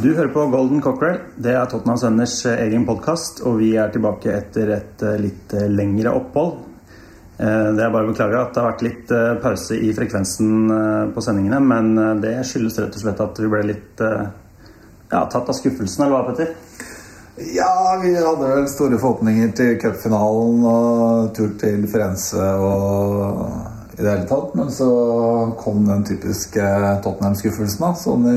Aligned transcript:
Du 0.00 0.14
hører 0.16 0.28
på 0.32 0.46
Golden 0.46 0.80
Cockerel. 0.80 1.18
Det 1.36 1.52
er 1.52 1.68
Tottenham 1.68 2.00
Venners 2.00 2.46
eh, 2.48 2.64
egen 2.64 2.86
podkast, 2.88 3.44
og 3.44 3.60
vi 3.60 3.74
er 3.76 3.92
tilbake 3.92 4.32
etter 4.32 4.72
et 4.78 5.02
eh, 5.04 5.20
litt 5.20 5.52
eh, 5.60 5.68
lengre 5.68 6.16
opphold. 6.16 6.56
Eh, 7.36 7.68
Det 7.76 7.84
er 7.84 7.92
bare 7.92 8.08
å 8.08 8.12
beklage 8.14 8.40
at 8.40 8.54
det 8.56 8.62
har 8.64 8.70
vært 8.72 8.86
litt 8.88 9.12
eh, 9.12 9.32
pause 9.44 9.76
i 9.76 9.92
frekvensen 9.92 10.70
eh, 10.72 11.08
på 11.12 11.20
sendingene, 11.28 11.60
men 11.60 11.92
eh, 11.98 12.14
det 12.24 12.38
skyldes 12.48 12.80
rett 12.80 12.96
og 12.96 13.02
slett 13.04 13.20
at 13.28 13.44
vi 13.44 13.50
ble 13.52 13.66
litt 13.74 14.00
eh, 14.08 14.30
ja, 15.10 15.24
tatt 15.30 15.48
av 15.50 15.56
skuffelsen, 15.58 16.04
eller 16.06 16.16
hva, 16.16 16.30
Petter? 16.30 16.54
Ja, 17.54 17.98
vi 18.02 18.12
hadde 18.14 18.48
vel 18.50 18.66
store 18.68 18.98
forhåpninger 19.00 19.52
til 19.56 19.76
cupfinalen 19.80 20.64
og 20.68 21.30
tur 21.36 21.54
til 21.60 21.86
Firenze 21.88 22.50
og 22.60 23.44
i 23.96 24.02
det 24.02 24.10
hele 24.10 24.28
tatt. 24.28 24.54
Men 24.58 24.70
så 24.74 24.90
kom 25.60 25.84
den 25.88 26.04
typiske 26.08 26.66
Tottenham-skuffelsen, 27.04 27.84
da. 27.86 27.94
Sånn 27.96 28.28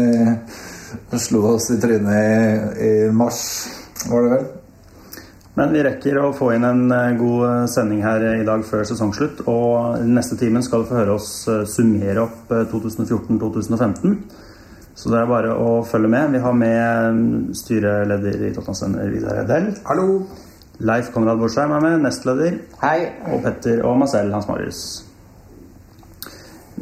de 1.11 1.19
slo 1.19 1.45
oss 1.55 1.71
i 1.73 1.79
trynet 1.81 2.77
i, 2.77 2.85
i 2.87 2.91
mars, 3.13 3.41
var 4.09 4.25
det 4.25 4.35
vel. 4.35 4.45
Men 5.53 5.73
vi 5.73 5.83
rekker 5.85 6.17
å 6.17 6.31
få 6.33 6.49
inn 6.55 6.63
en 6.65 6.87
eh, 6.89 7.11
god 7.19 7.43
eh, 7.45 7.65
sending 7.69 7.99
her 8.01 8.23
i 8.39 8.45
dag 8.45 8.63
før 8.65 8.87
sesongslutt. 8.89 9.43
Og 9.51 10.01
neste 10.09 10.37
timen 10.39 10.65
skal 10.65 10.81
du 10.81 10.89
få 10.89 10.97
høre 10.97 11.17
oss 11.19 11.29
eh, 11.51 11.61
summere 11.69 12.23
opp 12.25 12.49
eh, 12.49 12.65
2014-2015. 12.71 14.15
Så 14.95 15.09
det 15.09 15.19
er 15.19 15.29
bare 15.29 15.53
å 15.57 15.69
følge 15.89 16.11
med. 16.11 16.35
Vi 16.35 16.41
har 16.43 16.57
med 16.57 16.79
eh, 16.79 17.21
styreleder 17.57 18.49
i 18.49 18.51
Tottenham 18.53 18.99
Vidar 19.13 19.41
Edel. 19.43 19.71
Hallo! 19.87 20.21
Leif 20.83 21.11
Konrad 21.13 21.39
Borsheim 21.39 21.71
er 21.73 21.81
med, 21.83 22.01
nestleder. 22.03 22.59
Hei. 22.81 22.99
Og 23.31 23.41
Petter 23.45 23.81
og 23.85 23.97
meg 24.01 24.09
selv, 24.11 24.33
Hans 24.35 24.49
Marius. 24.49 24.83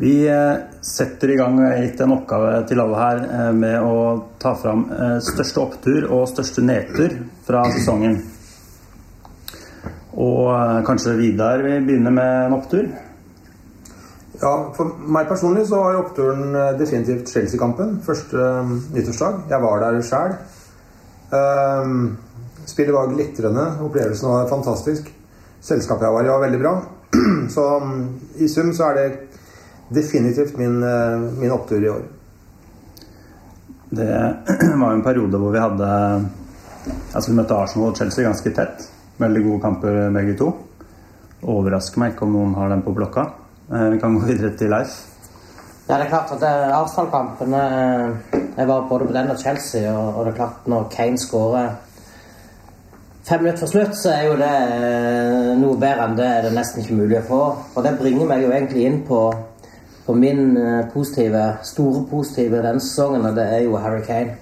Vi 0.02 0.14
eh, 0.32 0.60
setter 0.82 1.32
i 1.34 1.38
gang 1.40 1.60
har 1.62 1.78
gitt 1.84 2.00
en 2.02 2.16
oppgave 2.16 2.62
til 2.68 2.82
alle 2.84 3.00
her 3.00 3.24
eh, 3.28 3.52
med 3.56 3.84
å 3.86 3.96
ta 4.42 4.56
fram 4.60 4.88
eh, 4.92 5.18
største 5.24 5.62
opptur 5.62 6.08
og 6.10 6.30
største 6.32 6.64
nedtur 6.66 7.16
fra 7.48 7.64
sesongen. 7.76 8.18
Og 10.18 10.48
eh, 10.56 10.82
kanskje 10.88 11.18
Vidar 11.20 11.64
vil 11.64 11.84
begynne 11.86 12.16
med 12.16 12.34
en 12.48 12.58
opptur? 12.58 12.90
Ja, 14.42 14.52
For 14.74 14.90
meg 15.14 15.30
personlig 15.30 15.68
så 15.70 15.78
var 15.84 16.00
oppturen 16.00 16.56
eh, 16.58 16.74
definitivt 16.80 17.30
Chelsea-kampen. 17.30 18.00
Første 18.06 18.42
eh, 18.42 18.72
nyttårsdag. 18.96 19.44
Jeg 19.52 19.62
var 19.62 19.84
der 19.84 20.00
sjæl. 20.06 20.38
Um, 21.32 22.00
spillet 22.68 22.96
var 22.96 23.12
glitrende. 23.12 23.68
Opplevelsen 23.86 24.32
var 24.32 24.50
fantastisk. 24.50 25.12
Selskapet 25.62 26.08
jeg 26.08 26.16
var 26.16 26.26
i, 26.26 26.32
var 26.34 26.42
veldig 26.42 26.62
bra. 26.64 26.72
Så 27.54 27.66
i 28.42 28.50
sum 28.50 28.72
så 28.74 28.90
er 28.90 28.98
det 28.98 29.06
definitivt 29.94 30.58
min, 30.58 30.82
eh, 30.84 31.28
min 31.38 31.54
opptur 31.54 31.86
i 31.86 31.92
år. 31.92 32.02
Det 33.92 34.10
var 34.82 34.88
jo 34.88 34.96
en 34.96 35.06
periode 35.06 35.38
hvor 35.38 35.54
vi 35.54 35.62
hadde 35.62 35.90
Altså 37.12 37.30
vi 37.30 37.36
møtte 37.38 37.54
Arsenal 37.54 37.92
og 37.92 38.00
Chelsea 38.00 38.26
ganske 38.26 38.54
tett. 38.58 38.88
Veldig 39.22 39.44
gode 39.46 39.62
kamper 39.62 40.00
begge 40.16 40.34
to. 40.40 40.50
Overrasker 41.46 42.02
meg 42.02 42.16
ikke 42.16 42.26
om 42.26 42.34
noen 42.34 42.58
har 42.58 42.72
dem 42.74 42.82
på 42.82 42.96
blokka. 42.98 43.28
Eh, 43.74 43.90
Vi 43.90 44.00
kan 44.00 44.14
gå 44.20 44.26
videre 44.26 44.52
til 44.58 44.70
Leif. 44.70 44.98
Ja, 45.90 45.98
det 45.98 46.06
er 46.06 46.10
klart 46.10 46.32
at 46.32 46.40
det- 46.40 46.74
Arsenal-kampen 46.74 47.54
eh, 47.54 48.10
Jeg 48.58 48.68
var 48.68 48.88
både 48.90 49.06
på 49.06 49.14
den 49.14 49.30
og 49.32 49.38
Chelsea, 49.40 49.94
og, 49.94 50.26
det 50.26 50.34
er 50.34 50.36
klart 50.38 50.68
når 50.68 50.90
Kane 50.92 51.18
skårer 51.18 51.70
fem 53.24 53.40
minutter 53.40 53.60
før 53.60 53.68
slutt, 53.68 53.96
så 53.96 54.10
er 54.10 54.24
jo 54.28 54.36
det 54.36 54.56
eh, 54.72 55.58
noe 55.60 55.78
bedre 55.80 56.04
enn 56.08 56.18
det 56.18 56.26
er 56.26 56.42
det 56.42 56.54
nesten 56.54 56.82
ikke 56.84 56.98
mulig 57.00 57.18
å 57.20 57.28
få. 57.28 57.42
Og 57.76 57.84
det 57.84 57.98
bringer 58.00 58.28
meg 58.28 58.44
jo 58.44 58.52
egentlig 58.52 58.86
inn 58.86 59.02
på, 59.08 59.34
på 60.06 60.14
min 60.14 60.58
eh, 60.58 60.86
positive, 60.94 61.58
store 61.64 62.06
positive 62.10 62.62
denne 62.62 62.80
sesongen, 62.82 63.26
og 63.26 63.36
det 63.36 63.48
er 63.54 63.64
jo 63.64 63.78
Harry 63.78 64.02
Kane. 64.02 64.36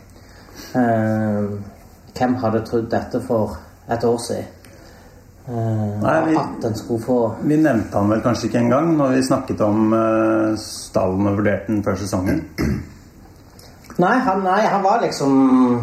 Eh, 0.76 1.50
hvem 2.18 2.36
hadde 2.36 2.66
trodd 2.66 2.90
dette 2.92 3.22
for 3.28 3.58
et 3.90 4.04
år 4.04 4.18
siden? 4.18 4.59
Eh, 5.50 6.02
Nei, 6.04 6.26
vi- 6.26 6.38
At 6.38 6.62
den 6.62 6.76
skulle 6.76 7.02
få 7.02 7.36
Vi 7.42 7.58
nevnte 7.58 7.98
han 7.98 8.10
vel 8.10 8.22
kanskje 8.22 8.46
ikke 8.48 8.60
engang 8.60 8.98
når 8.98 9.16
vi 9.16 9.22
snakket 9.24 9.62
om 9.62 9.94
uh, 9.94 10.56
stallen 10.58 11.28
og 11.28 11.38
vurderte 11.40 11.68
den 11.72 11.84
før 11.84 11.96
sesongen. 11.98 12.44
Nei, 14.04 14.14
han, 14.20 14.44
nei, 14.44 14.62
han 14.62 14.84
var 14.84 15.02
liksom 15.02 15.82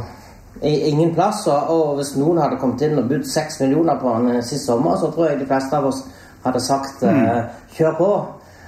i 0.63 0.71
ingen 0.89 1.15
plass. 1.15 1.43
Og, 1.47 1.71
og 1.71 1.97
hvis 1.99 2.15
noen 2.17 2.39
hadde 2.41 2.57
kommet 2.63 2.81
inn 2.87 2.97
og 2.99 3.09
budt 3.11 3.27
seks 3.29 3.59
millioner 3.61 3.99
på 4.01 4.15
han 4.15 4.31
eh, 4.37 4.43
sist 4.47 4.65
sommer, 4.71 4.97
så 4.97 5.11
tror 5.13 5.29
jeg 5.33 5.41
de 5.43 5.47
fleste 5.51 5.77
av 5.77 5.91
oss 5.91 6.05
hadde 6.47 6.63
sagt 6.65 7.03
eh, 7.03 7.43
kjør 7.77 7.99
på. 7.99 8.11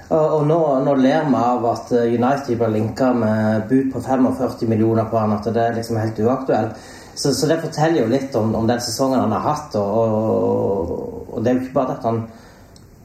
Og, 0.09 0.27
og 0.35 0.45
nå, 0.49 0.59
nå 0.83 0.93
ler 0.99 1.25
vi 1.31 1.35
av 1.39 1.65
at 1.71 1.91
United 1.95 2.57
blir 2.59 2.75
linka 2.75 3.13
med 3.13 3.65
bud 3.69 3.91
på 3.93 4.01
45 4.01 4.67
millioner 4.69 5.05
på 5.09 5.17
han, 5.17 5.33
at 5.37 5.47
det 5.53 5.63
er 5.63 5.75
liksom 5.79 5.97
helt 6.01 6.19
uaktuelt. 6.19 6.89
Så, 7.19 7.33
så 7.33 7.47
det 7.47 7.57
forteller 7.59 7.99
jo 7.99 8.11
litt 8.13 8.35
om, 8.39 8.53
om 8.55 8.67
den 8.67 8.79
sesongen 8.79 9.19
han 9.19 9.33
har 9.35 9.43
hatt. 9.43 9.73
Og, 9.75 10.13
og, 10.15 11.25
og 11.33 11.43
det 11.43 11.51
er 11.51 11.57
jo 11.57 11.65
ikke 11.65 11.75
bare 11.75 11.97
at 11.97 12.05
han 12.07 12.21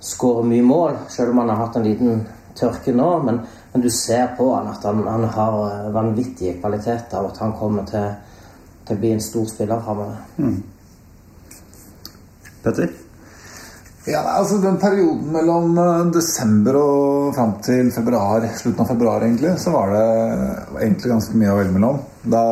skårer 0.05 0.47
mye 0.53 0.67
mål, 0.69 1.01
selv 1.11 1.33
om 1.33 1.41
han 1.43 1.51
har 1.51 1.59
hatt 1.65 1.79
en 1.81 1.89
liten 1.89 2.21
tørke 2.55 2.95
nå. 2.95 3.09
Men, 3.27 3.41
men 3.73 3.83
du 3.83 3.91
ser 3.91 4.37
på 4.39 4.47
han 4.55 4.71
at 4.71 4.87
han, 4.87 5.03
han 5.09 5.27
har 5.35 5.59
eh, 5.65 5.91
vanvittige 5.97 6.61
kvaliteter, 6.61 7.25
og 7.25 7.33
at 7.33 7.43
han 7.43 7.57
kommer 7.59 7.91
til, 7.91 8.07
til 8.87 8.95
å 8.95 9.03
bli 9.03 9.13
en 9.17 9.27
stor 9.27 9.51
spiller 9.51 9.83
framover. 9.83 10.23
Petter? 12.63 12.95
Ja, 14.05 14.21
altså 14.37 14.61
Den 14.63 14.79
perioden 14.79 15.35
mellom 15.35 15.75
eh, 15.89 16.07
desember 16.15 16.79
og 16.85 17.35
fram 17.35 17.59
til 17.67 17.91
februar, 17.91 18.47
slutten 18.63 18.87
av 18.87 18.95
februar, 18.95 19.27
egentlig, 19.27 19.59
så 19.59 19.75
var 19.75 19.91
det 19.99 20.09
egentlig 20.87 21.17
ganske 21.17 21.43
mye 21.43 21.59
å 21.59 21.63
velge 21.65 21.79
mellom. 21.81 22.03
Da 22.23 22.47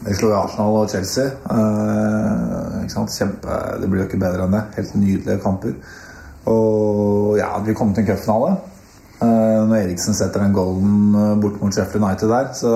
Vi 0.00 0.14
slo 0.16 0.30
Arsenal 0.32 0.78
og 0.80 0.88
Chelsea. 0.88 1.26
Eh, 1.28 2.76
ikke 2.86 2.94
sant? 2.94 3.12
Kjempe, 3.12 3.56
det 3.82 3.88
blir 3.90 4.02
jo 4.02 4.08
ikke 4.08 4.22
bedre 4.22 4.46
enn 4.46 4.56
det. 4.56 4.62
Helt 4.78 4.94
nydelige 4.96 5.42
kamper. 5.44 5.74
Og 6.48 7.36
ja, 7.36 7.50
vi 7.66 7.76
kom 7.76 7.92
til 7.92 8.06
en 8.06 8.08
cupfinale. 8.08 8.54
Eh, 9.20 9.60
når 9.68 9.76
Eriksen 9.82 10.16
setter 10.16 10.46
den 10.46 10.56
golden 10.56 11.12
eh, 11.12 11.36
bort 11.42 11.60
mot 11.60 11.76
Sheffield 11.76 12.06
United 12.06 12.32
der, 12.32 12.48
så 12.56 12.72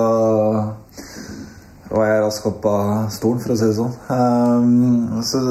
var 1.89 2.09
jeg 2.11 2.23
raskt 2.27 2.49
opp 2.51 2.69
av 2.69 2.93
stolen, 3.13 3.41
for 3.41 3.55
å 3.55 3.57
si 3.57 3.71
det 3.71 3.77
sånn. 3.79 5.21
Så 5.25 5.41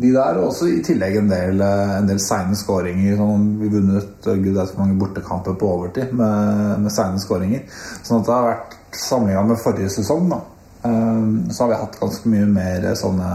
de 0.00 0.12
der, 0.14 0.38
og 0.40 0.50
også 0.50 0.70
i 0.72 0.82
tillegg 0.86 1.20
en 1.20 1.30
del, 1.30 1.62
en 1.62 2.06
del 2.08 2.22
seine 2.22 2.58
skåringer. 2.58 3.18
Sånn, 3.20 3.50
vi 3.62 3.70
vunnet 3.70 4.26
gud 4.26 4.54
vet 4.56 4.72
hvor 4.72 4.82
mange 4.82 4.98
bortekamper 4.98 5.58
på 5.60 5.74
overtid 5.76 6.14
med, 6.16 6.80
med 6.82 6.94
seine 6.94 7.20
skåringer. 7.22 7.66
Sånn 8.00 8.22
at 8.22 8.30
det 8.30 8.34
har 8.34 8.48
vært 8.48 8.80
sammenligna 8.96 9.52
med 9.52 9.62
forrige 9.62 9.92
sesong, 10.00 10.30
da. 10.32 10.40
Um, 10.82 11.50
så 11.50 11.64
har 11.64 11.68
vi 11.68 11.80
hatt 11.82 12.00
ganske 12.00 12.30
mye 12.32 12.46
mer 12.48 12.86
sånne 12.96 13.26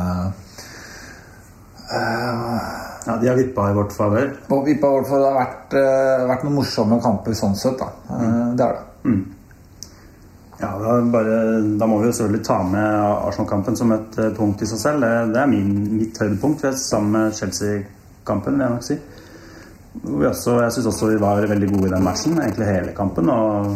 Ja, 3.06 3.18
De 3.22 3.28
har 3.30 3.38
vippa 3.38 3.68
i 3.70 3.76
vårt 3.78 3.94
favør. 3.94 4.32
Og 4.50 4.66
vi 4.66 4.74
på 4.82 4.90
hvert 4.96 5.10
fall 5.10 5.22
det 5.22 5.30
har 5.30 5.38
vært, 5.38 5.76
eh, 5.78 6.26
vært 6.32 6.46
noen 6.48 6.56
morsomme 6.58 6.98
kamper 7.04 7.38
sånn 7.38 7.54
sett, 7.56 7.78
da. 7.78 7.92
Eh, 8.16 8.56
det 8.58 8.66
er 8.66 8.80
det. 8.80 9.14
Ja, 10.60 10.72
da, 10.80 11.02
bare, 11.12 11.38
da 11.78 11.88
må 11.90 12.00
vi 12.00 12.08
jo 12.08 12.16
selvfølgelig 12.16 12.46
ta 12.48 12.62
med 12.64 12.88
Arsenal-kampen 13.28 13.76
som 13.78 13.92
et 13.92 14.18
eh, 14.18 14.32
punkt 14.38 14.64
i 14.64 14.70
seg 14.70 14.80
selv. 14.82 15.04
Det, 15.04 15.34
det 15.36 15.42
er 15.42 15.52
min, 15.52 15.74
mitt 16.00 16.18
høydepunkt 16.18 16.66
sammen 16.80 17.12
med 17.12 17.36
Chelsea-kampen, 17.38 18.56
vil 18.56 18.66
jeg 18.66 18.76
nok 18.78 18.88
si. 18.88 18.98
Også, 20.06 20.58
jeg 20.64 20.76
syns 20.76 20.88
også 20.92 21.12
vi 21.12 21.20
var 21.22 21.46
veldig 21.48 21.70
gode 21.74 21.90
i 21.90 21.94
den 21.94 22.08
matchen, 22.08 22.40
egentlig 22.40 22.72
hele 22.72 22.96
kampen. 22.96 23.30
Og, 23.30 23.76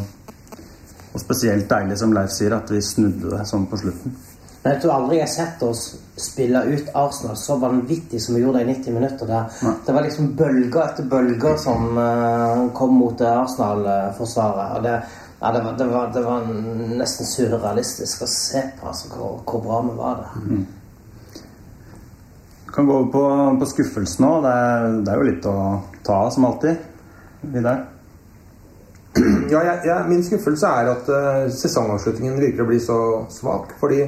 og 1.13 1.21
spesielt 1.21 1.69
deilig, 1.69 1.97
som 1.99 2.13
Leif 2.13 2.33
sier, 2.33 2.53
at 2.55 2.69
vi 2.71 2.81
snudde 2.85 3.31
det 3.33 3.45
sånn 3.49 3.65
på 3.69 3.79
slutten. 3.81 4.17
Men 4.59 4.73
jeg 4.73 4.81
tror 4.83 4.93
aldri 4.97 5.17
jeg 5.19 5.23
har 5.23 5.31
sett 5.31 5.61
oss 5.63 5.81
spille 6.19 6.61
ut 6.67 6.89
Arsenal 6.99 7.37
så 7.39 7.55
vanvittig 7.61 8.19
som 8.19 8.35
vi 8.35 8.41
gjorde 8.41 8.59
det 8.59 8.65
i 8.65 8.73
90 8.73 8.95
minutter. 8.97 9.27
der. 9.27 9.53
Nei. 9.63 9.75
Det 9.85 9.95
var 9.95 10.03
liksom 10.03 10.33
bølger 10.35 10.81
etter 10.83 11.07
bølger 11.13 11.55
som 11.57 11.85
uh, 11.95 12.65
kom 12.75 12.97
mot 12.99 13.21
Arsenal-forsvaret. 13.21 14.73
Og 14.77 14.83
det, 14.83 14.97
ja, 15.39 15.51
det, 15.55 15.61
var, 15.63 15.77
det, 15.79 15.87
var, 15.93 16.11
det 16.13 16.25
var 16.25 16.49
nesten 16.99 17.29
surrealistisk 17.29 18.25
å 18.25 18.27
se 18.27 18.65
på 18.79 18.91
altså, 18.91 19.13
hvor, 19.15 19.39
hvor 19.47 19.63
bra 19.63 19.79
vi 19.87 19.95
var 20.01 20.19
der. 20.25 20.59
Vi 22.65 22.73
kan 22.75 22.85
gå 22.85 22.97
over 22.99 23.07
på, 23.13 23.23
på 23.63 23.69
skuffelsen 23.71 24.27
nå. 24.27 24.33
Det 24.43 24.57
det 25.07 25.13
er 25.13 25.23
jo 25.23 25.29
litt 25.31 25.47
å 25.47 25.55
ta 26.03 26.19
av, 26.25 26.33
som 26.35 26.49
alltid. 26.51 26.83
Vidar? 27.55 27.87
Ja, 29.53 29.61
jeg, 29.65 29.75
jeg, 29.87 30.07
min 30.09 30.23
skuffelse 30.25 30.69
er 30.69 30.89
at 30.93 31.11
uh, 31.11 31.45
sesongavslutningen 31.53 32.39
virker 32.41 32.65
å 32.65 32.69
bli 32.69 32.79
så 32.83 32.97
svak. 33.33 33.75
Fordi 33.81 34.01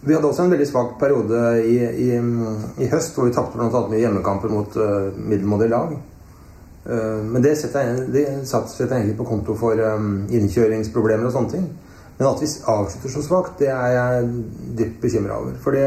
vi 0.00 0.14
hadde 0.14 0.28
også 0.28 0.46
en 0.46 0.54
veldig 0.54 0.68
svak 0.68 0.94
periode 1.00 1.40
i, 1.66 1.78
i, 2.06 2.10
i 2.16 2.90
høst, 2.92 3.16
hvor 3.16 3.28
vi 3.28 3.34
tapte 3.36 3.58
bl.a. 3.58 3.82
mye 3.90 4.02
hjemmekamper 4.02 4.52
mot 4.52 4.78
uh, 4.78 5.10
middelmådige 5.18 5.72
lag. 5.74 5.96
Uh, 6.88 7.20
men 7.26 7.44
det 7.44 7.56
setter, 7.60 7.90
jeg, 7.90 8.06
det 8.14 8.26
setter 8.48 8.86
jeg 8.86 9.02
egentlig 9.02 9.18
på 9.18 9.28
konto 9.28 9.58
for 9.58 9.80
um, 9.82 10.24
innkjøringsproblemer 10.32 11.28
og 11.28 11.36
sånne 11.36 11.54
ting. 11.56 11.68
Men 12.18 12.30
at 12.32 12.40
vi 12.42 12.48
avslutter 12.48 13.14
så 13.14 13.22
svakt, 13.22 13.60
det 13.60 13.70
er 13.70 13.92
jeg 13.94 14.30
dypt 14.78 15.02
bekymra 15.04 15.36
over. 15.38 15.58
Fordi 15.62 15.84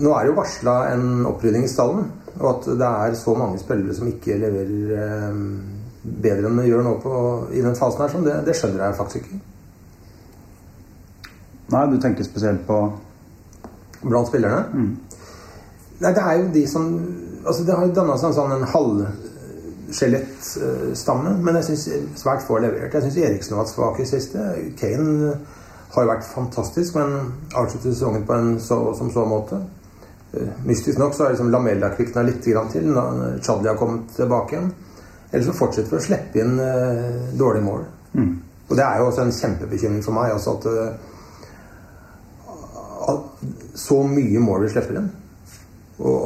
nå 0.00 0.12
er 0.14 0.24
det 0.24 0.32
jo 0.32 0.38
varsla 0.38 0.76
en 0.92 1.26
opprydding 1.30 1.64
i 1.64 1.70
stallen. 1.70 2.08
Og 2.38 2.48
at 2.52 2.66
det 2.80 2.88
er 2.88 3.14
så 3.18 3.34
mange 3.38 3.60
spillere 3.60 3.94
som 3.96 4.08
ikke 4.10 4.38
leverer 4.40 4.96
eh, 4.96 5.38
bedre 6.02 6.48
enn 6.48 6.60
vi 6.62 6.68
gjør 6.70 6.82
nå 6.86 6.94
på, 7.02 7.12
i 7.52 7.62
den 7.64 7.76
fasen 7.76 8.00
her, 8.04 8.10
sånn, 8.12 8.26
det, 8.26 8.34
det 8.46 8.54
skjønner 8.56 8.84
jeg 8.86 8.98
faktisk 8.98 9.16
ikke. 9.24 9.38
Nei, 11.70 11.90
du 11.90 11.96
tenker 12.02 12.24
spesielt 12.26 12.62
på 12.66 12.76
Blant 14.00 14.28
spillerne. 14.30 14.60
Nei, 16.00 16.12
det 16.16 16.22
er 16.24 16.34
jo 16.40 16.46
de 16.54 16.64
som 16.68 16.84
Altså, 17.40 17.62
det 17.64 17.74
har 17.76 17.84
jo 17.86 17.96
danna 17.96 18.14
seg 18.20 18.28
en 18.30 18.36
sånn 18.36 18.52
en 18.52 18.72
halvskjelettstamme, 18.72 21.30
men 21.40 21.56
jeg 21.56 21.66
syns 21.70 21.84
svært 22.20 22.42
få 22.44 22.52
har 22.58 22.64
levert. 22.66 22.92
Jeg 22.92 23.02
syns 23.06 23.16
Eriksen 23.16 23.54
har 23.56 23.62
vært 23.62 23.72
svak 23.72 23.96
i 23.96 24.10
siste. 24.10 24.40
Kane 24.76 25.30
har 25.94 26.00
jo 26.04 26.10
vært 26.10 26.28
fantastisk, 26.28 26.90
men 26.98 27.08
avsluttet 27.56 27.92
sesongen 27.94 28.28
på 28.28 28.32
en 28.36 28.60
så, 28.60 28.76
som 28.98 29.08
så 29.14 29.22
måte. 29.24 29.56
Eh, 30.36 30.52
Mystisk 30.68 30.96
nok 31.00 31.16
så 31.16 31.24
har 31.24 31.32
liksom 31.32 31.52
Lamella 31.54 31.88
kvikna 31.96 32.20
litt 32.28 32.44
til 32.44 32.60
når 32.92 33.40
Chadli 33.40 33.72
har 33.72 33.80
kommet 33.80 34.04
tilbake 34.18 34.52
igjen. 34.58 34.68
Ellers 35.30 35.46
så 35.46 35.54
fortsetter 35.54 35.94
vi 35.94 36.00
å 36.00 36.04
slippe 36.04 36.42
inn 36.42 36.58
uh, 36.58 37.30
dårlige 37.38 37.66
mål. 37.66 37.84
Og 38.70 38.76
det 38.78 38.84
er 38.84 38.98
jo 38.98 39.06
også 39.10 39.24
en 39.26 39.32
kjempebekymring 39.34 40.02
for 40.04 40.14
meg. 40.14 40.32
Altså 40.34 40.54
at, 40.56 40.66
eh, 40.70 40.92
at 43.10 43.20
så 43.78 44.02
mye 44.06 44.42
mål 44.42 44.64
vi 44.64 44.74
slipper 44.74 45.00
inn. 45.00 45.08
Og, 46.00 46.20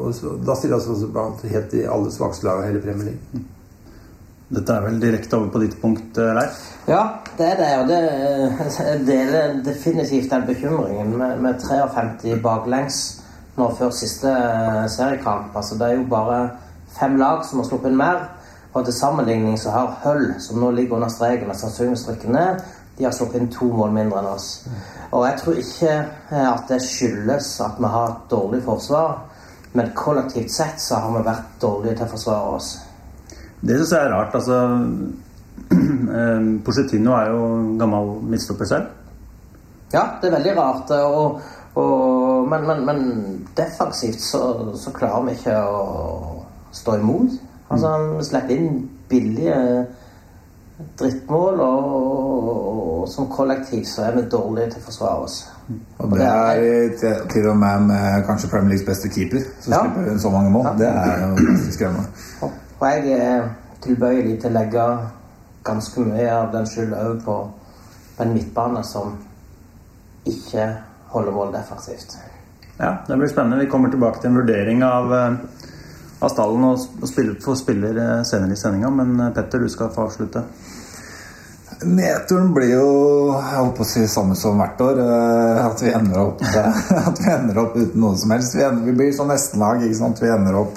og 0.00 0.12
så, 0.16 0.36
da 0.46 0.54
stiller 0.56 0.78
vi 0.78 0.94
oss 0.94 1.08
blant 1.12 1.42
helt 1.50 1.74
i 1.76 1.88
alle 1.90 2.12
svakeste 2.14 2.46
lag 2.46 2.62
av 2.62 2.68
hele 2.70 2.82
Premier 2.84 3.10
League. 3.10 3.42
Dette 4.50 4.74
er 4.74 4.86
vel 4.86 5.02
direkte 5.02 5.38
over 5.38 5.50
på 5.54 5.62
ditt 5.62 5.76
punkt, 5.82 6.18
eh, 6.18 6.32
Leif? 6.34 6.62
Ja, 6.90 7.02
det 7.38 7.52
er 7.52 7.58
det. 7.58 7.70
Og 7.82 7.90
det, 7.90 8.00
jeg 8.78 9.04
deler 9.06 9.60
definitivt 9.66 10.30
den 10.30 10.46
bekymringen 10.46 11.16
med, 11.18 11.38
med 11.42 11.60
53 11.62 12.38
baklengs 12.42 13.00
nå 13.58 13.66
før 13.78 13.90
siste 13.94 14.30
seriekamp. 14.94 15.56
Altså, 15.58 15.74
det 15.78 15.86
er 15.88 15.98
jo 15.98 16.10
bare 16.10 16.44
fem 16.94 17.18
lag 17.18 17.42
som 17.46 17.58
har 17.60 17.66
sluppet 17.66 17.90
inn 17.90 17.98
mer. 17.98 18.28
Og 18.72 18.84
til 18.84 18.94
sammenligning 18.94 19.58
så 19.58 19.72
har 19.74 19.96
Hull, 20.04 20.34
som 20.38 20.60
nå 20.62 20.70
ligger 20.70 20.96
under 20.96 21.08
streken 21.10 21.50
og 21.50 21.58
sannsynligvis 21.58 22.06
rykker 22.08 22.30
ned, 22.30 22.60
de 22.98 23.06
har 23.06 23.14
sluppet 23.16 23.40
inn 23.40 23.50
to 23.50 23.66
mål 23.72 23.94
mindre 23.96 24.20
enn 24.20 24.28
oss. 24.30 24.48
Og 25.10 25.24
jeg 25.26 25.40
tror 25.40 25.58
ikke 25.62 25.94
eh, 25.96 26.46
at 26.46 26.68
det 26.68 26.82
skyldes 26.84 27.48
at 27.64 27.80
vi 27.80 27.90
har 27.94 28.12
et 28.12 28.30
dårlig 28.30 28.60
forsvar, 28.66 29.18
men 29.72 29.92
kollektivt 29.96 30.52
sett 30.52 30.82
så 30.82 31.00
har 31.00 31.16
vi 31.16 31.24
vært 31.26 31.56
dårlige 31.62 31.96
til 31.96 32.06
å 32.06 32.12
forsvare 32.14 32.54
oss. 32.58 32.70
Det 33.60 33.76
syns 33.78 33.94
jeg 33.94 34.06
er 34.06 34.14
rart. 34.14 34.34
Altså 34.34 34.58
Porcetino 36.64 37.14
er 37.16 37.30
jo 37.32 37.42
gammel 37.80 38.14
midtstopper 38.30 38.68
selv. 38.70 38.96
Ja, 39.92 40.04
det 40.20 40.30
er 40.30 40.36
veldig 40.36 40.56
rart. 40.58 40.94
Og, 41.10 41.40
og, 41.80 42.48
men, 42.50 42.66
men, 42.66 42.84
men 42.86 43.00
defensivt 43.58 44.22
så, 44.22 44.42
så 44.78 44.94
klarer 44.94 45.26
vi 45.26 45.38
ikke 45.38 45.56
å 45.58 45.80
stå 46.74 47.00
imot. 47.00 47.38
Altså, 47.70 48.16
Vi 48.18 48.24
slipper 48.24 48.50
inn 48.56 48.90
billige 49.08 49.86
drittmål, 50.98 51.60
og, 51.60 51.94
og 53.02 53.08
som 53.08 53.26
kollektiv 53.32 53.84
så 53.84 54.02
er 54.08 54.16
vi 54.16 54.22
dårlige 54.32 54.70
til 54.72 54.80
å 54.80 54.84
forsvare 54.88 55.24
oss. 55.26 55.36
Og 55.98 56.10
det 56.16 56.26
er 56.26 56.88
til- 57.00 57.28
til 57.30 57.48
og 57.48 57.56
med 57.56 57.80
med 57.86 58.24
kanskje 58.26 58.48
Premier 58.50 58.68
Leagues 58.68 58.86
beste 58.86 59.08
keeper, 59.08 59.40
som 59.60 59.72
Ja. 59.72 59.80
slipper 59.84 60.10
inn 60.12 60.18
så 60.18 60.30
mange 60.30 60.50
mål. 60.50 60.66
Det 60.78 60.88
er 60.88 61.28
jo 61.28 61.34
ganske 61.36 61.72
skremmende. 61.72 62.06
Og 62.42 62.50
og 62.80 62.86
jeg 62.88 63.12
er 63.12 63.42
tilbøyelig 63.82 64.40
til 64.40 64.50
å 64.50 64.52
legge 64.52 64.98
ganske 65.64 66.00
mye 66.00 66.30
av 66.30 66.52
den 66.52 66.66
skylda 66.66 66.96
òg 66.96 67.24
på, 67.24 67.34
på 68.16 68.22
en 68.22 68.32
midtbane 68.34 68.84
som 68.84 69.18
ikke 70.26 70.76
holder 71.08 71.32
mål 71.32 71.52
defensivt. 71.52 72.16
Ja, 72.80 72.94
det 73.08 73.18
blir 73.18 73.28
spennende. 73.28 73.58
Vi 73.58 73.66
kommer 73.70 73.90
tilbake 73.90 74.20
til 74.20 74.30
en 74.30 74.36
vurdering 74.36 74.82
av, 74.82 75.12
eh, 75.12 75.36
av 76.20 76.32
stallen 76.32 76.66
og, 76.68 76.82
spiller, 77.08 77.38
spiller 77.56 77.96
eh, 78.00 78.20
senere 78.28 78.56
i 78.56 78.60
sendinga. 78.60 78.90
Men 78.92 79.16
eh, 79.20 79.32
Petter, 79.36 79.62
du 79.64 79.72
skal 79.72 79.92
få 79.94 80.08
avslutte. 80.08 80.44
Nedturen 81.80 82.50
blir 82.52 82.74
jo 82.74 82.88
jeg 83.32 83.56
håper 83.56 83.86
å 83.86 83.88
si 83.88 84.02
samme 84.10 84.36
som 84.36 84.58
hvert 84.60 84.80
år. 84.84 85.00
eh, 85.00 85.64
At 85.64 85.80
vi 85.84 85.94
ender 85.96 86.20
opp, 86.26 86.44
at 87.08 87.22
vi 87.22 87.32
ender 87.32 87.62
opp 87.64 87.78
uten 87.78 88.04
noe 88.04 88.20
som 88.20 88.34
helst. 88.36 88.56
Vi, 88.58 88.64
ender, 88.66 88.84
vi 88.90 88.96
blir 89.00 89.14
sånn 89.16 89.32
nestenlag. 89.32 89.84
ikke 89.86 90.00
sant? 90.02 90.20
Vi 90.20 90.32
ender 90.32 90.60
opp 90.60 90.76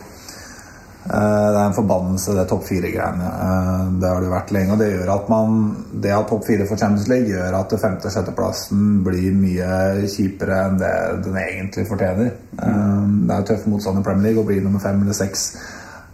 Det 1.03 1.59
er 1.59 1.65
en 1.65 1.75
forbannelse, 1.75 2.31
det 2.37 2.45
topp 2.47 2.63
fire-greiene. 2.69 3.29
Eh, 3.45 3.87
Det 3.99 4.07
har 4.07 4.21
det 4.21 4.31
vært 4.31 4.53
lenge. 4.55 4.71
Og 4.71 4.79
det 4.79 4.89
gjør 4.93 5.13
at 5.15 5.29
man 5.29 5.75
Det 5.91 6.11
at 6.11 6.27
topp 6.29 6.45
fire 6.45 6.65
for 6.65 6.77
Champions 6.77 7.07
League 7.07 7.27
gjør 7.27 7.59
at 7.59 7.75
femte- 7.79 8.07
og 8.07 8.11
sjetteplassen 8.11 9.03
blir 9.03 9.35
mye 9.35 10.07
kjipere 10.07 10.65
enn 10.67 10.79
det 10.79 10.95
den 11.25 11.35
egentlig 11.35 11.87
fortjener. 11.87 12.31
Mm. 12.57 13.27
Det 13.27 13.35
er 13.35 13.47
tøff 13.51 13.67
motstand 13.67 13.99
i 13.99 14.03
Premier 14.03 14.23
League, 14.23 14.43
Å 14.43 14.47
bli 14.47 14.59
nummer 14.61 14.79
fem 14.79 15.01
eller 15.01 15.13
seks 15.13 15.55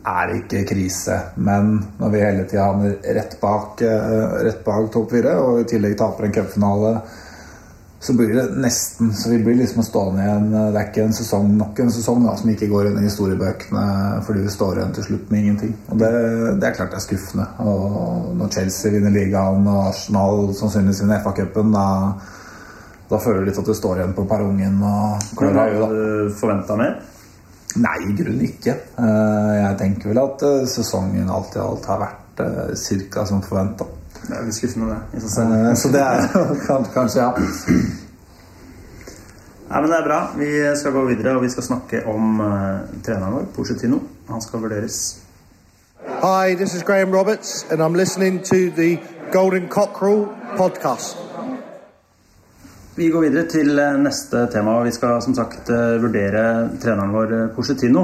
er 0.05 0.33
ikke 0.35 0.65
krise. 0.65 1.17
Men 1.37 1.85
når 1.99 2.11
vi 2.13 2.21
hele 2.23 2.45
tida 2.45 2.65
havner 2.69 2.97
rett 3.15 3.39
bak, 3.41 3.81
eh, 3.81 4.43
rett 4.45 4.63
bak 4.65 4.91
topp 4.91 5.11
fire, 5.11 5.35
og 5.37 5.59
i 5.59 5.63
tillegg 5.69 5.97
taper 5.97 6.25
en 6.25 6.31
cupfinale, 6.31 7.01
så 7.99 8.13
blir 8.15 8.31
det 8.33 8.45
nesten 8.55 9.13
Så 9.13 9.29
vi 9.29 9.41
blir 9.43 9.57
liksom 9.59 9.83
stående 9.83 10.23
igjen 10.23 10.45
Det 10.53 10.79
er 10.79 10.87
ikke 10.87 11.03
en 11.03 11.15
sesong, 11.17 11.49
nok 11.59 11.81
en 11.83 11.91
sesong 11.91 12.23
da, 12.23 12.35
som 12.39 12.51
ikke 12.53 12.69
går 12.71 12.89
inn 12.89 13.01
i 13.01 13.07
historiebøkene 13.07 13.83
fordi 14.25 14.45
vi 14.45 14.53
står 14.53 14.79
igjen 14.79 14.95
til 14.95 15.07
slutt 15.09 15.31
med 15.31 15.43
ingenting. 15.43 15.73
Og 15.89 15.99
det, 15.99 16.09
det 16.61 16.69
er 16.69 16.77
klart 16.77 16.93
det 16.93 16.99
er 16.99 17.05
skuffende. 17.05 17.45
Og 17.65 18.29
når 18.39 18.51
Chelsea 18.55 18.93
vinner 18.93 19.13
ligaen 19.15 19.67
og 19.67 19.89
Arsenal 19.89 20.49
sannsynligvis 20.57 21.03
vinner 21.03 21.23
FA-cupen, 21.25 21.71
da, 21.73 21.85
da 23.09 23.21
føler 23.23 23.43
du 23.43 23.49
litt 23.49 23.61
at 23.63 23.71
du 23.71 23.75
står 23.77 24.01
igjen 24.01 24.15
på 24.17 24.27
perrongen 24.29 24.79
da. 24.83 24.95
du 25.91 26.35
forventa 26.39 26.77
mer? 26.79 26.99
Nei, 27.79 27.97
i 28.07 28.15
grunnen 28.17 28.47
ikke. 28.47 28.75
Eh, 28.97 29.55
Jeg 29.59 29.79
tenker 29.81 30.13
vel 30.13 30.23
at 30.23 30.45
eh, 30.47 30.67
sesongen 30.69 31.29
alt 31.29 31.57
i 31.57 31.63
alt 31.63 31.89
har 31.91 32.03
vært 32.05 32.25
ca. 32.39 32.75
cirka 32.79 33.25
som 33.27 33.43
forventa. 33.45 33.85
Det 34.27 34.35
er 34.37 34.45
litt 34.45 34.57
skuffende, 34.57 34.91
det. 34.93 35.17
i 35.17 35.23
seg 35.23 35.31
selv. 35.33 35.75
Så 35.79 35.91
det 35.93 36.01
er 36.03 36.19
kanskje, 36.97 37.23
ja. 37.23 37.31
Nei, 39.69 39.81
men 39.81 39.89
Det 39.91 39.97
er 39.99 40.05
bra. 40.07 40.19
Vi 40.37 40.51
skal 40.75 40.93
gå 40.97 41.05
videre, 41.05 41.35
og 41.37 41.43
vi 41.43 41.49
skal 41.53 41.63
snakke 41.63 42.03
om 42.09 42.39
uh, 42.41 42.49
treneren 43.05 43.35
vår, 43.37 43.49
Pochettino. 43.55 44.01
Han 44.29 44.41
skal 44.41 44.63
vurderes. 44.65 44.99
Hi, 46.23 46.55
this 46.55 46.73
is 46.73 46.83
Graham 46.83 47.11
Roberts, 47.11 47.65
and 47.71 47.81
I'm 47.81 47.95
listening 47.95 48.41
to 48.43 48.71
the 48.75 48.99
Golden 49.31 49.67
Cockerel 49.69 50.27
podcast. 50.57 51.17
Vi 52.95 53.09
går 53.09 53.21
videre 53.21 53.45
til 53.47 53.79
eh, 53.79 53.99
neste 54.01 54.47
tema. 54.51 54.71
og 54.79 54.85
Vi 54.85 54.91
skal 54.91 55.21
som 55.21 55.35
sagt 55.35 55.69
eh, 55.69 56.01
vurdere 56.01 56.43
treneren 56.81 57.13
vår, 57.13 57.35
Porcetino. 57.55 58.01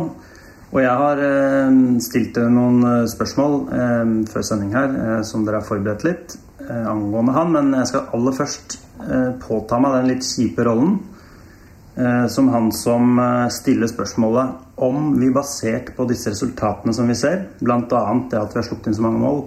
Og 0.75 0.81
jeg 0.83 0.91
har 0.99 1.19
eh, 1.23 1.75
stilt 2.03 2.33
dere 2.35 2.51
noen 2.51 2.81
eh, 2.83 3.05
spørsmål 3.07 3.53
eh, 3.71 4.09
før 4.27 4.43
sending 4.43 4.73
her, 4.75 4.95
som 5.23 5.45
dere 5.47 5.61
har 5.61 5.67
forberedt 5.67 6.03
litt 6.07 6.35
angående 6.65 7.35
han. 7.35 7.53
Men 7.53 7.75
jeg 7.77 7.91
skal 7.91 8.09
aller 8.15 8.35
først 8.35 8.79
påta 9.43 9.77
meg 9.83 9.93
den 9.93 10.07
litt 10.09 10.25
kjipe 10.25 10.63
rollen 10.65 10.95
som 12.31 12.47
han 12.51 12.71
som 12.73 13.19
stiller 13.53 13.87
spørsmålet 13.91 14.79
om 14.83 15.11
vi 15.19 15.29
basert 15.35 15.91
på 15.95 16.07
disse 16.09 16.31
resultatene 16.31 16.95
som 16.95 17.07
vi 17.11 17.15
ser, 17.19 17.43
bl.a. 17.59 17.77
det 17.85 18.39
at 18.39 18.55
vi 18.55 18.59
har 18.59 18.65
sluppet 18.65 18.89
inn 18.89 18.97
så 18.97 19.05
mange 19.05 19.21
mål, 19.21 19.43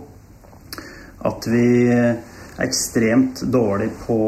at 1.28 1.48
vi 1.50 1.66
er 1.92 2.62
ekstremt 2.64 3.42
dårlig 3.52 3.90
på, 4.04 4.20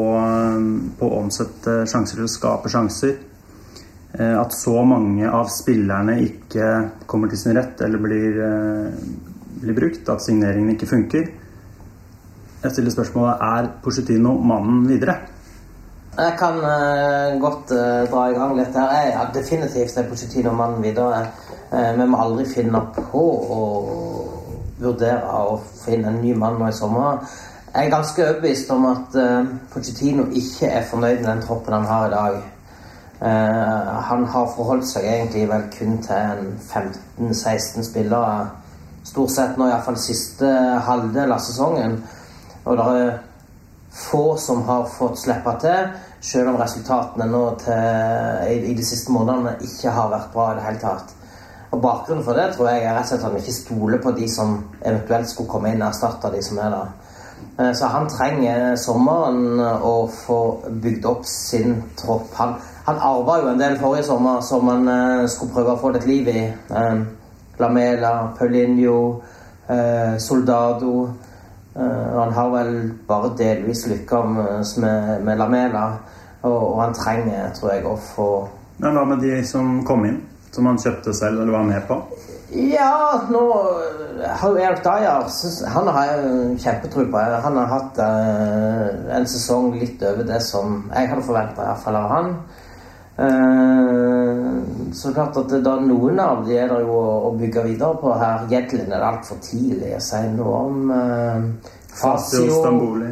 på 0.99 1.07
å 1.07 1.21
omsette 1.21 1.79
sjanser 1.89 2.19
til 2.19 2.27
å 2.27 2.33
skape 2.35 2.73
sjanser. 2.73 3.15
Eh, 4.19 4.39
At 4.39 4.53
så 4.53 4.83
mange 4.83 5.29
av 5.29 5.49
spillerne 5.53 6.19
ikke 6.25 6.71
kommer 7.07 7.31
til 7.31 7.39
sin 7.39 7.57
rett 7.57 7.81
eller 7.81 8.01
blir, 8.01 8.39
eh, 8.45 9.03
blir 9.61 9.77
brukt. 9.77 10.09
At 10.09 10.21
signeringene 10.21 10.75
ikke 10.75 10.91
funker. 10.93 11.29
Jeg 12.63 12.71
stiller 12.71 12.91
spørsmålet 12.91 13.37
er 13.41 13.69
Porcetino 13.83 14.37
mannen 14.37 14.87
videre. 14.87 15.19
Jeg 16.11 16.33
kan 16.39 16.57
uh, 16.59 17.39
godt 17.39 17.71
uh, 17.71 18.03
dra 18.11 18.25
i 18.27 18.33
gang 18.35 18.57
litt 18.57 18.75
her. 18.75 18.89
Jeg 18.91 19.13
er 19.15 19.29
definitivt 19.33 19.97
er 19.97 20.09
Pochettino 20.09 20.51
mannen 20.51 20.83
videre. 20.83 21.21
Eh, 21.71 21.93
vi 21.95 22.07
må 22.11 22.17
aldri 22.19 22.43
finne 22.51 22.81
på 22.97 23.21
å 23.55 23.59
vurdere 24.81 25.37
å 25.39 25.55
finne 25.85 26.11
en 26.11 26.19
ny 26.19 26.33
mann 26.35 26.57
nå 26.59 26.67
i 26.67 26.75
sommer. 26.75 27.21
Jeg 27.71 27.87
er 27.87 27.93
ganske 27.93 28.25
overbevist 28.25 28.73
om 28.75 28.89
at 28.89 29.15
uh, 29.15 29.53
Pochettino 29.71 30.27
ikke 30.35 30.67
er 30.67 30.83
fornøyd 30.89 31.21
med 31.21 31.29
den 31.29 31.45
troppen 31.45 31.77
han 31.79 31.87
har 31.87 32.09
i 32.09 32.13
dag. 32.17 32.41
Eh, 33.21 33.87
han 34.09 34.25
har 34.25 34.53
forholdt 34.55 34.87
seg 34.89 35.05
egentlig 35.05 35.43
vel 35.49 35.67
kun 35.75 35.99
til 36.01 36.15
en 36.17 36.47
15-16 36.57 37.85
spillere. 37.85 38.47
Stort 39.05 39.33
sett 39.33 39.59
nå 39.59 39.67
iallfall 39.69 39.97
siste 40.01 40.49
halvdel 40.87 41.33
av 41.33 41.43
sesongen. 41.45 41.99
Og 42.65 42.79
det 42.79 42.87
er 43.01 43.11
få 43.91 44.37
som 44.37 44.63
har 44.65 44.87
fått 44.89 45.19
slippe 45.19 45.53
til, 45.61 45.91
selv 46.21 46.53
om 46.53 46.59
resultatene 46.61 47.27
nå 47.29 47.43
til, 47.61 48.69
i, 48.71 48.73
de 48.77 48.85
siste 48.85 49.13
månedene 49.13 49.57
ikke 49.65 49.93
har 49.93 50.09
vært 50.13 50.33
bra 50.33 50.51
i 50.51 50.57
det 50.57 50.65
hele 50.65 50.81
tatt. 50.81 51.13
Og 51.71 51.81
Bakgrunnen 51.81 52.25
for 52.25 52.35
det 52.35 52.49
tror 52.55 52.71
jeg 52.71 52.83
er 52.83 52.97
rett 52.97 53.05
og 53.05 53.13
slett 53.13 53.27
at 53.27 53.35
vi 53.35 53.43
ikke 53.43 53.57
stoler 53.57 54.01
på 54.03 54.15
de 54.17 54.27
som 54.29 54.57
eventuelt 54.81 55.29
skulle 55.29 55.51
komme 55.51 55.71
inn 55.71 55.83
og 55.83 55.91
erstatte 55.91 56.33
de 56.33 56.41
som 56.43 56.59
er 56.59 56.73
der. 56.73 56.91
Eh, 57.59 57.73
Så 57.77 57.85
han 57.85 58.09
trenger 58.09 58.75
sommeren 58.75 59.61
å 59.61 60.09
få 60.25 60.41
bygd 60.83 61.05
opp 61.05 61.25
sin 61.25 61.83
tropp. 62.01 62.33
Han, 62.39 62.57
han 62.85 63.01
arva 63.01 63.37
jo 63.41 63.49
en 63.51 63.59
del 63.59 63.77
forrige 63.79 64.07
sommer 64.07 64.41
som 64.45 64.69
han 64.71 64.87
eh, 64.89 65.25
skulle 65.29 65.53
prøve 65.53 65.75
å 65.75 65.81
få 65.81 65.91
litt 65.95 66.07
liv 66.09 66.29
i. 66.31 66.45
Eh, 66.49 67.03
Lamela, 67.61 68.13
Paulinho, 68.37 69.21
eh, 69.67 70.17
Soldado. 70.17 71.09
Eh, 71.75 72.07
han 72.17 72.33
har 72.33 72.49
vel 72.55 72.73
bare 73.07 73.35
delvis 73.37 73.85
lykkes 73.87 74.77
med, 74.81 75.21
med 75.23 75.37
Lamela. 75.37 75.85
Og, 76.41 76.57
og 76.73 76.81
han 76.81 76.97
trenger, 76.97 77.51
tror 77.53 77.73
jeg, 77.75 77.85
å 77.85 77.95
få 78.01 78.27
Men 78.81 78.95
hva 78.97 79.05
med 79.05 79.19
de 79.21 79.43
som 79.45 79.83
kom 79.85 80.07
inn? 80.09 80.23
Som 80.51 80.65
han 80.65 80.79
kjøpte 80.81 81.13
selv 81.13 81.43
eller 81.43 81.53
var 81.53 81.67
med 81.69 81.85
på? 81.87 81.99
Ja, 82.51 83.21
nå 83.31 83.41
har 84.27 84.49
jo 84.49 84.57
Erik 84.59 84.81
Dyer 84.83 85.29
Han 85.71 85.87
har 85.87 86.09
jeg 86.09 86.57
kjempetro 86.59 87.05
på. 87.13 87.21
Han 87.45 87.59
har 87.61 87.69
hatt 87.71 88.01
eh, 88.03 88.89
en 89.15 89.27
sesong 89.29 89.69
litt 89.79 90.01
over 90.03 90.27
det 90.27 90.41
som 90.43 90.81
jeg 90.89 91.13
hadde 91.13 91.23
forventa, 91.29 91.69
av 91.77 92.09
han. 92.11 92.33
Eh, 93.17 94.93
så 94.93 95.13
klart 95.13 95.37
at 95.37 95.51
da 95.63 95.73
noen 95.83 96.19
av 96.19 96.45
de 96.47 96.55
er 96.57 96.71
det 96.71 96.79
jo 96.85 96.95
å, 96.99 97.33
bygge 97.39 97.65
videre 97.65 97.99
på 97.99 98.13
her. 98.19 98.47
Jedlin 98.51 98.87
er 98.91 98.97
det 98.99 99.09
altfor 99.09 99.41
tidlig 99.43 99.91
å 99.97 100.01
si 100.03 100.21
noe 100.35 100.55
om. 100.61 100.79
Uh, 100.91 101.75
Fasio 101.91 102.47
Stamboli. 102.61 103.11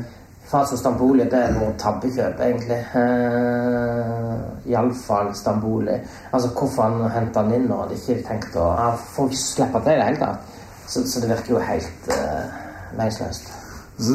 Fasio 0.50 0.80
Stamboli 0.80 1.28
det 1.30 1.44
er 1.46 1.56
noe 1.56 1.76
tabbekjøp, 1.80 2.42
egentlig. 2.48 2.80
Uh, 2.96 4.72
Iallfall 4.72 5.32
Stamboli. 5.38 6.00
Altså, 6.32 6.52
hvorfor 6.56 6.88
han 6.88 7.16
henter 7.16 7.44
han 7.44 7.56
inn 7.56 7.70
når 7.70 7.86
han 7.86 7.96
ikke 7.96 8.20
tenkt 8.28 8.60
å 8.60 8.72
Han 8.80 9.00
får 9.16 9.32
ikke 9.32 9.44
slippe 9.44 9.86
til 9.86 9.96
i 9.96 10.02
det 10.02 10.10
hele 10.10 10.26
tatt. 10.26 10.60
Så, 10.90 11.06
så 11.06 11.22
det 11.22 11.32
virker 11.36 11.56
jo 11.56 11.64
helt 11.70 12.12
uh, 12.12 12.60
meningsløst. 12.98 13.59
Så 14.00 14.14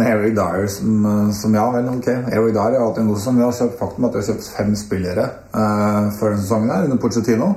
Eric 0.00 0.34
Dyer 0.34 0.66
som, 0.66 1.06
eh, 1.06 1.32
som 1.32 1.54
ja 1.54 1.70
vel, 1.70 1.88
ok. 1.88 2.08
Eric 2.08 2.54
Dyer 2.54 2.78
har 2.78 2.86
hatt 2.86 2.98
en 2.98 3.08
god 3.08 3.18
sesong. 3.18 3.36
Vi 3.36 3.44
har 3.44 3.52
kjøpt 3.52 3.78
faktum 3.78 4.06
at 4.08 4.14
vi 4.14 4.22
har 4.22 4.28
kjøpt 4.30 4.46
fem 4.56 4.70
spillere 4.76 5.26
uh, 5.52 6.08
før 6.16 6.32
denne 6.32 6.44
sesongen 6.46 6.72
her, 6.72 6.86
under 6.88 7.00
Pochettino. 7.02 7.50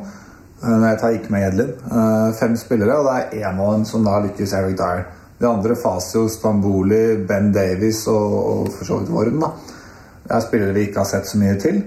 Uh, 0.64 0.84
jeg 0.90 1.00
tar 1.00 1.16
ikke 1.16 1.32
med 1.32 1.48
Edlin. 1.48 1.72
Uh, 1.88 2.34
fem 2.36 2.58
spillere, 2.60 2.98
og 3.00 3.08
det 3.08 3.16
er 3.16 3.48
én 3.48 3.62
av 3.64 3.72
dem 3.78 3.86
som 3.88 4.04
da 4.04 4.18
lykkes, 4.26 4.56
Eric 4.60 4.76
Dyer. 4.82 5.06
De 5.40 5.48
andre, 5.48 5.80
Fasio, 5.80 6.26
Stamboli, 6.28 7.02
Ben 7.28 7.54
Davies 7.56 8.04
og, 8.12 8.36
og 8.52 8.76
for 8.76 8.90
så 8.90 9.00
vidt 9.00 9.16
Vorden, 9.16 9.40
da. 9.40 9.54
Det 10.24 10.36
er 10.36 10.46
spillere 10.50 10.76
vi 10.76 10.86
ikke 10.90 11.00
har 11.04 11.10
sett 11.14 11.32
så 11.32 11.40
mye 11.40 11.56
til. 11.64 11.80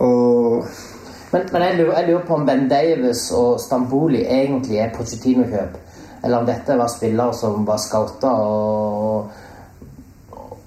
Og 0.00 0.64
Men, 1.32 1.46
men 1.52 1.62
jeg, 1.62 1.76
lurer, 1.78 1.94
jeg 1.98 2.08
lurer 2.08 2.24
på 2.28 2.34
om 2.34 2.42
Ben 2.48 2.66
Davis 2.68 3.30
og 3.32 3.60
Stamboli 3.60 4.24
egentlig 4.24 4.80
er 4.80 4.92
Pochettino-kjøp. 4.96 5.78
Eller 6.22 6.38
om 6.38 6.46
dette 6.46 6.76
var 6.78 6.90
spillere 6.90 7.34
som 7.34 7.64
var 7.66 7.80
scouta 7.82 8.30
og, 8.30 9.30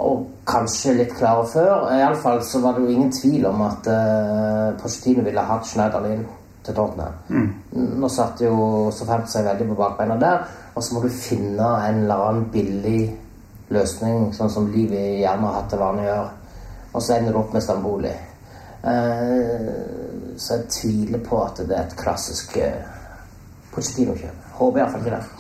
og 0.04 0.26
kanskje 0.46 0.98
litt 1.00 1.14
klare 1.16 1.46
før. 1.50 1.86
Iallfall 1.96 2.44
så 2.44 2.60
var 2.64 2.76
det 2.76 2.86
jo 2.86 2.96
ingen 2.96 3.14
tvil 3.16 3.48
om 3.50 3.64
at 3.66 3.88
uh, 3.88 4.76
Pochettino 4.82 5.24
ville 5.26 5.46
hatt 5.48 5.68
Schneiderlin 5.70 6.26
til 6.66 6.76
Tottenham. 6.76 7.52
Nå 8.02 8.10
satt 8.10 8.42
jo 8.42 8.56
Sofemt 8.94 9.30
seg 9.32 9.46
veldig 9.48 9.70
på 9.72 9.78
bakbeina 9.80 10.18
der, 10.22 10.46
og 10.74 10.84
så 10.84 10.96
må 10.96 11.04
du 11.06 11.12
finne 11.14 11.68
en 11.88 12.04
eller 12.04 12.24
annen 12.28 12.50
billig 12.54 13.04
løsning, 13.74 14.32
sånn 14.36 14.52
som 14.52 14.70
livet 14.74 15.22
gjerne 15.22 15.48
har 15.48 15.60
hatt 15.60 15.72
det 15.74 15.82
vanlig 15.82 16.06
å 16.06 16.10
gjøre. 16.10 16.34
Og 16.96 17.04
så 17.04 17.16
ender 17.16 17.34
du 17.34 17.40
opp 17.42 17.54
med 17.56 17.64
Stamboli. 17.64 18.14
Uh, 18.86 20.36
så 20.38 20.60
jeg 20.60 20.70
tviler 20.74 21.24
på 21.26 21.40
at 21.42 21.64
det 21.64 21.74
er 21.74 21.88
et 21.88 21.98
klassisk 21.98 22.58
uh, 22.62 22.84
Pochettino-kjøp. 23.74 24.44
Håper 24.60 24.82
iallfall 24.84 25.04
ikke 25.04 25.18
det. 25.18 25.35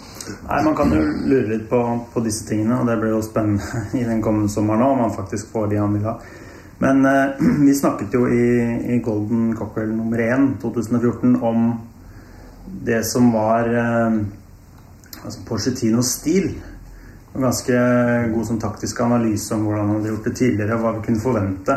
Nei, 0.47 0.63
Man 0.63 0.75
kan 0.75 0.93
jo 0.93 1.01
lure 1.01 1.47
litt 1.49 1.67
på, 1.69 1.81
på 2.13 2.23
disse 2.25 2.47
tingene, 2.47 2.79
og 2.81 2.89
det 2.89 2.97
blir 3.01 3.13
jo 3.13 3.21
spennende 3.25 3.83
i 3.99 4.05
den 4.07 4.23
kommende 4.25 4.51
sommeren 4.53 4.85
òg, 4.85 4.95
om 4.95 5.03
han 5.07 5.17
faktisk 5.17 5.51
får 5.53 5.69
de 5.71 5.81
han 5.81 5.97
vil 5.97 6.07
ha. 6.09 6.15
Men 6.83 7.05
eh, 7.05 7.43
vi 7.65 7.75
snakket 7.75 8.15
jo 8.15 8.27
i, 8.27 8.45
i 8.95 9.01
Golden 9.05 9.51
Cocktail 9.57 9.93
nummer 9.95 10.21
1 10.21 10.55
2014 10.63 11.37
om 11.45 11.69
det 12.85 13.03
som 13.07 13.31
var 13.33 13.69
eh, 13.69 14.17
altså 15.23 15.45
Porcetinos 15.47 16.15
stil. 16.19 16.51
En 17.35 17.41
ganske 17.41 17.79
god 18.31 18.45
som 18.47 18.59
taktisk 18.59 19.01
analyse 19.03 19.55
om 19.55 19.65
hvordan 19.65 19.87
han 19.87 19.97
hadde 19.97 20.13
gjort 20.13 20.29
det 20.29 20.35
tidligere, 20.39 20.77
og 20.77 20.85
hva 20.85 20.93
vi 20.95 21.05
kunne 21.07 21.23
forvente. 21.23 21.75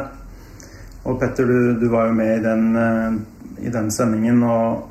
Og 1.08 1.18
Petter, 1.18 1.48
du, 1.48 1.80
du 1.80 1.88
var 1.90 2.08
jo 2.08 2.14
med 2.18 2.36
i 2.36 2.44
den, 2.44 2.68
eh, 2.76 3.66
i 3.66 3.72
den 3.74 3.90
sendingen. 3.90 4.42
og 4.42 4.88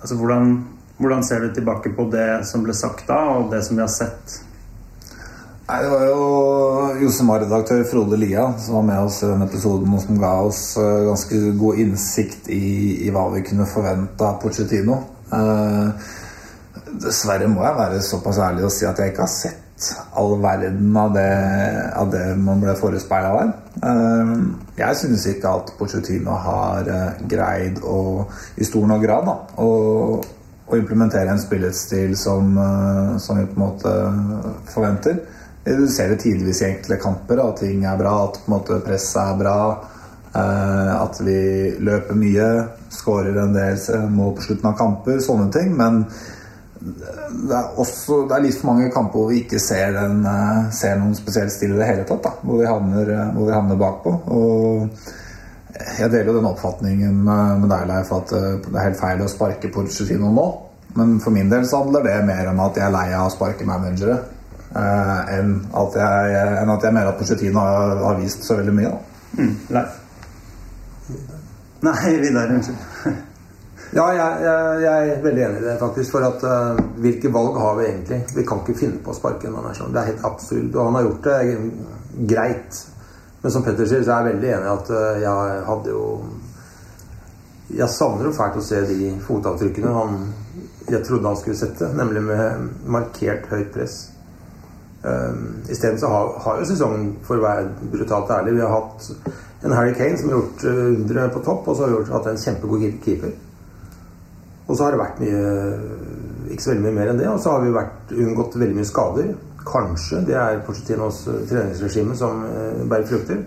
altså, 0.00 0.16
hvordan, 0.16 0.56
hvordan 0.96 1.24
ser 1.24 1.44
du 1.44 1.54
tilbake 1.54 1.92
på 1.96 2.08
det 2.12 2.46
som 2.48 2.64
ble 2.64 2.74
sagt 2.76 3.08
da, 3.08 3.20
og 3.36 3.50
det 3.52 3.62
som 3.66 3.76
vi 3.76 3.84
har 3.84 3.92
sett? 3.92 4.40
Nei, 5.66 5.80
Det 5.82 5.90
var 5.90 6.04
jo 6.06 6.26
Josemar-redaktør 7.02 7.82
Frode 7.90 8.18
Lia 8.20 8.46
som 8.62 8.78
var 8.78 8.86
med 8.86 9.08
oss 9.08 9.18
i 9.24 9.26
denne 9.26 9.48
episoden 9.48 9.96
og 9.96 10.04
som 10.04 10.20
ga 10.22 10.32
oss 10.46 10.62
eh, 10.78 11.00
ganske 11.08 11.40
god 11.58 11.82
innsikt 11.82 12.46
i, 12.54 12.62
i 13.02 13.10
hva 13.10 13.26
vi 13.34 13.42
kunne 13.48 13.66
forvente 13.66 14.24
av 14.24 14.38
Pochettino. 14.42 15.00
Eh, 15.34 16.12
dessverre 17.02 17.50
må 17.50 17.66
jeg 17.66 17.78
være 17.80 18.04
såpass 18.06 18.38
ærlig 18.46 18.68
og 18.68 18.72
si 18.72 18.86
at 18.86 19.02
jeg 19.02 19.12
ikke 19.12 19.26
har 19.26 19.32
sett 19.32 19.90
all 20.16 20.38
verden 20.40 20.94
av 20.96 21.10
det, 21.12 21.26
av 21.98 22.14
det 22.14 22.24
man 22.40 22.62
ble 22.62 22.76
forespeila 22.78 23.34
der. 23.40 23.52
Eh, 23.90 24.32
jeg 24.78 25.02
synes 25.02 25.26
ikke 25.34 25.58
at 25.58 25.74
Pochettino 25.80 26.38
har 26.46 26.88
eh, 26.94 27.26
greid 27.28 27.82
å, 27.82 28.22
i 28.54 28.70
stor 28.70 28.86
nok 28.94 29.02
grad, 29.02 29.28
da, 29.28 29.36
å 30.66 30.76
implementere 30.76 31.30
en 31.30 31.40
spillestil 31.40 32.16
som, 32.18 32.56
eh, 32.58 33.16
som 33.18 33.38
vi 33.38 33.46
på 33.46 33.56
en 33.56 33.66
måte 33.66 33.92
forventer. 34.72 35.20
Du 35.64 35.88
ser 35.88 36.08
det 36.08 36.20
tidvis 36.22 36.62
i 36.62 36.68
enkelte 36.70 37.00
kamper, 37.02 37.42
at 37.42 37.60
ting 37.60 37.84
er 37.84 37.98
bra, 37.98 38.14
at 38.24 38.38
på 38.38 38.46
en 38.46 38.58
måte 38.58 38.80
presset 38.86 39.22
er 39.22 39.38
bra. 39.38 39.58
eh, 40.34 41.02
At 41.02 41.20
vi 41.20 41.76
løper 41.80 42.14
mye, 42.14 42.68
skårer 42.90 43.36
en 43.42 43.52
del 43.52 43.76
mål 44.10 44.34
på 44.36 44.42
slutten 44.42 44.66
av 44.66 44.76
kamper, 44.78 45.18
sånne 45.18 45.52
ting. 45.52 45.76
Men 45.76 46.04
det 47.48 47.56
er 47.56 47.78
også 47.80 48.28
det 48.28 48.36
er 48.36 48.44
litt 48.44 48.58
for 48.60 48.70
mange 48.72 48.90
kamper 48.94 49.18
hvor 49.18 49.30
vi 49.32 49.42
ikke 49.42 49.60
ser, 49.62 49.96
en, 49.96 50.24
eh, 50.26 50.70
ser 50.76 50.98
noen 51.00 51.16
spesiell 51.18 51.50
stil 51.50 51.74
i 51.74 51.80
det 51.80 51.88
hele 51.88 52.04
tatt. 52.08 52.22
Da, 52.22 52.34
hvor, 52.42 52.60
vi 52.60 52.68
havner, 52.68 53.10
eh, 53.10 53.30
hvor 53.34 53.48
vi 53.48 53.56
havner 53.56 53.80
bakpå. 53.80 54.14
Og 54.36 54.88
jeg 55.98 56.10
deler 56.12 56.30
jo 56.30 56.38
den 56.38 56.48
oppfatningen 56.48 57.20
eh, 57.28 57.52
med 57.60 57.68
deg, 57.72 57.84
Leif, 57.90 58.12
at 58.16 58.32
eh, 58.36 58.48
det 58.66 58.72
er 58.74 58.88
helt 58.88 59.00
feil 59.00 59.22
å 59.24 59.28
sparke 59.30 59.70
Porcetino 59.74 60.30
nå. 60.32 60.46
Men 60.96 61.18
for 61.20 61.34
min 61.34 61.50
del 61.52 61.66
så 61.68 61.82
handler 61.82 62.06
det 62.06 62.16
mer 62.28 62.50
om 62.52 62.62
at 62.64 62.78
jeg 62.78 62.86
er 62.86 62.94
lei 62.94 63.06
av 63.12 63.28
å 63.28 63.34
sparke 63.34 63.68
managere. 63.68 64.16
eh, 64.76 65.36
enn, 65.36 65.54
at 65.76 66.00
jeg, 66.00 66.40
enn 66.62 66.74
at 66.76 66.88
jeg 66.88 66.96
mener 66.96 67.12
at 67.12 67.20
Porcetino 67.20 67.62
har, 67.62 68.02
har 68.08 68.20
vist 68.20 68.44
så 68.46 68.58
veldig 68.60 68.76
mye. 68.76 68.92
Da. 68.92 69.30
Mm, 69.36 69.54
Leif? 69.76 70.02
Nei, 71.86 72.18
Vidar. 72.24 72.52
Unnskyld. 72.56 73.22
Ja, 73.94 74.08
jeg, 74.10 74.40
jeg, 74.42 74.80
jeg 74.82 75.10
er 75.12 75.20
veldig 75.22 75.42
enig 75.46 75.60
i 75.60 75.64
det, 75.68 75.76
faktisk. 75.78 76.10
For 76.16 76.26
at 76.26 76.42
uh, 76.42 76.80
hvilke 77.00 77.30
valg 77.32 77.54
har 77.62 77.76
vi 77.78 77.84
egentlig? 77.86 78.18
Vi 78.34 78.44
kan 78.48 78.64
ikke 78.64 78.74
finne 78.80 78.98
på 79.04 79.12
å 79.12 79.16
sparke 79.16 79.46
en 79.46 79.54
manager. 79.54 79.92
Det 79.94 80.00
er 80.00 80.10
helt 80.10 80.26
absurd. 80.26 80.74
Og 80.74 80.88
han 80.88 80.98
har 80.98 81.06
gjort 81.06 81.28
det 81.28 82.26
greit. 82.32 82.80
Men 83.46 83.52
som 83.54 83.62
Petter 83.62 83.86
sier, 83.86 84.00
så 84.02 84.10
er 84.10 84.24
jeg 84.24 84.32
veldig 84.32 84.48
enig 84.56 84.66
i 84.66 84.72
at 84.72 84.88
uh, 84.90 85.18
jeg 85.22 85.58
hadde 85.68 85.92
jo 85.92 86.06
Jeg 87.78 87.86
savner 87.94 88.26
jo 88.26 88.32
fælt 88.34 88.58
å 88.58 88.64
se 88.66 88.80
de 88.88 89.12
fotavtrykkene 89.22 89.92
han 89.94 90.16
jeg 90.90 91.02
trodde 91.06 91.30
han 91.30 91.38
skulle 91.38 91.58
sette, 91.58 91.92
nemlig 91.94 92.24
med 92.26 92.66
markert 92.90 93.46
høyt 93.50 93.70
press. 93.74 93.94
Um, 95.02 95.62
Isteden 95.70 95.98
så 96.02 96.10
har, 96.10 96.34
har 96.42 96.58
jo 96.58 96.66
sesongen, 96.72 97.08
for 97.26 97.38
å 97.38 97.46
være 97.46 97.90
brutalt 97.92 98.30
ærlig 98.34 98.56
Vi 98.56 98.64
har 98.64 98.74
hatt 98.74 99.08
en 99.62 99.74
Harry 99.78 99.94
Kane 99.94 100.18
som 100.18 100.30
har 100.30 100.40
gjort 100.40 100.66
uh, 100.66 100.84
undre 100.96 101.30
på 101.36 101.46
topp, 101.46 101.70
og 101.70 101.74
så 101.78 101.84
har 101.84 101.92
vi 101.92 101.98
gjort, 102.00 102.14
hatt 102.18 102.30
en 102.32 102.44
kjempegod 102.48 102.86
keeper. 103.06 103.34
Og 104.66 104.74
så 104.74 104.88
har 104.88 104.96
det 104.96 105.04
vært 105.04 105.22
mye 105.22 105.42
Ikke 106.50 106.64
så 106.64 106.74
veldig 106.74 106.88
mye 106.88 106.98
mer 106.98 107.12
enn 107.12 107.22
det. 107.22 107.30
Og 107.30 107.38
så 107.42 107.54
har 107.54 107.62
vi 107.62 107.78
vært, 107.78 108.14
unngått 108.26 108.58
veldig 108.58 108.82
mye 108.82 108.90
skader. 108.90 109.36
Kanskje 109.66 110.20
det 110.26 110.36
er 110.38 110.60
Pochettinos 110.66 111.24
eh, 111.26 111.40
treningsregime 111.50 112.16
som 112.16 112.44
eh, 112.46 112.84
bærer 112.88 113.08
frukter. 113.10 113.42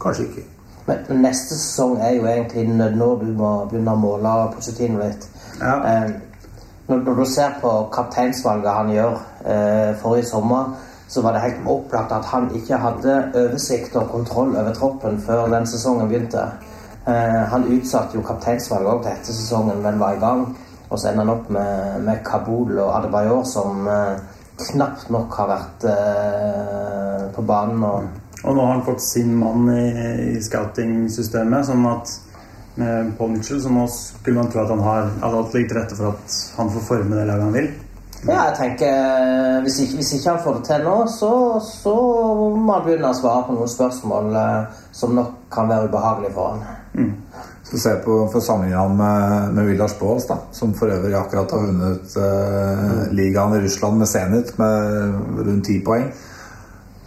Kanskje 0.00 0.28
ikke. 0.28 0.46
Men, 0.88 1.20
neste 1.22 1.58
sesong 1.58 1.98
er 2.00 2.14
jo 2.16 2.26
egentlig 2.26 2.64
når 2.72 3.20
du 3.20 3.32
må 3.36 3.50
begynne 3.68 3.92
å 3.92 4.00
måle 4.00 4.34
Pochettino 4.54 5.02
litt. 5.02 5.28
Ja. 5.60 5.74
Eh, 5.84 6.10
når, 6.88 7.02
når 7.04 7.18
du 7.20 7.24
ser 7.28 7.58
på 7.60 7.72
kapteinsvalget 7.92 8.72
han 8.72 8.92
gjør 8.94 9.18
eh, 9.44 9.90
forrige 10.00 10.30
sommer, 10.30 10.72
så 11.08 11.20
var 11.24 11.32
det 11.32 11.42
helt 11.44 11.68
opplagt 11.68 12.12
at 12.12 12.24
han 12.32 12.48
ikke 12.56 12.80
hadde 12.80 13.18
oversikt 13.34 13.96
og 13.96 14.10
kontroll 14.12 14.56
over 14.56 14.74
troppen 14.76 15.20
før 15.24 15.48
den 15.52 15.68
sesongen 15.68 16.08
begynte. 16.08 16.46
Eh, 17.08 17.44
han 17.52 17.68
utsatte 17.76 18.16
jo 18.16 18.24
kapteinsvalget 18.24 18.92
også 18.92 19.04
til 19.04 19.12
etter 19.12 19.36
sesongen 19.36 19.84
men 19.84 20.00
var 20.00 20.16
i 20.16 20.24
gang. 20.24 20.48
Og 20.88 20.98
så 20.98 21.10
ender 21.10 21.24
han 21.26 21.34
opp 21.34 21.50
med, 21.52 22.00
med 22.04 22.24
Kabul 22.24 22.78
og 22.78 22.94
Adebayor, 22.96 23.44
som 23.44 23.88
eh, 23.88 24.27
knapt 24.66 25.10
nok 25.14 25.34
har 25.38 25.50
vært 25.52 25.88
eh, 25.90 27.26
på 27.34 27.44
banen. 27.46 27.84
og 27.84 28.44
Og 28.44 28.54
nå 28.54 28.64
har 28.64 28.72
han 28.76 28.86
fått 28.86 29.02
sin 29.02 29.34
mann 29.38 29.68
i, 29.72 29.84
i 30.36 30.42
scouting-systemet, 30.42 31.66
sånn 31.66 31.86
at 31.90 32.14
med 32.78 33.12
Paul 33.18 33.32
Mitchell, 33.34 33.62
så 33.62 33.72
nå 33.74 33.86
skulle 33.90 34.38
man 34.38 34.50
tro 34.52 34.62
at 34.62 34.70
han 34.70 34.82
har 34.86 35.08
at 35.18 35.34
alt 35.34 35.54
ligger 35.54 35.72
til 35.72 35.78
rette 35.80 35.98
for 35.98 36.14
at 36.14 36.36
han 36.56 36.70
får 36.70 36.84
forme 36.86 37.18
det 37.18 37.26
laget 37.26 37.46
han 37.48 37.56
vil. 37.56 37.70
Ja, 38.26 38.48
jeg 38.48 38.54
tenker 38.58 38.88
eh, 38.90 39.60
Hvis 39.62 39.78
ikke, 39.80 39.94
hvis 40.00 40.12
ikke 40.16 40.30
han 40.30 40.40
får 40.42 40.56
det 40.56 40.64
til 40.66 40.86
nå, 40.86 40.96
så, 41.06 41.32
så 41.62 41.94
må 42.58 42.72
han 42.72 42.86
begynne 42.86 43.12
å 43.12 43.18
svare 43.18 43.46
på 43.46 43.54
noen 43.54 43.70
spørsmål 43.70 44.38
eh, 44.42 44.82
som 45.00 45.14
nok 45.18 45.36
kan 45.54 45.70
være 45.70 45.90
ubehagelige 45.90 46.34
for 46.34 46.54
han. 46.54 46.77
Så 47.68 47.78
ser 47.78 47.98
på, 48.00 48.14
For 48.32 48.40
han 48.48 48.96
med, 48.96 49.54
med 49.54 49.66
Villars 49.68 49.98
Boas, 49.98 50.26
da, 50.26 50.38
som 50.56 50.72
for 50.74 50.88
øvrig 50.88 51.14
akkurat 51.18 51.52
har 51.52 51.66
vunnet 51.66 52.16
eh, 52.16 53.12
ligaen 53.12 53.58
i 53.58 53.60
Russland 53.66 53.98
med 54.00 54.08
Zenit 54.08 54.54
med 54.58 55.42
rundt 55.44 55.66
10 55.66 55.82
poeng. 55.84 56.08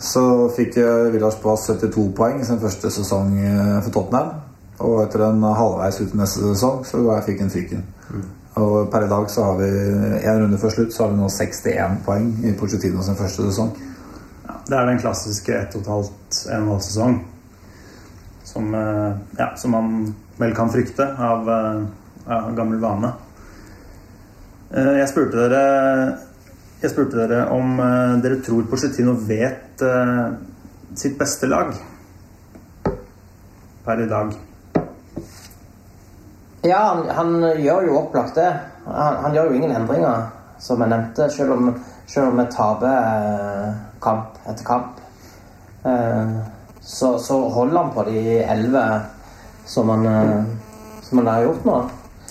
Så 0.02 0.50
fikk 0.56 0.78
Villars 0.78 1.40
Villas 1.42 1.66
72 1.66 2.06
poeng 2.18 2.42
i 2.42 2.46
sin 2.46 2.62
første 2.62 2.94
sesong 2.94 3.34
eh, 3.42 3.80
for 3.82 3.96
Tottenham. 3.96 4.36
Og 4.82 5.02
etter 5.04 5.26
en 5.28 5.44
halvveis 5.44 6.00
ut 6.02 6.14
i 6.14 6.22
neste 6.22 6.46
sesong 6.46 6.86
så 6.86 7.02
jeg 7.08 7.26
fikk 7.32 7.44
han 7.44 7.54
fyken. 7.54 7.84
Og 8.62 8.90
per 8.92 9.06
i 9.06 9.10
dag 9.10 9.30
så 9.32 9.44
har 9.48 9.60
vi 9.62 9.70
en 10.28 10.42
runde 10.44 10.58
før 10.60 10.74
slutt 10.74 10.94
så 10.94 11.06
har 11.06 11.14
vi 11.14 11.22
nå 11.22 11.30
61 11.32 12.02
poeng 12.06 12.32
i 12.44 12.54
Pochettino 12.60 13.04
sin 13.06 13.20
første 13.20 13.46
sesong. 13.48 13.72
Ja, 14.48 14.58
det 14.68 14.78
er 14.78 14.90
den 14.90 15.00
klassiske 15.00 15.56
1 15.56 15.78
12 15.86 16.10
1,5 16.50 16.80
sesong. 16.90 17.22
Som, 18.52 18.76
eh, 18.76 19.12
ja, 19.38 19.56
som 19.56 19.72
man 19.72 20.16
vel 20.38 20.56
kan 20.56 20.70
frykte 20.70 21.06
av, 21.18 21.50
eh, 21.50 21.84
av 22.28 22.56
gammel 22.56 22.80
vane. 22.80 23.14
Eh, 24.74 24.98
Jeg 25.00 25.08
spurte 25.10 25.38
dere 25.50 26.18
Jeg 26.82 26.92
spurte 26.92 27.28
dere 27.28 27.46
om 27.54 27.78
dere 28.22 28.42
tror 28.42 28.64
Porcetino 28.66 29.14
vet 29.14 29.84
sitt 30.98 31.18
beste 31.20 31.46
lag 31.46 31.76
per 33.86 34.02
i 34.02 34.08
dag. 34.10 34.34
Ja, 36.64 36.80
han, 36.80 37.06
han 37.10 37.62
gjør 37.62 37.86
jo 37.86 38.00
opplagt 38.00 38.36
det. 38.36 38.50
Han, 38.88 39.20
han 39.24 39.34
gjør 39.38 39.52
jo 39.52 39.60
ingen 39.60 39.76
endringer, 39.76 40.26
som 40.58 40.82
jeg 40.82 40.90
nevnte, 40.90 41.30
selv 41.30 41.54
om, 41.54 41.70
selv 42.08 42.32
om 42.32 42.42
vi 42.42 42.48
taper 42.50 43.78
kamp 44.02 44.42
etter 44.48 44.66
kamp. 44.66 44.98
Eh, 45.86 46.42
så, 46.82 47.20
så 47.20 47.38
holder 47.50 47.78
han 47.78 47.92
på 47.96 48.04
de 48.10 48.22
elleve 48.44 48.86
som, 49.66 49.90
han, 49.90 50.06
eh, 50.06 50.44
som 51.02 51.22
han 51.22 51.28
har 51.28 51.44
gjort 51.46 51.66
nå. 51.66 51.82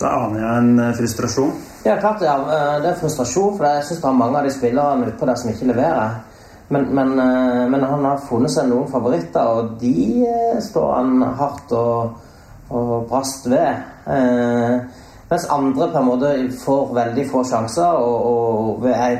Da 0.00 0.14
aner 0.24 0.40
jeg 0.40 0.62
en 0.62 0.72
eh, 0.78 0.94
frustrasjon. 0.98 1.52
Ja, 1.84 1.96
klart 2.00 2.24
ja, 2.24 2.34
eh, 2.36 2.74
det 2.82 2.90
er 2.92 2.98
frustrasjon, 3.00 3.54
for 3.56 3.68
jeg 3.68 3.86
syns 3.88 4.02
det 4.02 4.10
er 4.10 4.18
mange 4.22 4.40
av 4.40 4.48
de 4.48 4.54
spillerne 4.54 5.12
utpå 5.12 5.28
der 5.28 5.40
som 5.40 5.52
ikke 5.52 5.70
leverer. 5.70 6.18
Men, 6.70 6.84
men, 6.94 7.16
men 7.72 7.82
han 7.82 8.04
har 8.06 8.20
funnet 8.28 8.52
seg 8.54 8.68
noen 8.70 8.90
favoritter, 8.92 9.42
og 9.42 9.72
de 9.80 10.22
står 10.62 10.92
han 10.94 11.24
hardt 11.40 11.72
og, 11.74 12.20
og 12.70 12.92
brast 13.10 13.48
ved. 13.50 13.80
Eh, 14.06 14.76
mens 15.30 15.48
andre 15.50 15.88
på 15.90 15.98
en 15.98 16.06
måte 16.06 16.30
får 16.62 16.94
veldig 16.94 17.26
få 17.30 17.42
sjanser, 17.46 17.98
og, 17.98 18.30
og 18.30 18.84
ved 18.84 18.94
en 18.94 19.18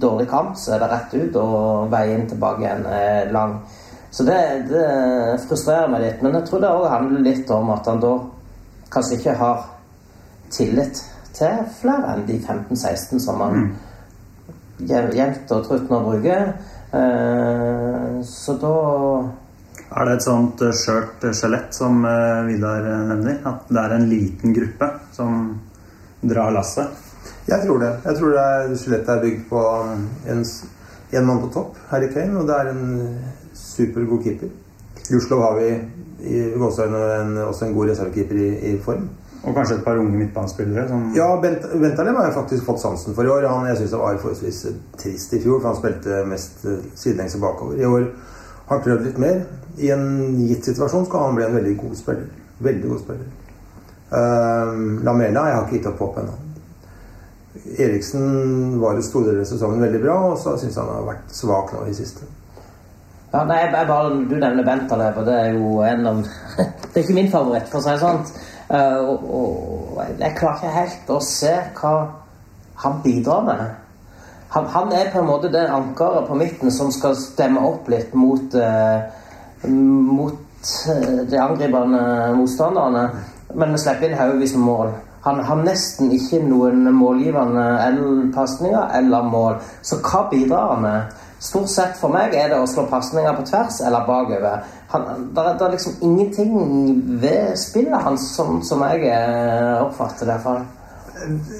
dårlig 0.00 0.28
kamp 0.30 0.56
så 0.56 0.74
er 0.74 0.82
det 0.82 0.90
rett 0.94 1.14
ut, 1.18 1.36
og 1.40 1.92
veien 1.92 2.26
tilbake 2.28 2.64
igjen 2.64 2.88
er 2.88 3.30
lang. 3.34 3.58
Så 4.10 4.24
det, 4.26 4.38
det 4.70 4.86
frustrerer 5.46 5.90
meg 5.92 6.02
litt. 6.02 6.22
Men 6.24 6.34
jeg 6.40 6.48
tror 6.48 6.62
det 6.64 6.70
òg 6.74 6.88
handler 6.90 7.22
litt 7.26 7.50
om 7.54 7.70
at 7.74 7.86
han 7.86 8.00
da 8.02 8.14
kanskje 8.90 9.20
ikke 9.20 9.36
har 9.38 9.60
tillit 10.50 10.98
til 11.36 11.60
flere 11.78 12.16
enn 12.16 12.24
de 12.26 12.40
15-16 12.42 13.20
som 13.22 13.38
han 13.44 13.68
jev- 14.90 15.14
jevnt 15.14 15.52
og 15.54 15.62
trutt 15.68 15.92
nå 15.92 16.00
bruker. 16.08 16.50
Eh, 16.90 18.18
så 18.26 18.56
da 18.58 18.74
Er 19.90 20.06
det 20.06 20.16
et 20.18 20.24
sånt 20.26 20.62
eh, 20.66 20.74
skjørt 20.74 21.24
eh, 21.28 21.34
skjelett 21.38 21.74
som 21.74 22.02
Vidar 22.48 22.82
nevner? 23.12 23.38
At 23.46 23.70
det 23.70 23.78
er 23.84 23.94
en 23.94 24.08
liten 24.10 24.54
gruppe 24.56 24.90
som 25.14 25.38
drar 26.20 26.50
lasset? 26.54 26.90
Jeg 27.46 27.62
tror 27.62 27.78
det. 27.82 27.92
Jeg 28.04 28.18
tror 28.18 28.34
det 28.34 28.42
er 28.42 28.74
skjelettet 28.78 29.14
er 29.14 29.22
bygd 29.22 29.46
på 29.50 29.62
en, 29.86 30.42
en 31.14 31.26
mann 31.26 31.40
på 31.42 31.52
topp, 31.54 31.78
Harry 31.90 32.10
Kane, 32.12 32.38
og 32.42 32.46
det 32.50 32.58
er 32.58 32.68
en 32.74 32.82
supergod 33.80 34.22
keeper. 34.26 34.52
Luslov 35.10 35.42
har 35.42 35.58
vi 35.58 35.70
i 36.30 36.44
gåseøynene 36.60 37.16
en, 37.22 37.34
også 37.48 37.66
en 37.66 37.74
god 37.74 37.90
reservekeeper 37.90 38.38
i, 38.38 38.50
i 38.72 38.76
form. 38.84 39.08
Og 39.40 39.54
kanskje 39.56 39.78
et 39.78 39.84
par 39.84 39.96
unge 39.96 40.18
midtbanespillere 40.18 40.88
som 40.88 41.12
Ja, 41.16 41.28
Bent, 41.40 41.62
Bentaleb 41.80 42.16
har 42.16 42.26
jeg 42.28 42.34
faktisk 42.34 42.64
fått 42.64 42.82
sansen 42.82 43.16
for 43.16 43.24
i 43.24 43.32
år. 43.32 43.46
Han, 43.48 43.68
jeg 43.70 43.78
syns 43.78 43.94
han 43.96 44.02
var 44.02 44.18
forholdsvis 44.20 44.66
trist 45.00 45.32
i 45.32 45.40
fjor, 45.40 45.62
for 45.62 45.70
han 45.70 45.78
spilte 45.78 46.18
mest 46.28 46.66
eh, 46.68 46.82
sidelengs 46.94 47.38
og 47.38 47.46
bakover. 47.46 47.80
I 47.80 47.88
år 47.88 48.04
har 48.66 48.74
han 48.74 48.84
prøvd 48.84 49.06
litt 49.08 49.22
mer. 49.22 49.40
I 49.80 49.94
en 49.94 50.10
gitt 50.44 50.68
situasjon 50.68 51.08
skal 51.08 51.24
han 51.24 51.38
bli 51.38 51.46
en 51.46 51.56
veldig 51.56 51.72
god 51.80 51.96
spiller. 51.96 52.28
Veldig 52.60 52.92
god 52.92 53.00
spiller. 53.06 53.32
Uh, 54.10 55.00
Lamela 55.06 55.46
jeg 55.46 55.56
har 55.56 55.66
ikke 55.66 55.76
gitt 55.78 55.88
opp 55.88 56.04
håpet 56.04 56.24
ennå. 56.24 56.36
Eriksen 57.80 58.78
var 58.82 58.98
i 58.98 59.06
store 59.06 59.30
deler 59.30 59.44
av 59.44 59.48
sesongen 59.48 59.82
veldig 59.82 60.02
bra, 60.02 60.18
og 60.32 60.36
så 60.38 60.56
syns 60.60 60.76
han 60.78 60.90
har 60.90 61.06
vært 61.06 61.32
svak 61.34 61.72
nå 61.74 61.86
i 61.88 61.96
siste. 61.96 62.28
Ja, 63.30 63.44
nei, 63.46 63.60
jeg 63.62 63.86
bare, 63.86 64.14
Du 64.26 64.34
nevner 64.34 64.66
Bentaleb, 64.66 65.18
og 65.20 65.26
det 65.26 65.36
er 65.38 65.52
jo 65.54 65.82
en 65.86 66.06
av 66.10 66.22
Det 66.90 66.96
er 66.96 67.04
ikke 67.04 67.18
min 67.18 67.30
favoritt, 67.30 67.68
for 67.70 67.78
å 67.78 67.84
si 67.84 67.92
det 67.94 68.02
sånn. 68.02 68.24
Uh, 68.70 68.98
og, 69.10 69.30
og 69.38 70.00
jeg 70.18 70.34
klarer 70.38 70.58
ikke 70.58 70.74
helt 70.74 71.12
å 71.14 71.20
se 71.26 71.52
hva 71.78 71.94
han 72.82 73.00
bidrar 73.04 73.46
med. 73.46 73.62
Han, 74.50 74.66
han 74.74 74.92
er 74.94 75.12
på 75.12 75.20
en 75.20 75.28
måte 75.28 75.50
det 75.52 75.62
ankeret 75.70 76.26
på 76.26 76.38
midten 76.38 76.74
som 76.74 76.90
skal 76.94 77.14
stemme 77.18 77.62
opp 77.66 77.90
litt 77.90 78.14
mot 78.18 78.54
uh, 78.58 79.06
mot 79.68 80.34
eh, 80.88 81.24
de 81.30 81.38
angripende 81.38 82.34
motstanderne. 82.34 83.10
Men 83.54 83.72
vi 83.72 83.78
slipper 83.78 84.08
inn 84.08 84.18
haugevis 84.18 84.54
med 84.56 84.64
mål. 84.64 84.92
Han 85.24 85.42
har 85.44 85.64
nesten 85.64 86.12
ikke 86.16 86.40
noen 86.46 86.86
målgivende 86.96 88.30
pasninger 88.34 88.94
eller 88.96 89.26
mål. 89.28 89.58
Så 89.82 90.00
hva 90.00 90.24
bidrar 90.30 90.74
han 90.74 90.86
med? 90.86 91.18
Stort 91.40 91.70
sett 91.72 91.96
for 91.96 92.12
meg 92.12 92.34
er 92.36 92.50
det 92.52 92.58
å 92.60 92.66
slå 92.68 92.84
pasninger 92.90 93.32
på 93.38 93.46
tvers 93.48 93.78
eller 93.88 94.04
bakover. 94.04 94.66
Det, 94.92 95.44
er, 95.44 95.70
liksom 95.72 95.94
ingenting 96.04 96.50
ved 97.22 97.54
spillet 97.56 98.04
hans 98.04 98.26
som, 98.36 98.58
som 98.66 98.84
jeg 98.84 99.08
eh, 99.08 99.78
oppfatter 99.80 100.28
det. 100.28 100.36
For. 100.44 100.66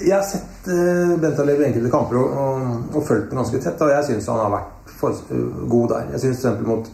Jeg 0.03 0.13
har 0.13 0.27
sett 0.27 0.69
uh, 0.69 1.15
Bentaleb 1.21 1.63
i 1.63 1.67
enkelte 1.71 1.91
kamper 1.93 2.19
og, 2.21 2.37
og, 2.43 2.93
og 2.93 3.07
fulgt 3.07 3.31
den 3.31 3.41
ganske 3.41 3.61
tett, 3.63 3.81
og 3.81 3.93
jeg 3.93 4.07
syns 4.11 4.29
han 4.29 4.43
har 4.43 4.53
vært 4.53 4.93
for, 4.99 5.17
uh, 5.33 5.65
god 5.73 5.95
der. 5.95 6.13
Jeg 6.13 6.25
syns 6.27 6.45
f.eks. 6.45 6.63
mot 6.69 6.93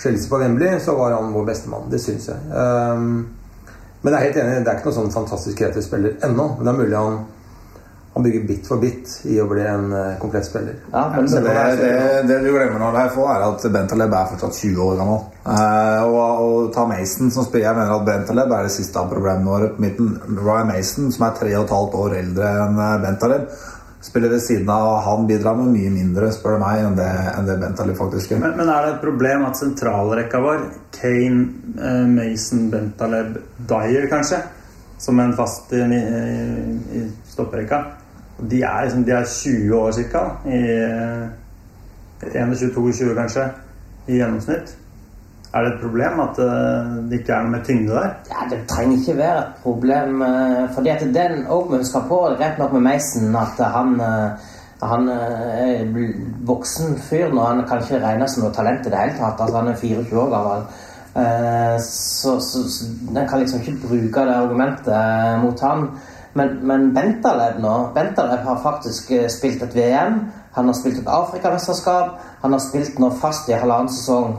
Chelsea 0.00 0.30
på 0.30 0.40
Wembley 0.40 0.78
så 0.80 0.94
var 0.96 1.18
han 1.18 1.34
vår 1.34 1.50
beste 1.50 1.70
mann. 1.72 1.90
Det 1.90 2.00
syns 2.02 2.30
jeg. 2.30 2.46
Um, 2.54 3.26
men 4.00 4.14
jeg 4.14 4.20
er 4.20 4.26
helt 4.28 4.40
enig, 4.40 4.62
det 4.64 4.70
er 4.70 4.78
ikke 4.78 4.88
noen 4.88 5.00
sånn 5.00 5.14
fantastisk 5.18 5.58
kreativ 5.58 5.84
spiller 5.84 6.14
ennå. 6.24 6.46
Men 6.56 6.66
det 6.66 6.72
er 6.72 6.78
mulig 6.78 6.96
han, 6.96 7.18
han 8.20 8.28
bygger 8.28 8.46
bit 8.52 8.68
for 8.68 8.82
bit 8.82 9.16
i 9.32 9.40
å 9.40 9.48
bli 9.48 9.64
en 9.64 9.88
uh, 9.96 10.18
komplett 10.20 10.46
spiller. 10.46 10.76
Ja, 10.92 11.06
men 11.16 11.26
Det, 11.30 11.40
det, 11.80 11.92
det 12.28 12.38
du 12.44 12.50
glemmer 12.52 12.78
når 12.82 12.96
det 12.96 13.04
er 13.06 13.12
få, 13.16 13.26
er 13.32 13.46
at 13.48 13.64
Bentaleb 13.72 14.12
er 14.12 14.32
fortsatt 14.34 14.60
20 14.60 14.82
år 14.84 14.98
gammel. 15.00 15.20
Eh, 15.40 16.02
og, 16.04 16.40
og 16.44 16.70
ta 16.74 16.82
Mason 16.84 17.30
som 17.32 17.46
spiller 17.46 17.70
Jeg 17.70 17.76
mener 17.78 17.94
at 17.94 18.04
Bentaleb 18.04 18.50
er 18.52 18.66
det 18.66 18.74
siste 18.74 19.00
av 19.00 19.08
problemene 19.08 19.48
våre 19.48 19.70
på 19.72 19.84
midten. 19.86 20.10
Ryan 20.36 20.68
Mason, 20.68 21.08
som 21.14 21.26
er 21.26 21.38
3,5 21.38 21.96
år 22.02 22.16
eldre 22.18 22.50
enn 22.66 22.80
eh, 22.84 22.96
Bentaleb, 23.06 23.46
spiller 24.04 24.34
ved 24.34 24.44
siden 24.44 24.68
av 24.74 25.00
Han 25.06 25.26
bidrar 25.28 25.56
med 25.56 25.72
mye 25.72 25.94
mindre, 25.94 26.28
spør 26.36 26.58
du 26.58 26.64
meg, 26.64 26.84
enn 26.84 26.98
det, 26.98 27.08
enn 27.32 27.48
det 27.48 27.56
Bentaleb 27.62 27.98
faktisk 28.00 28.34
gjør. 28.34 28.44
Men, 28.44 28.56
men 28.60 28.72
er 28.74 28.86
det 28.86 28.94
et 28.98 29.02
problem 29.06 29.48
at 29.48 29.60
sentralrekka 29.60 30.42
vår, 30.44 30.66
Kane, 30.98 31.46
eh, 31.80 32.04
Mason, 32.18 32.68
Bentaleb, 32.74 33.40
Dyer 33.70 34.10
kanskje, 34.12 34.42
som 35.00 35.20
en 35.24 35.32
fast 35.32 35.72
i, 35.72 35.80
i, 35.80 36.04
i 37.00 37.06
stopperekka, 37.32 37.80
de 38.50 38.62
er, 38.62 38.82
liksom, 38.84 39.04
de 39.04 39.12
er 39.12 39.24
20 39.24 39.74
år 39.76 39.92
ca. 40.12 40.24
eh, 40.46 41.28
21-22 42.22 43.14
kanskje, 43.16 43.48
i 44.06 44.18
gjennomsnitt. 44.20 44.76
Er 45.54 45.64
det 45.64 45.72
et 45.72 45.80
problem 45.82 46.20
at 46.22 46.38
eh, 46.38 46.90
det 47.10 47.20
ikke 47.20 47.32
er 47.34 47.46
noe 47.46 47.52
mer 47.56 47.62
tyngde 47.66 47.94
der? 47.96 48.10
Ja, 48.30 48.44
Det 48.50 48.58
trenger 48.70 49.00
ikke 49.00 49.16
være 49.18 49.38
et 49.38 49.56
problem. 49.62 50.22
eh, 50.22 50.68
fordi 50.74 50.88
at 50.88 51.00
den 51.14 51.46
òg 51.50 51.72
vi 51.78 51.84
skal 51.84 52.04
på, 52.08 52.18
rett 52.40 52.58
nok 52.58 52.72
med 52.72 52.80
Mason, 52.80 53.36
at 53.36 53.64
han 53.74 53.96
eh, 54.00 54.46
han 54.82 55.08
er 55.08 55.88
voksen 56.48 56.94
fyr 57.08 57.34
nå. 57.34 57.42
Han 57.44 57.66
kan 57.68 57.82
ikke 57.82 57.98
regnes 58.00 58.32
som 58.32 58.44
noe 58.44 58.54
talent 58.56 58.86
i 58.86 58.92
det 58.92 58.96
hele 59.00 59.18
tatt. 59.18 59.40
Altså, 59.40 59.56
han 59.58 59.68
er 59.68 59.76
24 59.76 60.20
år 60.22 60.30
gammel. 60.32 60.62
Så, 61.84 62.38
så, 62.40 62.62
så 62.70 62.86
den 63.10 63.28
kan 63.28 63.42
liksom 63.42 63.60
ikke 63.60 63.74
bruke 63.82 64.24
det 64.24 64.38
argumentet 64.38 65.42
mot 65.42 65.60
han. 65.60 65.84
Men, 66.32 66.60
men 66.66 66.94
Bentaleb 66.94 67.58
nå 67.58 67.74
Bentaleb 67.94 68.44
har 68.46 68.62
faktisk 68.62 69.10
eh, 69.10 69.26
spilt 69.32 69.62
et 69.66 69.74
VM. 69.74 70.20
Han 70.54 70.70
har 70.70 70.76
spilt 70.78 71.00
et 71.02 71.10
Afrikamesterskap. 71.10 72.20
Han 72.42 72.54
har 72.54 72.62
spilt 72.62 72.98
nå 73.02 73.10
fast 73.22 73.50
i 73.50 73.58
halvannen 73.58 73.90
sesong. 73.90 74.36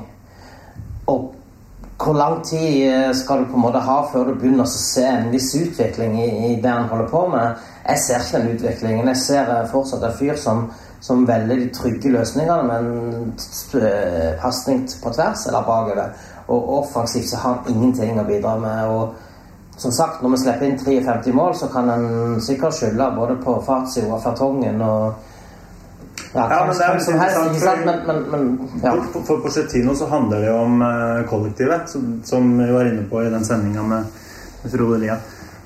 Og 1.12 1.34
hvor 2.02 2.16
lang 2.18 2.40
tid 2.48 2.88
eh, 2.88 3.16
skal 3.16 3.44
du 3.44 3.50
på 3.52 3.60
en 3.60 3.66
måte 3.66 3.82
ha 3.84 3.98
før 4.12 4.32
du 4.32 4.38
begynner 4.40 4.64
å 4.66 4.72
se 4.72 5.04
en 5.06 5.28
viss 5.34 5.52
utvikling 5.60 6.16
i, 6.22 6.30
i 6.52 6.54
det 6.62 6.72
han 6.72 6.88
holder 6.90 7.12
på 7.12 7.26
med? 7.34 7.66
Jeg 7.86 8.04
ser 8.06 8.24
ikke 8.24 8.40
den 8.40 8.56
utviklingen. 8.56 9.12
Jeg 9.12 9.22
ser 9.26 9.52
eh, 9.52 9.68
fortsatt 9.72 10.06
en 10.08 10.16
fyr 10.20 10.40
som, 10.40 10.64
som 11.04 11.26
velger 11.28 11.60
de 11.60 11.74
trygge 11.76 12.14
løsningene 12.14 12.64
med 12.70 12.88
en 12.88 14.38
pasning 14.42 14.86
på 15.04 15.12
tvers 15.18 15.44
eller 15.50 15.68
bakover. 15.68 16.16
Og 16.48 16.72
offensivt 16.80 17.30
så 17.30 17.44
har 17.44 17.60
han 17.60 17.76
ingenting 17.76 18.20
å 18.20 18.26
bidra 18.28 18.56
med. 18.64 18.96
Og 18.96 19.31
som 19.82 19.92
sagt, 19.92 20.22
når 20.22 20.36
vi 20.36 20.38
slipper 20.44 20.68
inn 20.68 20.78
53 20.78 21.34
mål, 21.34 21.56
så 21.58 21.68
kan 21.74 21.90
en 21.90 22.42
sikkert 22.44 22.76
skylde 22.78 23.08
både 23.18 23.38
på 23.42 23.56
fartssida 23.66 24.12
og 24.14 24.22
Fertongen 24.24 24.82
og 24.86 25.28
Ja, 26.34 26.44
Ja, 26.48 26.60
men 26.68 26.76
det 26.78 26.86
er 26.86 27.00
som 27.04 27.18
helst, 27.20 27.40
ikke 27.50 27.64
sant? 27.64 27.82
Men, 27.86 27.98
men, 28.08 28.20
men 28.32 28.44
ja. 28.84 28.92
For, 29.12 29.24
for 29.28 29.42
Pochettino 29.44 29.96
så 29.98 30.06
handler 30.12 30.44
det 30.44 30.52
jo 30.52 30.60
om 30.68 30.84
eh, 30.86 31.24
kollektivet, 31.28 31.90
som, 31.92 32.06
som 32.24 32.46
vi 32.60 32.70
var 32.72 32.88
inne 32.88 33.04
på 33.10 33.24
i 33.26 33.32
den 33.34 33.44
sendinga 33.48 33.84
med, 33.90 34.22
med 34.62 34.72
Frode 34.76 35.02
Lia. 35.02 35.18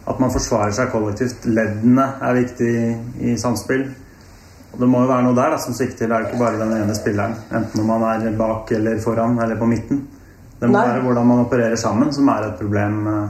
At 0.08 0.21
man 0.23 0.34
forsvarer 0.34 0.73
seg 0.73 0.89
kollektivt. 0.93 1.45
Leddene 1.45 2.08
er 2.23 2.39
viktig 2.39 2.71
i, 3.19 3.36
samspill. 3.41 3.86
Og 4.71 4.82
det 4.82 4.89
må 4.89 5.04
jo 5.04 5.12
være 5.12 5.28
noe 5.28 5.38
der 5.38 5.54
da, 5.54 5.62
som 5.62 5.75
sikter. 5.78 6.08
Det 6.08 6.15
er 6.15 6.25
jo 6.25 6.32
ikke 6.32 6.41
bare 6.45 6.62
den 6.63 6.73
ene 6.80 6.97
spilleren. 6.97 7.36
Enten 7.51 7.84
om 7.84 7.91
man 7.91 8.08
er 8.15 8.38
bak 8.39 8.71
eller 8.80 9.01
foran 9.04 9.38
eller 9.43 9.60
på 9.60 9.69
midten. 9.69 10.06
Det 10.60 10.69
må 10.69 10.80
Nei. 10.80 10.88
være 10.88 11.04
hvordan 11.06 11.34
man 11.34 11.45
opererer 11.45 11.78
sammen, 11.78 12.13
som 12.15 12.32
er 12.32 12.47
et 12.49 12.62
problem. 12.62 13.01
eh. 13.12 13.25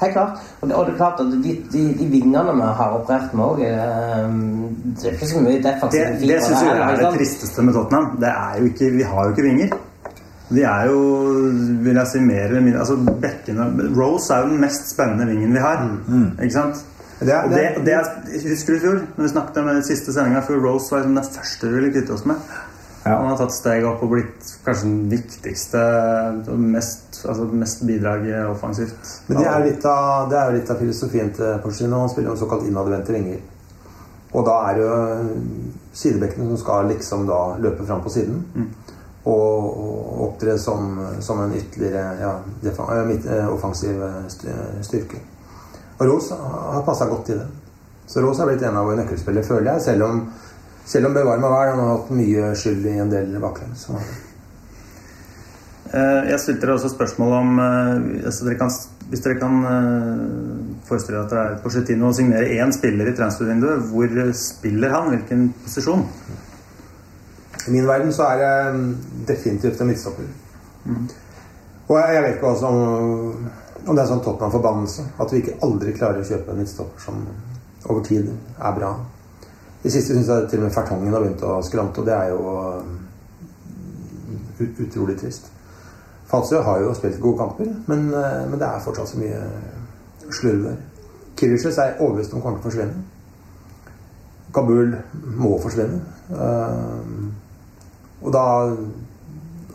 Helt 0.00 0.12
klart. 0.14 0.38
Og 0.60 0.68
det, 0.68 0.74
og 0.76 0.86
det 0.86 0.92
er 0.92 0.96
klart 0.96 1.20
at 1.20 1.32
de, 1.44 1.52
de, 1.72 1.80
de 1.98 2.06
vingene 2.12 2.54
vi 2.54 2.66
har 2.80 2.92
operert 3.00 3.32
med 3.34 3.44
òg 3.44 3.58
Det 3.62 5.08
er 5.08 5.16
ikke 5.16 5.26
så 5.32 5.40
mye 5.42 5.56
Det, 5.56 5.64
defensive 5.64 6.04
det 6.04 6.20
fibre 6.20 6.40
syns 6.46 6.62
jeg 6.62 6.76
er 6.78 6.96
det 7.02 7.12
tristeste 7.18 7.62
med 7.66 7.74
Tottenham. 7.74 8.06
Det 8.22 8.28
er 8.30 8.58
jo 8.60 8.64
ikke, 8.70 8.90
vi 8.98 9.02
har 9.02 9.24
jo 9.24 9.30
ikke 9.34 9.46
vinger. 9.48 9.72
De 10.48 10.62
er 10.64 10.84
jo, 10.88 11.00
vil 11.84 11.98
jeg 12.00 12.06
si, 12.12 12.20
mer 12.24 12.46
eller 12.46 12.62
mindre 12.64 12.80
altså 12.80 12.96
bekkene, 13.24 13.66
Rose 13.98 14.32
er 14.34 14.44
jo 14.46 14.52
den 14.54 14.60
mest 14.62 14.86
spennende 14.94 15.26
vingen 15.28 15.52
vi 15.52 15.58
har. 15.66 15.82
Ikke 16.42 16.54
sant? 16.54 16.84
Det 17.20 17.32
er- 17.34 17.42
og 17.44 17.50
det, 17.50 17.58
det- 17.76 17.84
det 17.86 17.94
er, 17.94 18.04
husker 18.48 18.72
du 18.72 18.78
i 18.78 18.80
fjor, 18.80 18.98
når 19.16 19.22
vi 19.24 19.28
snakket 19.28 19.56
om 19.58 19.66
den 19.68 19.82
siste 19.82 20.12
sendinga, 20.14 20.40
for 20.46 20.54
Rose 20.62 20.94
var 20.94 21.02
den 21.02 21.18
første 21.18 21.66
vi 21.68 21.74
ville 21.74 21.90
kvitte 21.92 22.12
oss 22.14 22.24
med. 22.24 22.36
Ja. 23.08 23.18
Han 23.18 23.30
har 23.32 23.38
tatt 23.40 23.54
steg 23.56 23.86
opp 23.88 24.02
og 24.04 24.12
blitt 24.12 24.50
kanskje 24.64 24.88
den 24.88 24.98
viktigste 25.10 25.84
og 26.52 26.58
mest, 26.60 27.22
altså 27.24 27.46
mest 27.50 27.84
bidraget 27.88 28.48
offensivt. 28.50 29.14
Men 29.28 29.40
det 29.40 29.46
er, 29.48 29.60
jo 29.62 30.56
litt 30.58 30.72
av 30.72 30.82
filosofien 30.82 31.32
til 31.36 31.62
Pochettino. 31.64 32.02
Han 32.04 32.12
spiller 32.12 32.34
jo 32.34 32.42
såkalt 32.42 32.66
innadvendte 32.68 33.16
vinger. 33.16 33.40
Og 34.36 34.44
da 34.44 34.58
er 34.68 34.76
det 34.76 34.84
jo 34.84 34.98
sidebekkene 35.96 36.50
som 36.50 36.60
skal 36.60 36.90
liksom 36.92 37.24
da 37.28 37.40
løpe 37.62 37.86
fram 37.88 38.04
på 38.04 38.12
siden. 38.12 38.42
Og, 39.28 39.78
og 39.84 40.20
opptre 40.28 40.54
som, 40.60 40.92
som 41.24 41.40
en 41.42 41.56
ytterligere 41.56 42.04
ja, 42.20 42.34
eh, 42.64 43.10
eh, 43.16 43.48
offensiv 43.52 44.02
eh, 44.04 44.20
styrke. 44.82 45.20
Og 45.98 46.06
Rose 46.06 46.36
har 46.36 46.84
passa 46.86 47.08
godt 47.10 47.26
til 47.26 47.40
det. 47.40 47.48
Så 48.08 48.22
Rose 48.24 48.40
har 48.40 48.48
blitt 48.48 48.62
en 48.64 48.76
av 48.78 48.86
våre 48.88 49.02
nøkkelspillere, 49.02 49.44
føler 49.44 49.72
jeg. 49.72 49.84
Selv 49.84 50.06
om, 50.06 50.20
selv 50.88 51.06
om 51.10 51.14
bevare 51.16 51.40
meg 51.42 51.52
vel, 51.52 51.70
han 51.74 51.82
har 51.84 51.92
hatt 51.98 52.10
mye 52.16 52.48
skyld 52.56 52.86
i 52.88 52.96
en 53.02 53.10
del 53.12 53.36
baklengs. 53.42 53.86
Så- 53.86 54.00
Eh, 55.88 56.24
Jeg 56.28 56.40
stilte 56.40 56.66
dere 56.66 56.74
også 56.76 56.88
spørsmål 56.92 57.32
om 57.32 57.58
eh, 57.64 58.26
altså 58.28 58.44
dere 58.44 58.58
kan, 58.60 58.70
Hvis 59.08 59.22
dere 59.24 59.38
kan 59.40 59.54
eh, 59.64 60.82
forestille 60.84 61.16
dere 61.16 61.24
at 61.24 61.30
det 61.32 61.38
er 61.38 61.62
Porcetino 61.62 62.10
å 62.10 62.12
signere 62.12 62.50
én 62.60 62.72
spiller 62.76 63.08
i 63.08 63.14
transfervinduet, 63.16 63.86
hvor 63.88 64.32
spiller 64.36 64.92
han? 64.92 65.08
Hvilken 65.14 65.46
posisjon? 65.64 66.02
I 67.68 67.70
min 67.72 67.86
verden 67.88 68.12
så 68.12 68.26
er 68.28 68.36
det 68.42 68.74
mm, 68.76 68.92
definitivt 69.30 69.80
en 69.80 69.88
midtstopper. 69.88 70.28
Og 71.88 71.96
jeg, 71.96 72.14
jeg 72.14 72.22
vet 72.22 72.36
ikke 72.36 72.52
også 72.52 72.66
om, 72.68 73.48
om 73.86 73.96
det 73.96 74.02
er 74.04 74.10
sånn 74.12 74.22
Tottenham-forbannelse. 74.24 75.06
At 75.20 75.32
vi 75.32 75.40
ikke 75.40 75.56
aldri 75.64 75.92
klarer 75.96 76.20
å 76.20 76.28
kjøpe 76.28 76.52
en 76.52 76.60
midtstopper 76.60 77.00
som 77.00 77.24
over 77.88 78.04
tid 78.04 78.28
er 78.60 78.76
bra. 78.76 78.92
I 79.84 79.90
siste 79.90 80.14
syns 80.14 80.28
jeg 80.28 80.48
til 80.50 80.58
og 80.58 80.66
med 80.66 80.74
Fertongen 80.74 81.14
har 81.14 81.22
begynt 81.22 81.44
å 81.46 81.60
skrante, 81.62 82.02
og 82.02 82.06
det 82.08 82.14
er 82.16 82.32
jo 82.32 82.40
ut, 84.58 84.80
utrolig 84.86 85.18
trist. 85.20 85.52
Falsø 86.28 86.60
har 86.60 86.80
jo 86.82 86.94
spilt 86.94 87.20
gode 87.20 87.38
kamper, 87.38 87.68
men, 87.86 88.08
eh, 88.14 88.50
men 88.50 88.58
det 88.58 88.66
er 88.66 88.82
fortsatt 88.84 89.08
så 89.08 89.20
mye 89.20 89.38
slurv 90.30 90.64
der. 90.64 90.76
Kiricius 91.36 91.78
er 91.78 91.96
overbevist 92.00 92.34
om 92.34 92.42
kommer 92.42 92.58
til 92.58 92.66
å 92.66 92.70
forsvinne. 92.70 93.04
Kabul 94.54 94.96
må 95.38 95.58
forsvinne. 95.62 96.00
Eh, 96.30 97.04
og 98.22 98.32
da 98.34 98.46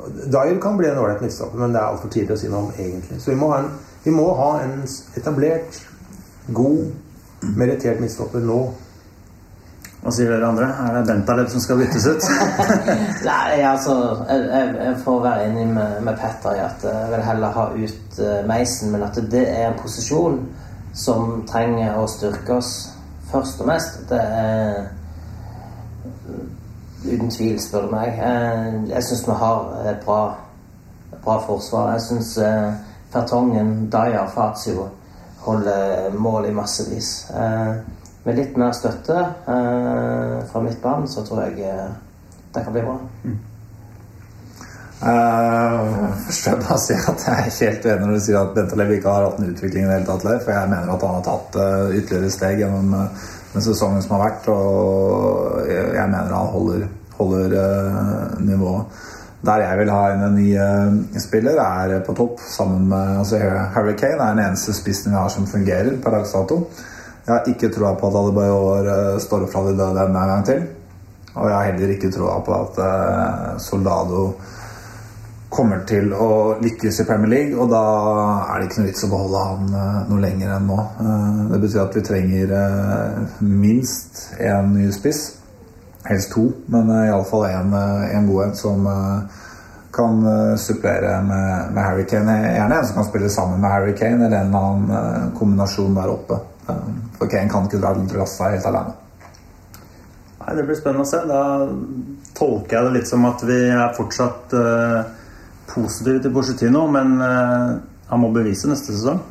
Dyer 0.04 0.60
kan 0.60 0.78
bli 0.78 0.90
en 0.90 0.98
ålreit 1.00 1.22
midtstopper, 1.24 1.60
men 1.60 1.72
det 1.72 1.80
er 1.80 1.88
altfor 1.88 2.10
tidlig 2.12 2.36
å 2.36 2.40
si 2.42 2.50
noe 2.52 2.66
om 2.66 2.72
egentlig. 2.76 3.22
Så 3.24 3.32
vi 3.32 3.38
må 3.40 3.48
ha 3.54 3.62
en, 3.62 3.70
må 4.12 4.26
ha 4.36 4.50
en 4.60 4.82
etablert, 5.16 5.78
god, 6.52 6.92
merittert 7.56 8.02
midtstopper 8.04 8.44
nå. 8.44 8.60
Hva 10.04 10.12
sier 10.12 10.34
dere 10.34 10.48
andre? 10.50 10.66
Er 10.84 10.98
det 10.98 11.04
Bentaleb 11.08 11.48
som 11.52 11.62
skal 11.64 11.80
byttes 11.80 12.06
ut? 12.12 12.26
Nei, 13.30 13.62
altså 13.64 13.94
Jeg, 14.28 14.74
jeg, 14.76 14.96
får 15.06 15.22
være 15.24 15.46
enig 15.48 15.68
med, 15.72 16.02
med 16.04 16.18
Petter 16.20 16.58
i 16.58 16.64
at 16.64 16.84
jeg 16.84 17.12
vil 17.14 17.24
heller 17.24 17.56
ha 17.56 17.64
ut 17.72 18.20
uh, 18.20 18.42
Meisen, 18.50 18.92
men 18.92 19.06
at 19.08 19.20
det 19.32 19.46
er 19.48 19.70
en 19.70 19.80
posisjon 19.80 20.42
som 20.94 21.46
trenger 21.50 21.96
å 21.98 22.04
styrke 22.12 22.58
oss 22.60 22.74
først 23.32 23.64
og 23.64 23.70
mest. 23.72 24.02
Det 24.10 24.20
er 24.20 24.90
uten 27.08 27.32
tvil, 27.32 27.56
spør 27.64 27.88
du 27.88 27.96
meg. 27.96 28.20
Jeg, 28.20 28.82
Jeg 28.92 29.08
syns 29.08 29.24
vi 29.30 29.38
har 29.46 29.72
et 29.94 30.04
bra, 30.04 30.20
et 31.14 31.24
bra 31.24 31.40
forsvar. 31.48 31.94
Jeg 31.96 32.06
syns 32.10 32.36
uh, 32.44 32.76
Fertongen, 33.16 33.88
Daya, 33.94 34.28
Fazio 34.36 34.90
holder 35.44 36.12
mål 36.18 36.46
i 36.46 36.52
massevis. 36.56 37.30
Eh, 37.30 37.76
med 38.24 38.38
litt 38.40 38.58
mer 38.60 38.72
støtte 38.76 39.18
eh, 39.20 40.38
fra 40.52 40.62
barn, 40.84 41.08
så 41.08 41.26
tror 41.28 41.44
jeg 41.48 41.68
eh, 41.68 41.90
det 42.54 42.64
kan 42.64 42.76
bli 42.76 42.86
bra. 42.86 42.98
Først 45.04 46.46
vil 46.46 46.54
jeg 46.54 46.60
bare 46.64 46.80
si 46.80 46.96
at 46.96 47.24
jeg 47.28 47.34
er 47.34 47.48
ikke 47.50 47.70
helt 47.70 47.86
uenig 47.86 48.06
når 48.08 48.14
du 48.14 48.24
sier 48.24 48.40
at 48.40 48.54
Bente 48.56 48.78
Levi 48.80 49.00
ikke 49.00 49.12
har 49.12 49.26
hatt 49.28 49.40
en 49.42 49.50
utvikling 49.52 49.84
i 49.84 49.88
det 49.90 49.96
hele 49.98 50.08
tatt. 50.08 50.28
Leif, 50.28 50.46
For 50.46 50.56
jeg 50.56 50.72
mener 50.72 50.94
at 50.94 51.04
han 51.04 51.18
har 51.18 51.26
tatt 51.26 51.58
uh, 51.60 51.96
ytterligere 51.98 52.32
steg 52.32 52.62
gjennom 52.64 52.94
uh, 52.96 53.26
den 53.54 53.66
sesongen 53.66 54.04
som 54.04 54.16
har 54.18 54.24
vært. 54.28 54.48
Og 54.52 55.68
jeg, 55.70 55.90
jeg 55.98 56.12
mener 56.12 56.38
han 56.38 56.54
holder, 56.54 56.88
holder 57.20 57.58
eh, 57.64 58.40
nivået. 58.48 59.02
Der 59.44 59.60
jeg 59.60 59.80
vil 59.82 59.92
ha 59.92 60.04
en 60.14 60.38
ny 60.38 60.48
eh, 60.56 61.20
spiller, 61.20 61.60
er 61.60 62.00
på 62.06 62.16
topp. 62.18 62.40
sammen 62.48 62.88
med 62.90 63.20
altså 63.20 63.38
Harry 63.76 63.96
Kane 64.00 64.22
er 64.22 64.36
den 64.36 64.46
eneste 64.46 64.74
spissen 64.74 65.12
vi 65.12 65.18
har 65.18 65.30
som 65.30 65.48
fungerer 65.48 65.98
per 66.04 66.18
dags 66.18 66.32
dato. 66.32 66.64
Jeg 67.24 67.32
har 67.34 67.48
ikke 67.48 67.72
troa 67.72 67.94
på 67.96 68.10
at 68.10 68.18
Adebayor 68.20 68.88
uh, 68.90 69.20
står 69.24 69.46
fra 69.52 69.64
de 69.68 69.78
døde 69.80 70.08
en 70.08 70.18
gang 70.18 70.46
til. 70.48 70.66
Og 71.34 71.50
jeg 71.50 71.56
har 71.56 71.70
heller 71.72 71.94
ikke 71.96 72.12
troa 72.14 72.40
på 72.46 72.54
at 72.54 72.80
eh, 72.84 73.54
Soldado 73.62 74.26
kommer 75.54 75.84
til 75.90 76.12
å 76.14 76.60
lykkes 76.62 77.02
i 77.02 77.06
Premier 77.08 77.32
League, 77.32 77.58
og 77.58 77.70
da 77.74 77.82
er 78.50 78.62
det 78.62 78.68
ikke 78.68 78.82
noe 78.82 78.90
vits 78.90 79.06
å 79.06 79.10
beholde 79.12 79.42
han 79.48 79.78
eh, 79.80 80.00
noe 80.10 80.22
lenger 80.22 80.54
enn 80.56 80.68
nå. 80.70 80.78
Eh, 81.04 81.40
det 81.54 81.62
betyr 81.64 81.82
at 81.86 81.98
vi 81.98 82.06
trenger 82.06 82.54
eh, 82.60 83.40
minst 83.46 84.22
én 84.38 84.74
ny 84.76 84.92
spiss. 84.94 85.24
Helst 86.06 86.34
to, 86.36 86.50
men 86.74 86.90
iallfall 87.06 87.48
én 87.48 88.30
god 88.30 88.46
en 88.46 88.56
som 88.60 88.88
eh, 88.94 89.44
kan 89.94 90.26
eh, 90.30 90.56
supplere 90.62 91.20
med, 91.26 91.74
med 91.74 91.82
Harry 91.82 92.06
Kane. 92.10 92.40
Gjerne 92.60 92.78
en 92.78 92.90
som 92.90 93.02
kan 93.02 93.10
spille 93.10 93.30
sammen 93.34 93.62
med 93.62 93.74
Harry 93.74 93.98
Kane, 93.98 94.26
eller 94.26 94.42
en 94.44 94.58
annen 94.62 94.98
eh, 95.02 95.30
kombinasjon 95.40 95.98
der 95.98 96.14
oppe. 96.14 96.44
Eh, 96.70 96.76
for 97.18 97.28
Kane 97.32 97.50
kan 97.52 97.68
ikke 97.68 97.82
dra 97.82 97.94
lasset 98.20 98.58
helt 98.58 98.70
alene. 98.70 98.96
Nei, 100.40 100.56
Det 100.56 100.64
blir 100.68 100.80
spennende 100.80 101.06
å 101.06 101.10
se. 101.10 101.22
Da 101.28 101.42
tolker 102.38 102.78
jeg 102.78 102.88
det 102.88 102.96
litt 102.98 103.10
som 103.10 103.26
at 103.30 103.44
vi 103.48 103.60
er 103.70 103.94
fortsatt 103.96 104.56
uh, 104.58 105.04
positive 105.70 106.24
til 106.24 106.34
Porcetino, 106.34 106.88
men 106.92 107.14
uh, 107.22 107.78
han 108.10 108.20
må 108.20 108.32
bevise 108.34 108.68
neste 108.68 108.96
sesong. 108.96 109.22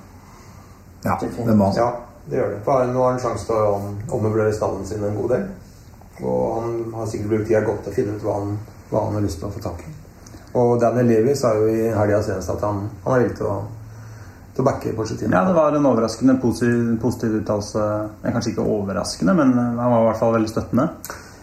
Ja, 1.03 1.19
det 1.21 1.57
må 1.59 1.69
han. 1.69 1.77
Ja, 1.77 1.89
det 2.31 2.39
gjør 2.39 2.55
det. 2.55 2.61
For 2.65 2.87
nå 2.89 3.03
har 3.03 3.17
han 3.17 3.21
sjanse 3.25 3.49
til 3.49 3.59
å 3.59 3.75
ommøblere 4.17 4.55
stallen 4.55 4.87
sin 4.89 5.05
en 5.05 5.19
god 5.19 5.35
del. 5.35 5.49
Og 6.23 6.63
han 6.63 6.79
har 6.95 7.11
sikkert 7.11 7.35
brukt 7.35 7.51
tida 7.51 7.65
godt 7.67 7.83
til 7.85 7.93
å 7.93 7.97
finne 7.97 8.17
ut 8.17 8.25
hva 8.25 8.39
han, 8.39 8.57
hva 8.93 9.05
han 9.09 9.19
har 9.19 9.27
lyst 9.27 9.41
til 9.43 9.51
å 9.51 9.53
få 9.53 9.65
tak 9.65 9.83
i. 9.83 9.93
Og 10.61 10.75
Daniel 10.81 11.09
Levy 11.09 11.35
sa 11.37 11.55
jo 11.57 11.69
i 11.73 11.89
helga 11.91 12.21
senest 12.23 12.53
at 12.53 12.65
han, 12.65 12.85
han 13.05 13.15
er 13.15 13.25
villig 13.25 13.39
til 13.41 13.49
å, 13.49 13.57
til 14.53 14.63
å 14.63 14.69
backe 14.69 14.93
Porcetino. 14.97 15.33
Ja, 15.33 15.45
Det 15.49 15.57
var 15.57 15.77
en 15.77 15.87
overraskende 15.89 16.37
positiv, 16.41 16.95
positiv 17.01 17.37
uttalelse. 17.41 17.85
Kanskje 18.23 18.53
ikke 18.53 18.67
overraskende, 18.69 19.35
men 19.35 19.53
han 19.59 19.77
var 19.81 20.01
i 20.01 20.09
hvert 20.11 20.21
fall 20.21 20.35
veldig 20.37 20.51
støttende 20.53 20.89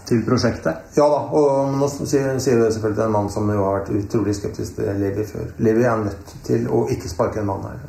til 0.09 0.23
prosjektet. 0.25 0.85
Ja 0.97 1.05
da, 1.09 1.19
og 1.37 1.73
nå 1.77 1.87
sier, 1.89 2.37
sier 2.41 2.61
det 2.61 2.71
selvfølgelig 2.73 3.05
en 3.05 3.13
mann 3.13 3.29
som 3.33 3.49
jo 3.53 3.61
har 3.61 3.79
vært 3.79 3.91
utrolig 3.99 4.33
skeptisk 4.37 4.79
til 4.79 5.01
Levi 5.01 5.25
før. 5.29 5.51
Levi 5.61 5.85
er 5.85 6.03
nødt 6.05 6.35
til 6.47 6.69
å 6.69 6.85
ikke 6.89 7.11
sparke 7.11 7.41
en 7.41 7.49
mann 7.49 7.67
her. 7.69 7.83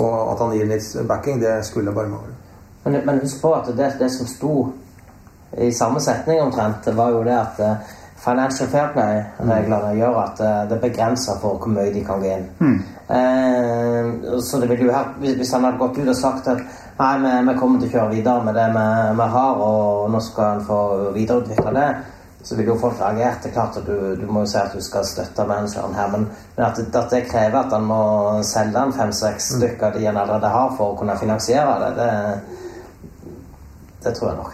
Og 0.00 0.32
at 0.32 0.44
han 0.44 0.54
gir 0.56 0.68
litt 0.70 0.86
backing, 1.08 1.40
det 1.42 1.58
skulle 1.68 1.92
bare 1.92 2.12
mangle. 2.12 2.36
Men, 2.84 3.00
men 3.04 3.20
husk 3.20 3.42
på 3.42 3.52
at 3.52 3.68
det, 3.76 3.90
det 4.00 4.08
som 4.12 4.28
sto 4.28 4.54
i 5.58 5.72
samme 5.74 6.00
setning 6.00 6.40
omtrent, 6.40 6.86
var 6.96 7.12
jo 7.12 7.24
det 7.26 7.36
at 7.36 7.60
eh, 7.60 7.96
Financial 8.20 8.68
Fair 8.70 8.92
Play-reglene 8.94 9.96
gjør 9.98 10.16
at 10.22 10.40
eh, 10.44 10.62
det 10.70 10.80
begrenser 10.80 11.40
for 11.42 11.60
hvor 11.60 11.72
mye 11.74 11.92
de 11.92 12.04
kan 12.06 12.22
gå 12.22 12.30
inn. 12.38 12.46
Eh, 13.10 14.38
så 14.40 14.58
det 14.62 14.68
ville 14.70 14.86
jo 14.86 14.92
vært, 14.92 15.16
hvis, 15.18 15.50
han 15.52 15.64
hadde 15.66 15.80
gått 15.80 15.98
ut 15.98 16.08
og 16.12 16.16
sagt 16.16 16.46
at 16.52 16.60
nei, 17.00 17.14
vi, 17.24 17.32
vi 17.48 17.56
kommer 17.58 17.80
til 17.82 17.88
å 17.88 17.92
kjøre 17.96 18.14
videre 18.14 18.44
med 18.46 18.54
det 18.54 18.68
vi, 18.76 18.86
vi 19.18 19.26
har, 19.34 19.60
og 19.66 20.10
nå 20.14 20.20
skal 20.22 20.44
han 20.54 20.64
få 20.68 20.80
videreutvikle 21.16 21.72
det, 21.74 21.88
så 22.42 22.56
ville 22.56 22.70
jo 22.72 22.78
folk 22.80 23.00
reagert. 23.02 23.42
Det 23.42 23.50
er 23.50 23.56
klart 23.58 23.76
at 23.82 23.88
du, 23.88 23.96
du 24.20 24.24
må 24.30 24.44
jo 24.46 24.52
si 24.52 24.56
at 24.62 24.72
du 24.72 24.80
skal 24.84 25.04
støtte 25.04 25.44
manageren 25.48 25.96
her, 25.98 26.08
men, 26.14 26.28
men 26.56 26.64
at, 26.68 26.78
det- 26.78 27.02
at 27.02 27.10
det 27.12 27.24
krever 27.28 27.58
at 27.64 27.74
han 27.76 27.84
må 27.90 28.00
selge 28.46 28.86
en 28.86 28.94
fem-seks 28.96 29.50
stykker 29.58 29.92
de 29.98 30.06
han 30.06 30.16
allerede 30.22 30.54
har, 30.54 30.70
for 30.78 30.94
å 30.94 30.98
kunne 31.02 31.18
finansiere 31.20 31.76
det, 31.82 31.92
det, 31.98 32.10
det 34.06 34.14
tror 34.16 34.30
jeg 34.30 34.38
nok. 34.44 34.52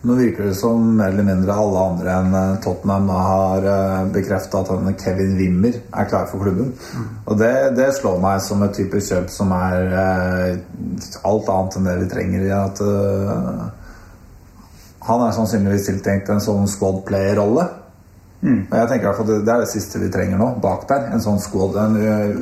Nå 0.00 0.14
virker 0.16 0.46
det 0.48 0.54
som 0.56 0.80
mer 0.96 1.10
eller 1.12 1.26
mindre 1.26 1.54
alle 1.60 1.80
andre 1.90 2.12
enn 2.22 2.36
eh, 2.38 2.54
Tottenham 2.64 3.10
har 3.12 3.66
bekrefta 4.14 4.62
at 4.62 4.70
han 4.72 4.94
Kevin 4.96 5.34
Wimmer 5.36 5.76
er 5.76 6.08
klar 6.08 6.24
for 6.30 6.40
klubben. 6.40 6.70
Og 7.26 7.36
det, 7.40 7.52
det 7.76 7.90
slår 7.98 8.16
meg 8.22 8.40
som 8.44 8.64
et 8.64 8.72
type 8.78 9.02
kjøp 9.04 9.28
som 9.34 9.52
er 9.58 9.92
eh, 10.04 10.54
alt 11.28 11.52
annet 11.52 11.76
enn 11.76 11.90
det 11.90 11.98
vi 12.00 12.08
trenger. 12.14 12.46
i 12.48 12.54
at 12.56 12.80
eh, 12.86 13.60
Han 15.10 15.26
er 15.26 15.36
sannsynligvis 15.36 15.90
tiltenkt 15.90 16.32
en 16.32 16.42
sånn 16.48 16.68
squad 16.68 17.04
player-rolle. 17.08 17.68
Og 18.40 18.76
jeg 18.78 18.88
tenker 18.88 19.10
at 19.10 19.26
det, 19.28 19.34
det 19.44 19.52
er 19.52 19.62
det 19.64 19.68
siste 19.68 20.00
vi 20.00 20.08
trenger 20.12 20.38
nå, 20.40 20.46
bak 20.62 20.86
der. 20.88 21.10
En 21.12 21.20
sånn 21.20 21.40
squad 21.44 21.74
en, 21.82 21.96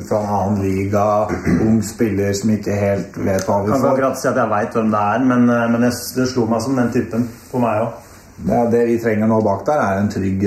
fra 0.07 0.21
en 0.23 0.35
annen 0.35 0.61
liga, 0.63 1.05
ung 1.67 1.81
spiller 1.83 2.31
som 2.37 2.53
ikke 2.55 2.77
helt 2.79 3.17
vet 3.19 3.47
hva 3.47 3.57
vi 3.65 3.71
får. 3.71 3.73
Jeg 3.73 3.83
kan 3.83 3.89
akkurat 3.91 4.21
si 4.21 4.29
at 4.31 4.39
jeg 4.39 4.51
veit 4.53 4.77
hvem 4.77 4.93
det 4.93 5.01
er, 5.13 5.25
men, 5.33 5.49
men 5.73 5.87
jeg, 5.89 5.97
det 6.15 6.29
slo 6.31 6.45
meg 6.51 6.63
som 6.63 6.79
den 6.79 6.93
typen 6.95 7.27
på 7.51 7.63
meg 7.63 7.83
òg. 7.87 8.05
Ja, 8.47 8.61
det 8.71 8.85
vi 8.87 8.95
trenger 9.03 9.27
nå 9.27 9.41
bak 9.43 9.65
der, 9.67 9.81
er 9.83 9.99
en 9.99 10.13
trygg, 10.13 10.45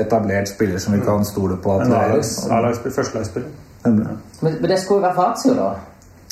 etablert 0.00 0.50
spiller 0.50 0.82
som 0.82 0.96
vi 0.96 1.04
kan 1.06 1.22
stole 1.26 1.60
på 1.62 1.76
at 1.76 1.86
En 1.86 1.94
A-lagsspiller, 1.94 2.96
førstelagsspiller. 2.96 3.54
Men, 3.84 4.02
men 4.42 4.66
det 4.66 4.80
skulle 4.82 4.98
jo 4.98 5.06
være 5.06 5.14
Fazio, 5.14 5.54
da. 5.54 5.68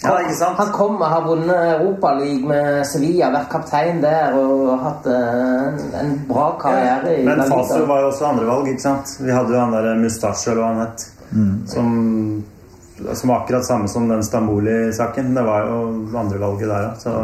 Ja, 0.03 0.13
ikke 0.21 0.35
sant? 0.37 0.59
Han 0.61 0.73
kom 0.75 0.99
og 1.01 1.07
har 1.09 1.23
vunnet 1.25 1.71
Europaligaen 1.79 2.43
med 2.51 2.83
Sevilla, 2.89 3.31
vært 3.33 3.49
kaptein 3.53 4.03
der 4.03 4.37
og 4.37 4.75
hatt 4.83 5.07
eh, 5.09 5.39
en, 5.71 5.79
en 6.03 6.13
bra 6.29 6.51
karriere 6.61 7.15
Ja, 7.17 7.25
Men 7.31 7.41
Faso 7.49 7.81
var 7.89 8.05
jo 8.05 8.11
også 8.11 8.29
andrevalg, 8.29 8.69
ikke 8.75 8.85
sant? 8.85 9.17
Vi 9.23 9.33
hadde 9.33 9.57
jo 9.57 9.63
han 9.63 9.73
der 9.73 9.89
Mustasje, 10.03 10.53
eller 10.53 10.63
hva 10.63 10.73
han 10.75 10.83
het. 10.85 11.07
Som, 11.73 11.89
som 13.09 13.33
var 13.33 13.41
akkurat 13.41 13.67
samme 13.67 13.89
som 13.89 14.09
den 14.09 14.23
Stamboli-saken. 14.25 15.33
Det 15.35 15.45
var 15.49 15.71
jo 15.71 15.81
andrevalget 16.17 16.69
der, 16.69 16.91
òg, 16.93 17.01
Så 17.03 17.17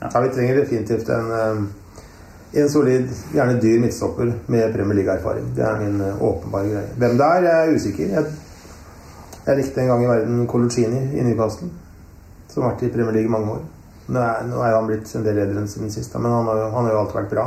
Ja, 0.00 0.20
vi 0.20 0.28
trenger 0.28 0.56
definitivt 0.56 1.08
en, 1.08 1.30
eh, 1.32 2.60
en 2.62 2.68
solid, 2.70 3.08
gjerne 3.32 3.60
dyr 3.60 3.80
midtstopper 3.80 4.32
med 4.46 4.72
Premier 4.74 4.98
League-erfaring. 4.98 5.52
Det 5.56 5.64
er 5.64 5.78
min 5.80 6.00
eh, 6.00 6.22
åpenbare 6.22 6.72
greie. 6.72 6.90
Hvem 7.00 7.16
det 7.20 7.26
er, 7.26 7.46
jeg 7.48 7.68
er 7.68 7.76
usikker. 7.76 8.10
Jeg, 8.16 8.24
jeg 9.46 9.56
likte 9.60 9.80
en 9.82 9.88
gang 9.92 10.02
i 10.04 10.08
verden 10.10 10.46
Coluccini 10.50 11.00
i 11.18 11.22
Newcastle, 11.22 11.68
som 12.50 12.62
har 12.62 12.72
vært 12.74 12.82
i 12.82 12.92
Premier 12.94 13.12
League 13.14 13.28
i 13.30 13.32
mange 13.32 13.50
år. 13.56 13.62
Nå 14.08 14.20
er, 14.22 14.42
nå 14.46 14.60
er 14.62 14.74
han 14.76 14.86
blitt 14.86 15.10
en 15.18 15.24
del 15.26 15.38
eldre 15.42 15.60
enn 15.62 15.68
siden 15.70 15.90
sist, 15.90 16.14
men 16.18 16.30
han 16.30 16.46
har, 16.46 16.56
jo- 16.62 16.70
han 16.74 16.84
har 16.84 16.92
jo 16.92 16.98
alltid 17.04 17.18
vært 17.20 17.30
bra. 17.30 17.46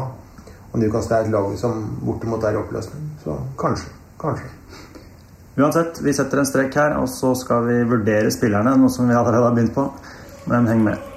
Og 0.72 0.80
Newcastle 0.80 1.16
er 1.18 1.26
et 1.26 1.32
lag 1.34 1.58
som 1.58 1.98
bortimot 2.06 2.44
er 2.44 2.54
i 2.54 2.60
oppløsning. 2.62 3.10
Så 3.24 3.36
kanskje. 3.58 3.90
Kanskje. 4.20 4.46
uansett, 5.60 6.02
vi 6.04 6.14
setter 6.14 6.40
en 6.40 6.46
strek 6.46 6.76
her, 6.76 6.98
og 7.00 7.08
så 7.10 7.34
skal 7.36 7.66
vi 7.66 7.84
vurdere 7.84 8.32
spillerne, 8.32 8.78
noe 8.78 8.90
som 8.90 9.08
vi 9.08 9.14
allerede 9.16 9.44
har 9.44 9.56
begynt 9.56 9.74
på. 9.76 9.88
Men 10.48 10.68
heng 10.68 10.84
med. 10.84 11.09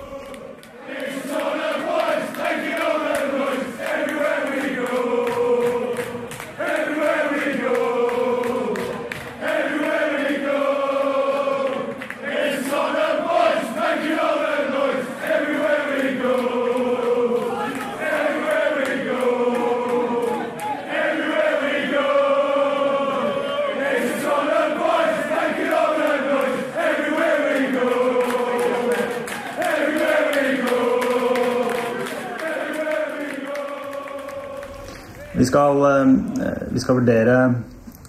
Vi 36.82 36.86
skal 36.88 36.98
vurdere 36.98 37.36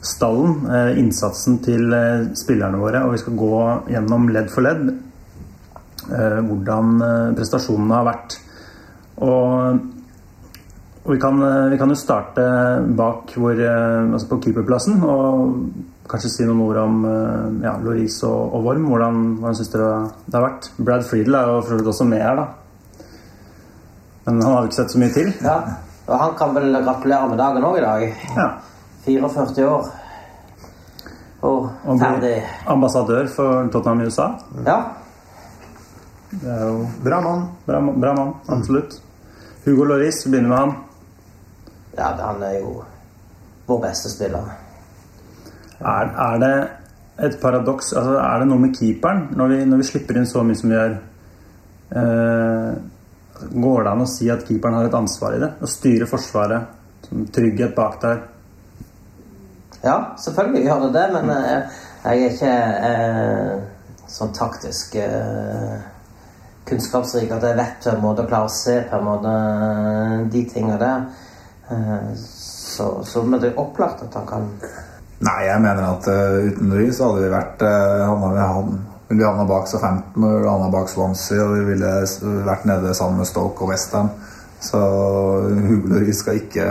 stallen, 0.02 0.64
eh, 0.66 0.98
innsatsen 0.98 1.60
til 1.62 1.94
eh, 1.94 2.32
spillerne 2.34 2.80
våre, 2.82 3.04
og 3.06 3.14
vi 3.14 3.20
skal 3.22 3.36
gå 3.38 3.58
gjennom 3.94 4.26
ledd 4.34 4.50
for 4.50 4.66
ledd 4.66 4.88
eh, 4.90 6.40
hvordan 6.42 7.04
prestasjonene 7.38 8.00
har 8.00 8.08
vært. 8.08 8.38
Og, 9.22 9.78
vi, 11.06 11.20
kan, 11.22 11.38
vi 11.70 11.78
kan 11.78 11.94
jo 11.94 12.00
starte 12.00 12.48
bak 12.98 13.36
hvor, 13.38 13.62
altså 13.62 14.32
på 14.32 14.42
keeperplassen 14.48 15.04
og 15.06 15.54
kanskje 16.10 16.32
si 16.34 16.48
noen 16.48 16.66
ord 16.66 16.80
om 16.82 17.00
ja, 17.62 17.76
Loris 17.84 18.18
og, 18.26 18.56
og 18.58 18.66
Worm. 18.66 18.90
Hvordan, 18.90 19.24
hvordan 19.38 19.60
syns 19.60 19.72
dere 19.76 19.94
det 20.26 20.40
har 20.40 20.48
vært? 20.48 20.72
Brad 20.80 21.06
Friedel 21.06 21.38
er 21.38 21.52
jo 21.52 21.64
for 21.70 21.94
også 21.94 22.10
med 22.10 22.26
her, 22.26 22.42
da. 22.42 22.50
Men 24.26 24.42
han 24.42 24.50
har 24.50 24.62
jo 24.64 24.72
ikke 24.72 24.82
sett 24.82 24.96
så 24.96 25.04
mye 25.04 25.14
til. 25.14 25.34
Ja, 25.44 25.60
og 26.08 26.18
han 26.20 26.34
kan 26.38 26.54
vel 26.56 26.74
gratulere 26.84 27.30
med 27.30 27.38
dagen 27.40 27.64
òg 27.64 27.78
i 27.78 27.82
dag. 27.86 28.04
Ja. 28.38 28.48
44 29.06 29.68
år. 29.70 29.88
Og 31.44 31.70
Og 31.86 32.00
ferdig. 32.00 32.44
ambassadør 32.68 33.28
for 33.36 33.68
Tottenham 33.72 34.02
i 34.02 34.06
USA. 34.08 34.30
Ja. 34.66 34.78
Det 36.32 36.50
er 36.50 36.62
jo 36.68 36.88
Bra 37.04 37.20
mann. 37.22 37.44
bra, 37.68 37.80
bra 38.02 38.14
mann, 38.16 38.34
absolutt. 38.50 38.96
Hugo 39.66 39.84
Loris, 39.84 40.26
vi 40.26 40.32
begynner 40.32 40.50
med 40.50 40.58
han. 40.58 40.74
ja, 41.98 42.08
han 42.26 42.44
er 42.44 42.60
jo 42.60 42.84
vår 43.68 43.82
beste 43.82 44.10
spiller. 44.10 44.48
Er, 45.80 46.10
er 46.32 46.38
det 46.40 46.70
et 47.28 47.36
paradoks 47.42 47.94
altså 47.94 48.16
Er 48.18 48.40
det 48.40 48.48
noe 48.48 48.60
med 48.60 48.74
keeperen 48.76 49.28
når 49.36 49.48
vi, 49.52 49.66
når 49.66 49.78
vi 49.78 49.84
slipper 49.84 50.18
inn 50.18 50.26
så 50.26 50.44
mye 50.44 50.56
som 50.56 50.70
vi 50.72 50.76
gjør? 50.76 50.96
Eh, 51.96 52.74
går 53.52 53.84
det 53.84 53.92
an 53.94 54.04
å 54.06 54.10
si 54.10 54.30
at 54.32 54.46
keeperen 54.48 54.78
har 54.78 54.90
et 54.90 54.98
ansvar 54.98 55.38
i 55.38 55.42
det? 55.44 55.52
Å 55.62 55.70
styre 55.70 56.08
forsvaret? 56.10 56.80
Trygghet 57.36 57.76
bak 57.76 58.00
der? 58.02 58.22
Ja, 59.84 59.98
selvfølgelig 60.20 60.64
gjør 60.66 60.86
det 60.86 60.92
det, 60.96 61.08
men 61.18 61.32
eh, 61.36 61.82
jeg 62.04 62.22
er 62.22 62.30
ikke 62.32 62.54
eh, 62.90 64.06
sånn 64.08 64.32
taktisk 64.36 64.96
eh, 65.02 65.76
kunnskapsrik 66.70 67.34
at 67.36 67.44
jeg 67.44 67.60
vet 67.60 67.84
på 67.84 67.92
en 67.92 68.04
måte 68.04 68.24
å 68.24 68.30
klare 68.30 68.48
å 68.48 68.54
se 68.54 68.78
på 68.88 69.00
en 69.00 69.08
måte 69.10 69.36
eh, 69.36 70.16
de 70.32 70.46
tingene 70.54 70.80
der. 70.80 71.06
Eh, 71.70 72.10
så, 72.16 72.90
så 73.04 73.24
men 73.28 73.44
det 73.44 73.52
er 73.52 73.62
opplagt 73.62 74.06
at 74.08 74.18
han 74.20 74.28
kan 74.30 74.50
Nei, 75.24 75.46
jeg 75.48 75.62
mener 75.64 75.86
at 75.88 76.08
uh, 76.12 76.50
uten 76.50 76.74
ry 76.76 76.90
så 76.92 77.08
hadde 77.08 77.22
vi 77.24 77.28
vært 77.32 77.62
uh, 77.64 78.10
han, 78.10 78.24
vi 78.34 78.42
ville 79.14 79.24
vi 79.24 79.30
havna 79.30 79.46
bak 79.46 79.68
Southampton 79.70 80.24
og 80.26 80.46
havna 80.50 80.70
bak 80.74 80.90
Swansea, 80.90 81.44
og 81.46 81.54
vi 81.54 81.66
ville 81.68 81.90
vært 82.48 82.66
nede 82.66 82.94
sammen 82.98 83.22
med 83.22 83.30
Stoke 83.30 83.62
og 83.62 83.70
Westham. 83.70 84.10
Så 84.64 84.80
Huglerud 84.80 86.14
skal 86.18 86.40
ikke, 86.40 86.66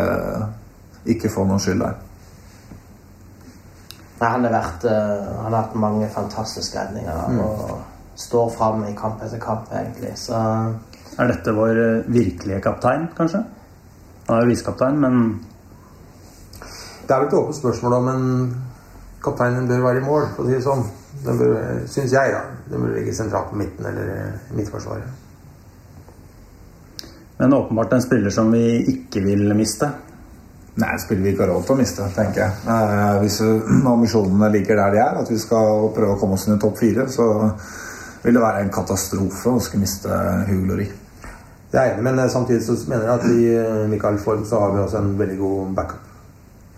ikke 1.15 1.31
få 1.31 1.45
noen 1.47 1.63
skyld 1.63 1.85
der. 1.85 2.01
Nei, 4.23 4.31
han 4.31 4.47
har 4.47 4.55
vært 4.55 4.85
eh, 4.87 5.23
Han 5.43 5.49
har 5.51 5.57
hatt 5.57 5.73
mange 5.83 6.09
fantastiske 6.15 6.79
redninger 6.79 7.41
og 7.43 7.73
står 8.23 8.53
fram 8.55 8.85
i 8.87 8.95
kamp 8.95 9.23
etter 9.25 9.41
kamp, 9.43 9.71
egentlig. 9.75 10.13
Så 10.19 10.39
Er 11.19 11.31
dette 11.31 11.55
vår 11.55 11.81
eh, 11.83 12.11
virkelige 12.11 12.63
kaptein, 12.65 13.07
kanskje? 13.17 13.43
Han 14.29 14.37
er 14.37 14.47
jo 14.47 14.51
visekaptein, 14.51 14.99
men 15.03 15.23
Det 17.03 17.11
er 17.11 17.19
vel 17.19 17.29
et 17.29 17.39
åpent 17.39 17.61
spørsmål 17.61 17.97
om 17.99 18.09
en 18.09 18.27
kapteinen 19.23 19.69
bør 19.69 19.87
være 19.87 20.03
i 20.03 20.07
mål, 20.07 20.29
for 20.35 20.45
å 20.45 20.49
si 20.49 20.57
det 20.57 20.67
sånn. 20.67 20.85
Den 21.23 21.39
bør, 21.39 21.59
syns 21.87 22.13
jeg, 22.13 22.33
da. 22.35 22.41
Den 22.71 22.83
burde 22.83 22.97
ligge 22.99 23.15
sentralt 23.15 23.51
på 23.53 23.59
midten 23.61 23.87
eller 23.87 24.15
i 24.15 24.57
midtforsvaret. 24.59 25.21
Men 27.43 27.53
åpenbart 27.53 27.93
en 27.93 28.03
spiller 28.03 28.31
som 28.31 28.51
vi 28.53 28.65
ikke 28.93 29.23
vil 29.25 29.55
miste. 29.59 29.89
Nei, 30.81 30.93
spiller 31.03 31.27
vi 31.27 31.33
ikke 31.35 31.45
har 31.45 31.51
råd 31.53 31.65
til 31.67 31.75
å 31.75 31.79
miste, 31.81 32.05
tenker 32.17 32.41
jeg. 32.45 32.61
Eh, 32.71 33.17
hvis 33.23 33.41
ambisjonene 33.95 34.51
ligger 34.55 34.79
der 34.79 34.95
de 34.95 35.01
er, 35.03 35.19
at 35.23 35.33
vi 35.33 35.39
skal 35.41 35.89
prøve 35.97 36.15
å 36.15 36.21
komme 36.21 36.39
oss 36.39 36.47
inn 36.49 36.57
i 36.57 36.61
topp 36.63 36.79
fire, 36.81 37.09
så 37.13 37.27
vil 38.23 38.39
det 38.39 38.45
være 38.45 38.63
en 38.63 38.73
katastrofe 38.73 39.53
å 39.53 39.61
skulle 39.61 39.83
miste 39.85 40.21
Hugo 40.49 40.79
Det 40.79 41.81
er 41.81 41.93
enig, 41.93 42.05
men 42.07 42.23
eh, 42.23 42.31
samtidig 42.33 42.63
så 42.65 42.79
mener 42.87 43.09
jeg 43.09 43.15
at 43.19 43.27
i 43.27 43.43
Michael 43.43 43.91
Mikael 43.91 44.23
Form 44.23 44.47
så 44.49 44.63
har 44.63 44.73
vi 44.77 44.85
også 44.85 45.03
en 45.03 45.13
veldig 45.19 45.39
god 45.43 45.75
backup. 45.77 46.09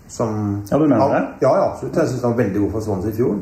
Som 0.08 0.62
Ja, 0.70 0.78
du 0.78 0.86
mener 0.86 1.00
han, 1.00 1.12
det? 1.12 1.46
Ja, 1.46 1.52
ja, 1.56 1.68
absolutt. 1.72 1.96
Jeg 1.96 2.08
syns 2.08 2.22
han 2.22 2.34
var 2.34 2.42
veldig 2.44 2.64
god 2.64 2.74
for 2.74 2.88
Swansea 2.88 3.12
i 3.12 3.16
fjor. 3.20 3.38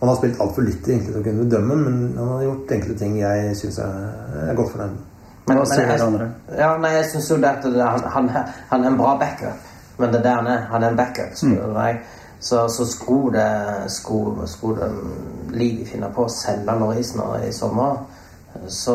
Han 0.00 0.08
har 0.08 0.16
spilt 0.16 0.40
altfor 0.40 0.64
lite 0.64 0.92
egentlig 0.92 1.12
til 1.12 1.20
å 1.20 1.24
kunne 1.24 1.44
bedømme, 1.44 1.74
men 1.76 1.96
han 2.16 2.28
har 2.34 2.44
gjort 2.46 2.70
enkelte 2.76 2.98
ting 3.02 3.18
jeg 3.20 3.56
syns 3.58 3.80
er, 3.84 4.54
godt 4.56 4.72
fornøyd 4.72 4.94
med. 4.94 5.08
Hva 5.50 5.66
sier 5.66 5.88
jeg, 5.90 6.00
andre? 6.04 6.30
ja, 6.56 6.70
nei, 6.78 6.92
jeg 6.94 7.10
syns 7.10 7.28
jo 7.32 7.36
det 7.42 7.50
at 7.50 7.66
han, 7.66 8.06
han, 8.14 8.30
han 8.70 8.84
er 8.84 8.92
en 8.92 8.98
bra 9.00 9.16
backup. 9.20 9.68
Men 10.00 10.12
det 10.12 10.20
er 10.20 10.24
det 10.24 10.34
han 10.38 10.48
er. 10.48 10.60
Han 10.70 10.84
er 10.84 10.94
en 10.94 10.96
backup. 10.96 11.34
spør 11.36 11.72
meg. 11.74 12.00
Så, 12.40 12.68
så 12.72 12.86
skulle 12.88 13.32
det 13.36 13.90
skulle, 13.92 14.46
skulle 14.48 14.88
Ligi 15.52 15.84
finne 15.84 16.08
på 16.14 16.24
å 16.24 16.32
selge 16.32 16.72
Norris 16.80 17.12
nå 17.18 17.26
i 17.44 17.50
sommer, 17.52 17.98
så 18.72 18.94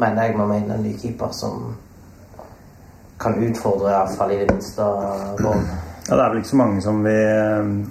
mener 0.00 0.30
jeg 0.30 0.38
må 0.38 0.46
inn 0.56 0.70
en 0.72 0.80
ny 0.80 0.94
keeper 0.96 1.34
som 1.36 1.74
kan 3.20 3.36
utfordre 3.44 3.92
iallfall 3.92 4.32
i 4.32 4.40
det 4.40 4.48
minste 4.48 4.86
Våren. 5.42 5.68
Ja, 6.06 6.14
det 6.14 6.22
er 6.22 6.30
vel 6.30 6.40
ikke 6.40 6.52
så 6.54 6.60
mange 6.62 6.82
som 6.82 7.04
vi, 7.04 7.16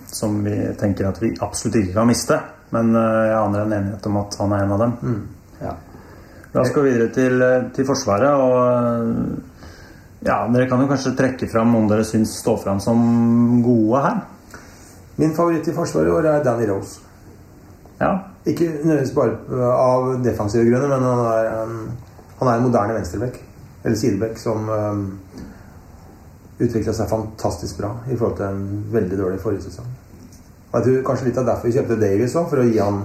som 0.10 0.41
vi 0.45 0.58
tenker 0.80 1.10
at 1.12 1.21
vi 1.21 1.36
absolutt 1.38 1.82
ikke 1.82 1.97
kan 1.99 2.10
miste. 2.10 2.39
Men 2.73 2.95
eh, 2.95 3.23
jeg 3.30 3.39
aner 3.39 3.65
en 3.65 3.75
enighet 3.80 4.08
om 4.10 4.21
at 4.23 4.38
han 4.41 4.56
er 4.56 4.63
en 4.65 4.75
av 4.78 4.86
dem. 4.86 5.19
Ja. 5.62 5.75
La 6.56 6.63
oss 6.63 6.73
gå 6.73 6.86
videre 6.86 7.12
til, 7.13 7.43
til 7.75 7.88
Forsvaret. 7.88 8.32
Og 8.39 9.51
Ja, 10.25 10.47
Dere 10.49 10.65
kan 10.65 10.82
jo 10.82 10.88
kanskje 10.89 11.13
trekke 11.13 11.47
fram 11.51 11.69
noen 11.69 11.89
dere 11.91 12.06
syns 12.08 12.32
står 12.39 12.58
fram 12.63 12.80
som 12.82 13.01
gode 13.62 13.99
her. 14.01 14.23
Min 15.21 15.36
favoritt 15.38 15.67
i 15.69 15.73
forsvaret 15.75 16.10
i 16.10 16.15
år 16.15 16.30
er 16.32 16.43
Danny 16.43 16.65
Rose. 16.69 17.04
Ja, 17.99 18.10
Ikke 18.45 18.65
nødvendigvis 18.71 19.13
bare 19.15 19.69
av 19.73 20.23
defensive 20.23 20.65
grunner, 20.65 20.89
men 20.89 21.06
han 21.06 21.21
er, 21.30 21.51
um, 21.63 21.78
han 22.39 22.49
er 22.49 22.58
en 22.58 22.65
moderne 22.65 22.97
venstrebekk. 22.97 23.38
Eller 23.86 23.97
sidebekk 24.01 24.41
som 24.41 24.69
um, 24.69 25.06
utvikla 26.60 26.93
seg 26.93 27.10
fantastisk 27.10 27.80
bra 27.80 27.93
i 28.10 28.17
forhold 28.17 28.38
til 28.39 28.49
en 28.49 28.84
veldig 28.93 29.21
dårlig 29.21 29.39
forrige 29.45 29.67
sesong. 29.69 29.88
Og 30.75 30.81
jeg 30.81 30.88
tror 30.89 31.03
kanskje 31.07 31.29
litt 31.29 31.38
av 31.39 31.45
derfor 31.47 31.69
vi 31.69 31.77
kjøpte 31.77 31.95
Davies 32.01 32.33
òg, 32.35 32.49
for 32.51 32.59
å 32.59 32.65
gi 32.67 32.79
han 32.83 32.97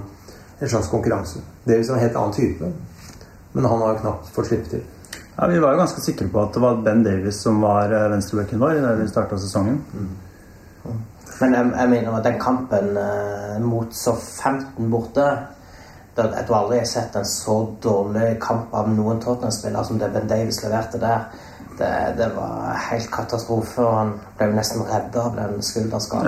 en 0.59 0.71
slags 0.73 0.89
konkurranse. 0.91 1.39
Davies 1.63 1.87
er 1.87 1.95
en 1.95 2.03
helt 2.03 2.17
annen 2.19 2.33
type, 2.35 2.71
men 3.53 3.67
han 3.71 3.85
har 3.85 4.01
knapt 4.01 4.33
fått 4.35 4.49
slippe 4.49 4.73
til. 4.73 4.81
Ja, 5.37 5.47
Vi 5.47 5.59
var 5.63 5.71
jo 5.71 5.79
ganske 5.79 6.03
sikre 6.03 6.27
på 6.27 6.41
at 6.41 6.51
det 6.53 6.61
var 6.65 6.81
Ben 6.83 7.03
Davies 7.05 7.39
som 7.39 7.61
var 7.63 7.95
venstrebacken 8.11 8.59
vår 8.59 8.81
da 8.83 8.91
vi 8.99 9.07
starta 9.07 9.39
sesongen. 9.39 9.79
Men 11.39 11.55
jeg, 11.55 11.71
jeg 11.77 11.89
mener 11.93 12.17
at 12.17 12.27
den 12.27 12.39
kampen 12.41 12.91
eh, 12.99 13.55
mot 13.63 13.95
så 13.95 14.17
15 14.19 14.91
borte 14.91 15.23
da, 16.11 16.25
Jeg 16.27 16.43
tror 16.43 16.57
aldri 16.57 16.75
jeg 16.75 16.83
har 16.83 16.91
sett 16.91 17.15
en 17.15 17.25
så 17.25 17.55
dårlig 17.81 18.35
kamp 18.43 18.73
av 18.75 18.91
noen 18.91 19.23
Tottenham-spiller 19.23 19.87
som 19.87 19.97
det 19.97 20.11
Ben 20.11 20.27
Davies 20.27 20.59
leverte 20.65 20.99
der. 20.99 21.29
Det, 21.81 22.13
det 22.17 22.27
var 22.35 22.75
helt 22.91 23.11
katastrofe. 23.11 23.81
og 23.81 23.95
Han 23.97 24.11
ble 24.37 24.49
nesten 24.53 24.83
redda 24.85 25.23
av 25.25 25.37
den 25.39 25.61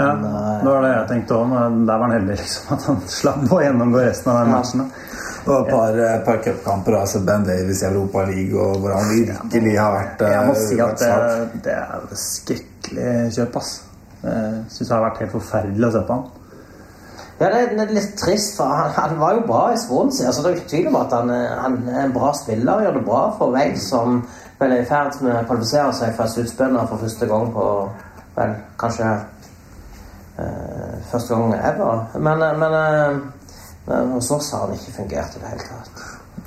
Ja, 0.02 0.16
det 0.64 0.72
var 0.72 0.86
det 0.86 0.94
jeg 0.94 1.10
tenkte 1.12 1.38
òg. 1.38 1.54
Der 1.54 1.92
var 1.92 2.06
han 2.08 2.16
heldig 2.18 2.38
liksom, 2.40 2.74
at 2.74 2.88
han 2.90 3.02
slapp 3.20 3.54
å 3.54 3.62
gjennomgå 3.62 4.02
resten 4.02 4.34
av 4.34 4.40
den 4.42 4.54
matchen. 4.56 4.86
Det 5.44 5.52
var 5.52 5.66
et 5.66 5.72
par, 5.76 5.98
et 6.10 6.26
par 6.26 6.44
cupkamper. 6.46 7.00
Altså 7.04 7.22
Ben 7.28 7.46
Davies 7.46 7.84
i 7.84 7.90
Europa 7.92 8.26
League, 8.30 8.60
og 8.66 8.80
hvor 8.82 8.96
han 8.96 9.10
virkelig 9.12 9.74
har 9.78 9.98
vært 9.98 10.24
eh, 10.24 10.38
Jeg 10.38 10.46
må 10.48 10.54
si 10.62 10.80
at 10.88 11.04
det, 11.04 11.50
det 11.66 11.76
er 11.80 12.22
skrekkelig 12.28 13.10
kjøp, 13.38 13.60
ass. 13.60 13.74
Jeg 14.24 14.64
syns 14.72 14.88
det 14.88 14.96
har 14.96 15.04
vært 15.10 15.20
helt 15.26 15.36
forferdelig 15.36 15.90
å 15.90 15.94
se 15.98 16.08
på 16.08 16.18
han. 16.18 16.32
Ja, 17.42 17.50
det 17.50 17.62
er, 17.82 17.90
litt 17.92 18.14
trist, 18.22 18.54
for 18.56 18.70
han, 18.72 18.94
han 18.96 19.18
var 19.20 19.36
jo 19.36 19.46
bra 19.50 19.64
i 19.74 19.80
Swansea. 19.82 20.30
Altså, 20.30 20.46
det 20.46 20.52
er 20.52 20.60
ikke 20.62 20.72
tvil 20.76 20.90
om 20.94 21.00
at 21.02 21.16
han, 21.18 21.32
han 21.34 21.78
er 21.92 22.06
en 22.06 22.16
bra 22.16 22.30
spiller. 22.38 22.86
Gjør 22.86 23.00
det 23.00 23.06
bra 23.10 23.24
for 23.40 23.56
Wales, 23.56 23.84
som 23.90 24.22
vel 24.64 24.78
i 24.80 24.88
ferd 24.88 25.20
med 25.22 25.36
å 25.36 25.46
kvalifisere 25.48 25.94
seg 26.00 26.18
for 26.18 26.32
sluttspillene 26.32 26.88
for 26.90 27.04
første 27.04 27.30
gang 27.30 27.54
på 27.54 27.68
vel, 28.38 28.58
kanskje 28.82 29.12
eh, 30.40 30.98
første 31.12 31.38
gang 31.38 31.56
ever. 31.60 32.04
Men, 32.18 32.42
eh, 32.42 32.58
men, 32.64 32.80
eh, 32.82 33.56
men 33.88 34.18
hos 34.18 34.32
oss 34.32 34.52
har 34.56 34.68
han 34.68 34.76
ikke 34.78 34.98
fungert 35.02 35.38
i 35.38 35.44
det 35.44 35.54
hele 35.54 35.70
tatt. 35.70 36.04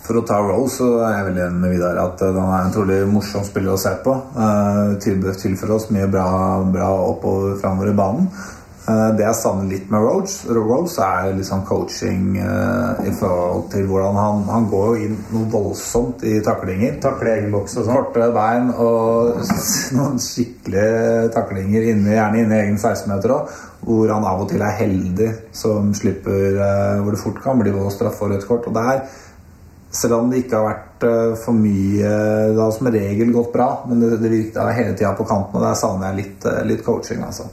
For 0.06 0.20
å 0.20 0.22
ta 0.26 0.38
Rose 0.38 0.78
så 0.78 0.88
er 1.02 1.16
jeg 1.16 1.26
veldig 1.30 1.42
enig 1.48 1.62
med 1.62 1.72
Vidar 1.74 1.98
at 1.98 2.20
eh, 2.22 2.36
han 2.36 2.52
er 2.54 2.66
en 2.68 2.74
trolig 2.74 2.98
morsom 3.10 3.46
spiller 3.46 3.74
å 3.74 3.80
se 3.80 3.92
på. 4.04 4.14
Uh, 4.36 4.94
tilfører 5.02 5.74
oss 5.74 5.88
mye 5.94 6.06
bra, 6.10 6.26
bra 6.70 6.90
oppover 7.08 7.56
framover 7.62 7.90
i 7.90 7.96
banen. 7.98 8.28
Eh, 8.86 9.08
det 9.18 9.24
jeg 9.24 9.34
savner 9.40 9.66
litt 9.66 9.88
med 9.90 10.04
Rose, 10.04 10.46
Rose 10.54 11.02
er 11.02 11.40
sånn 11.46 11.64
coaching 11.66 12.36
uh, 12.38 13.00
i 13.02 13.10
forhold 13.18 13.64
til 13.72 13.88
hvordan 13.90 14.14
han 14.14 14.44
Han 14.46 14.68
går 14.70 14.86
jo 14.86 15.08
inn 15.08 15.16
noe 15.32 15.48
voldsomt 15.50 16.22
i 16.22 16.36
taklinger. 16.46 17.00
Takle 17.02 17.32
egen 17.32 17.50
boks 17.54 17.80
og 17.80 17.88
sånn. 17.88 17.96
Korte 17.98 18.28
bein 18.36 18.70
og 18.70 19.42
noen 19.98 20.22
skikkelige 20.22 21.32
taklinger 21.34 21.90
inne, 21.90 22.14
gjerne 22.14 22.44
inne 22.44 22.60
i 22.60 22.66
egen 22.68 22.78
16-meter 22.78 23.34
òg. 23.34 23.58
Hvor 23.86 24.14
han 24.14 24.28
av 24.30 24.44
og 24.44 24.50
til 24.52 24.62
er 24.62 24.78
heldig, 24.78 25.32
som 25.64 25.90
slipper 25.94 26.62
uh, 26.62 27.02
hvor 27.02 27.16
det 27.16 27.22
fort 27.24 27.42
kan 27.42 27.58
bli 27.58 27.74
både 27.74 27.94
straffe 27.96 28.22
og 28.22 28.36
rødt 28.36 28.46
kort. 28.46 28.70
Og 28.70 28.78
der, 28.78 29.02
selv 29.90 30.20
om 30.20 30.30
det 30.30 30.44
ikke 30.44 30.62
har 30.62 30.70
vært 30.70 31.10
uh, 31.10 31.36
for 31.42 31.58
mye 31.58 32.14
Det 32.54 32.62
har 32.62 32.74
som 32.78 32.94
regel 32.94 33.34
gått 33.34 33.50
bra, 33.58 33.70
men 33.90 33.98
det, 34.04 34.14
det 34.22 34.34
virket 34.38 34.74
hele 34.78 34.94
tida 34.94 35.16
på 35.18 35.26
kanten, 35.26 35.58
og 35.58 35.66
der 35.72 35.78
savner 35.82 36.12
jeg 36.12 36.22
litt, 36.22 36.52
litt 36.70 36.86
coaching, 36.86 37.26
altså. 37.26 37.50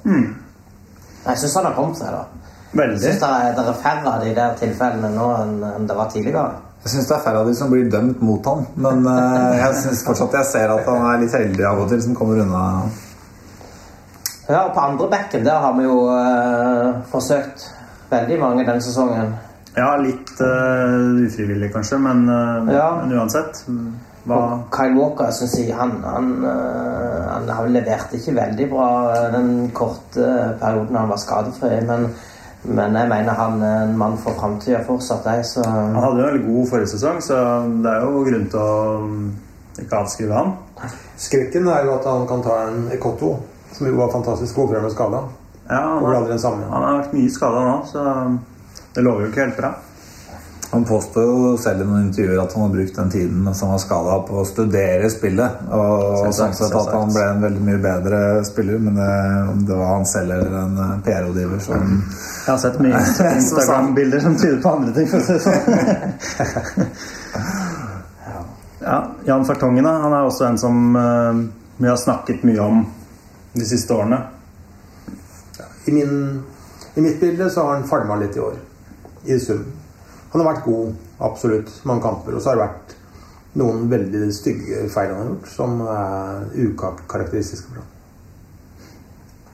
Jeg 1.23 1.39
syns 1.39 1.55
han 1.55 1.65
har 1.69 1.75
kommet 1.77 1.99
seg, 1.99 2.11
da. 2.11 2.43
Veldig. 2.73 2.97
Jeg 2.97 3.01
synes 3.01 3.21
det 3.21 3.29
er, 3.29 3.55
det 3.57 3.63
er 3.69 3.81
færre 3.83 4.11
av 4.11 4.23
de 4.25 4.31
der 4.35 4.55
tilfellene 4.59 5.09
nå 5.13 5.27
enn, 5.37 5.57
enn 5.69 5.89
det 5.89 5.97
var 5.97 6.09
tidligere. 6.11 6.45
Jeg 6.83 6.91
syns 6.91 7.07
det 7.07 7.15
er 7.15 7.23
færre 7.23 7.43
av 7.43 7.47
de 7.47 7.55
som 7.55 7.69
blir 7.71 7.85
dømt 7.91 8.21
mot 8.25 8.47
han, 8.49 8.65
men 8.85 9.05
uh, 9.07 9.53
jeg 9.55 9.77
syns 9.85 10.01
fortsatt 10.03 10.35
jeg 10.39 10.49
ser 10.49 10.73
at 10.73 10.89
han 10.89 11.05
er 11.11 11.21
litt 11.21 11.35
heldig 11.37 11.67
av 11.69 11.83
og 11.85 11.91
til, 11.93 12.01
som 12.03 12.17
kommer 12.17 12.41
unna. 12.43 12.63
Ja, 14.49 14.65
og 14.65 14.73
på 14.75 14.83
andre 14.83 15.07
bekken 15.13 15.45
der 15.45 15.61
har 15.63 15.77
vi 15.77 15.85
jo 15.85 15.99
uh, 16.11 16.97
forsøkt 17.13 17.69
veldig 18.11 18.39
mange 18.41 18.65
den 18.67 18.83
sesongen. 18.83 19.31
Ja, 19.77 19.93
litt 20.01 20.33
uh, 20.41 21.23
ufrivillig 21.23 21.71
kanskje, 21.73 22.01
men, 22.03 22.25
Ja. 22.73 22.89
men 22.99 23.15
uansett. 23.15 23.63
Hva 24.23 24.39
Kyle 24.71 24.95
Walker 24.95 25.31
synes 25.35 25.57
jeg, 25.59 25.73
han, 25.75 25.97
han, 26.07 26.29
han, 26.45 27.49
han 27.49 27.73
leverte 27.73 27.73
levert 27.75 28.13
ikke 28.15 28.35
veldig 28.37 28.67
bra 28.71 28.87
øh, 29.11 29.25
den 29.33 29.49
korte 29.75 30.27
perioden 30.61 30.95
han 30.95 31.11
var 31.11 31.19
skadefri. 31.19 31.81
Men, 31.89 32.07
men 32.63 32.95
jeg 32.95 33.09
mener 33.11 33.35
han 33.35 33.61
er 33.61 33.81
en 33.83 33.97
mann 33.99 34.15
for 34.23 34.39
framtida 34.39 34.79
fortsatt. 34.87 35.27
Jeg, 35.27 35.45
så 35.51 35.65
Han 35.67 35.99
hadde 35.99 36.21
jo 36.21 36.23
en 36.23 36.31
veldig 36.31 36.45
god 36.47 36.71
forrige 36.71 36.93
sesong, 36.95 37.19
så 37.23 37.39
det 37.83 37.91
er 37.91 38.07
jo 38.07 38.23
grunn 38.29 38.49
til 38.53 38.63
å 38.63 38.79
mm, 39.03 39.29
ikke 39.83 40.03
avskrive 40.05 40.39
han. 40.39 40.55
Skrekken 41.19 41.67
er 41.67 41.87
jo 41.87 41.97
at 41.97 42.07
han 42.07 42.27
kan 42.29 42.43
ta 42.45 42.59
en 42.69 42.85
Ekotto, 42.95 43.35
som 43.75 43.89
jo 43.89 43.99
var 43.99 44.13
fantastisk 44.15 44.55
god 44.55 44.71
før 44.71 44.79
han 44.79 44.87
ble 44.87 44.95
skada. 44.95 45.23
Ja, 45.67 45.83
han, 45.99 46.03
han 46.03 46.83
har 46.83 47.01
vært 47.01 47.15
mye 47.15 47.31
skada 47.31 47.67
nå, 47.67 47.75
så 47.91 48.07
det 48.95 49.03
lover 49.03 49.25
jo 49.25 49.33
ikke 49.33 49.47
helt 49.49 49.59
bra. 49.59 49.75
Han 50.73 50.85
påstår 50.85 51.23
jo 51.23 51.57
selv 51.61 51.83
i 51.83 51.85
noen 51.85 52.07
intervjuer 52.07 52.39
at 52.41 52.53
han 52.55 52.63
har 52.63 52.69
brukt 52.73 52.95
den 52.95 53.09
tiden 53.13 53.41
som 53.53 53.67
han 53.67 53.75
var 53.75 53.81
skada 53.83 54.13
på 54.25 54.39
å 54.41 54.45
studere 54.49 55.09
spillet. 55.13 55.59
Og 55.69 56.31
sånn 56.33 56.55
sett 56.57 56.73
at 56.79 56.87
han 56.89 57.11
ble 57.13 57.25
en 57.29 57.43
veldig 57.43 57.61
mye 57.67 57.81
bedre 57.83 58.21
spiller, 58.47 58.79
men 58.81 58.97
det, 58.97 59.09
om 59.51 59.59
det 59.67 59.77
var 59.77 59.91
han 59.91 60.07
selv 60.09 60.33
eller 60.33 60.55
en 60.63 60.79
eh, 60.81 60.95
PR-rådgiver 61.05 61.61
som 61.61 61.91
Jeg 61.91 62.47
har 62.47 62.57
sett 62.63 62.79
mye 62.81 63.01
Instagram-bilder 63.43 64.25
som 64.25 64.39
tyder 64.41 64.57
på 64.65 64.71
andre 64.79 64.95
ting. 64.97 65.11
for 65.13 65.21
å 65.21 65.27
si 65.27 65.35
det 65.37 65.43
sånn. 65.45 66.89
ja, 68.87 68.97
Jan 69.29 69.45
Fartongen 69.51 69.91
han 69.91 70.09
er 70.09 70.31
også 70.31 70.49
en 70.49 70.59
som 70.63 70.97
eh, 71.03 71.43
vi 71.77 71.91
har 71.91 72.01
snakket 72.01 72.49
mye 72.49 72.65
om 72.65 72.81
de 73.53 73.69
siste 73.75 73.93
årene. 73.93 74.23
I, 75.85 75.93
min, 75.93 76.43
I 76.97 77.05
mitt 77.05 77.21
bilde 77.21 77.53
så 77.53 77.69
har 77.69 77.77
han 77.77 77.87
falma 77.93 78.17
litt 78.25 78.41
i 78.41 78.41
år, 78.41 78.57
i 79.29 79.37
sum. 79.37 79.65
Han 80.33 80.41
har 80.41 80.49
vært 80.49 80.65
god, 80.65 80.93
absolutt, 81.21 81.71
mange 81.85 82.01
kamper. 82.01 82.33
Og 82.33 82.41
så 82.41 82.49
har 82.49 82.57
det 82.57 82.67
vært 82.67 82.93
noen 83.61 83.83
veldig 83.91 84.29
stygge 84.33 84.87
feil 84.89 85.11
han 85.13 85.19
har 85.19 85.27
gjort, 85.29 85.49
som 85.53 85.83
er 85.85 86.47
ukarakteristiske 86.65 87.69
for 87.69 87.83
ham. 87.83 87.89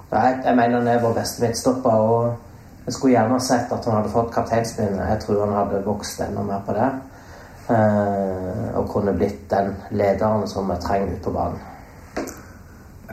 Nei, 0.10 0.30
jeg 0.46 0.56
mener 0.56 0.80
han 0.80 0.88
er 0.89 1.04
vår 1.04 1.18
beste 1.20 1.44
midtstopper. 1.44 2.06
Og 2.13 2.86
jeg 2.88 2.96
skulle 2.96 3.13
gjerne 3.18 3.42
sett 3.44 3.74
at 3.76 3.86
han 3.86 4.00
hadde 4.00 4.13
fått 4.13 4.32
kapteinspinnet. 4.34 5.04
Jeg 5.12 5.24
tror 5.26 5.44
han 5.44 5.58
hadde 5.58 5.84
vokst 5.86 6.24
enda 6.26 6.46
mer 6.48 6.63
på 6.65 6.78
det. 6.78 6.89
Eh, 7.70 8.70
og 8.80 8.88
kunne 8.89 9.13
blitt 9.13 9.44
den 9.52 9.76
lederen 9.92 10.48
som 10.50 10.72
vi 10.72 10.80
trenger 10.82 11.12
ute 11.12 11.26
på 11.28 11.36
banen. 11.36 11.68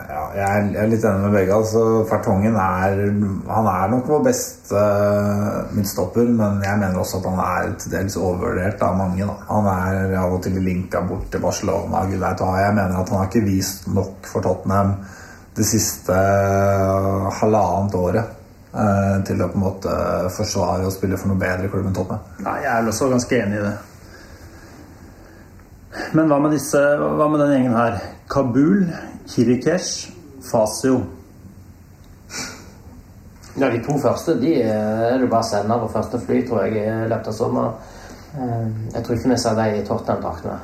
Ja, 0.07 0.23
jeg 0.37 0.67
er, 0.79 0.87
litt 0.87 1.03
enig 1.03 1.25
med 1.25 1.35
begge. 1.35 1.55
altså 1.57 1.81
Fartongen 2.07 2.55
er 2.55 3.01
Han 3.51 3.69
er 3.71 3.89
nok 3.91 4.07
vår 4.11 4.23
beste 4.29 4.79
uh, 4.79 5.73
midtstopper, 5.75 6.29
men 6.31 6.61
jeg 6.63 6.79
mener 6.79 7.01
også 7.01 7.19
at 7.19 7.27
han 7.33 7.41
er 7.43 7.73
til 7.81 7.95
dels 7.97 8.19
overvurdert 8.21 8.85
av 8.87 8.95
mange. 9.01 9.27
Da. 9.27 9.35
Han 9.51 9.67
er 9.73 10.15
av 10.21 10.37
og 10.37 10.45
til 10.47 10.61
linka 10.63 11.03
bort 11.09 11.27
til 11.33 11.43
Barcelona. 11.43 12.05
Gud 12.07 12.23
vet 12.23 12.45
hva. 12.45 12.53
Jeg 12.63 12.77
mener 12.79 13.01
at 13.01 13.11
han 13.11 13.23
har 13.23 13.31
ikke 13.31 13.49
vist 13.49 13.91
nok 13.91 14.31
for 14.31 14.47
Tottenham 14.47 14.95
det 15.57 15.67
siste 15.67 16.15
uh, 16.15 17.27
halvannet 17.41 17.99
året 17.99 18.33
uh, 18.77 19.19
til 19.27 19.43
å 19.43 19.51
på 19.51 19.59
en 19.59 19.67
måte 19.67 19.99
forsvare 20.37 20.87
og 20.87 20.95
spille 20.95 21.19
for 21.19 21.33
noe 21.33 21.41
bedre 21.41 21.73
klubb 21.73 21.91
enn 21.91 21.99
Tottenham. 21.99 22.33
Nei, 22.47 22.59
jeg 22.63 22.73
er 22.77 22.95
også 22.95 23.11
ganske 23.11 23.43
enig 23.43 23.59
i 23.59 23.67
det. 23.67 23.77
Men 26.15 26.31
hva 26.31 26.39
med 26.45 26.53
disse, 26.55 26.79
hva 26.79 27.27
med 27.33 27.41
den 27.43 27.55
gjengen 27.57 27.77
her? 27.77 27.99
Kabul, 28.31 28.85
Kirikesh, 29.27 30.11
Fasio. 30.51 31.01
Ja, 33.57 33.71
De 33.71 33.81
to 33.85 33.99
første 33.99 34.35
de 34.41 34.53
eh, 34.63 35.05
er 35.13 35.19
det 35.19 35.29
bare 35.33 35.45
å 35.45 35.49
sende 35.49 35.79
på 35.81 35.89
første 35.95 36.21
fly, 36.21 36.43
tror 36.47 36.67
jeg, 36.67 36.83
i 36.83 37.09
løpet 37.09 37.31
av 37.33 37.37
sommeren. 37.37 37.95
Eh, 38.37 38.67
Jeg 38.95 39.05
tror 39.05 39.17
ikke 39.17 39.33
vi 39.33 39.39
ser 39.41 39.57
dem 39.57 39.79
i 39.79 39.85
Tottenham-draktene. 39.87 40.59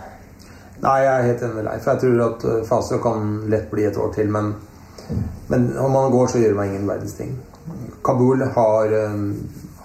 Nei, 0.82 0.98
jeg 1.04 1.12
er 1.12 1.26
helt 1.28 1.42
enig 1.46 1.56
med 1.56 1.66
Leif. 1.68 1.86
Jeg 1.86 2.02
tror 2.02 2.20
at 2.26 2.44
uh, 2.44 2.54
Fasio 2.66 2.98
kan 3.02 3.28
lett 3.50 3.68
bli 3.70 3.84
et 3.86 3.96
år 4.02 4.10
til, 4.16 4.30
men, 4.34 4.48
men 5.48 5.68
om 5.78 5.94
han 5.94 6.10
går, 6.10 6.26
så 6.32 6.40
gjør 6.42 6.56
man 6.58 6.72
ingen 6.72 6.88
verdens 6.90 7.14
ting. 7.14 7.36
Kabul 8.02 8.42
har 8.56 8.94
um, 9.12 9.28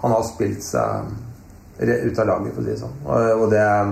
Han 0.02 0.12
har 0.16 0.24
spilt 0.26 0.64
seg 0.66 1.12
ut 1.78 2.20
av 2.20 2.28
laget, 2.28 2.56
for 2.56 2.62
å 2.62 2.66
si 2.66 2.72
det 2.72 2.80
sånn. 2.82 2.96
Og 3.38 3.46
det 3.54 3.62
er 3.62 3.92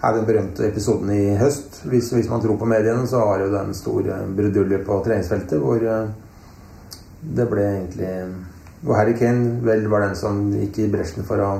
den 0.00 0.26
berømte 0.28 0.66
episoden 0.68 1.10
i 1.12 1.36
høst. 1.36 1.82
Hvis, 1.84 2.10
hvis 2.16 2.30
man 2.30 2.40
tror 2.40 2.56
på 2.60 2.68
mediene, 2.68 3.06
så 3.08 3.20
jo 3.20 3.50
det 3.50 3.50
jo 3.50 3.74
stor 3.74 3.74
store 3.80 4.20
brudulje 4.36 4.78
på 4.86 5.00
treningsfeltet 5.04 5.60
hvor 5.60 5.84
uh, 5.84 6.08
det 7.20 7.46
ble 7.50 7.66
egentlig 7.66 8.14
Hvor 8.80 8.96
Harry 8.96 9.12
Kane 9.12 9.58
vel 9.60 9.84
var 9.92 10.06
den 10.06 10.14
som 10.16 10.38
gikk 10.56 10.78
i 10.80 10.88
bresjen 10.88 11.26
for 11.28 11.42
å 11.44 11.50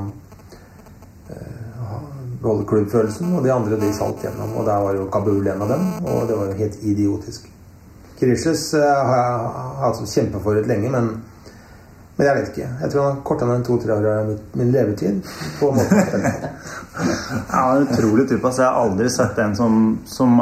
beholde 2.41 2.65
klubbfølelsen, 2.65 3.35
og 3.37 3.45
de 3.45 3.53
andre 3.53 3.77
de 3.81 3.91
salt 3.93 4.23
gjennom. 4.25 4.55
Og 4.57 4.65
der 4.67 4.85
var 4.85 4.97
jo 4.97 5.09
Kabul 5.13 5.47
en 5.47 5.65
av 5.65 5.73
dem, 5.75 5.83
og 6.01 6.29
det 6.29 6.39
var 6.39 6.49
jo 6.49 6.61
helt 6.63 6.79
idiotisk. 6.81 7.51
Kirishes 8.21 8.71
uh, 8.77 8.85
har 8.85 9.21
jeg 9.21 9.51
hatt 9.83 10.01
som 10.01 10.09
kjempeforut 10.09 10.69
lenge, 10.69 10.93
men, 10.93 11.13
men 12.21 12.27
jeg 12.29 12.37
vet 12.37 12.49
ikke. 12.51 12.65
Jeg 12.83 12.91
tror 12.93 13.05
han 13.07 13.15
har 13.15 13.21
korta 13.25 13.47
ned 13.49 13.63
to-tre 13.65 13.95
år 13.95 14.07
av 14.11 14.27
min 14.61 14.73
levetid 14.75 15.23
på 15.57 15.71
måten 15.73 16.03
på. 16.13 16.19
Ja, 17.01 17.63
utrolig 17.81 18.27
type. 18.29 18.45
Altså, 18.45 18.61
jeg 18.63 18.69
har 18.69 18.81
aldri 18.83 19.09
sett 19.09 19.39
en 19.41 19.55
som, 19.57 19.77
som, 20.05 20.35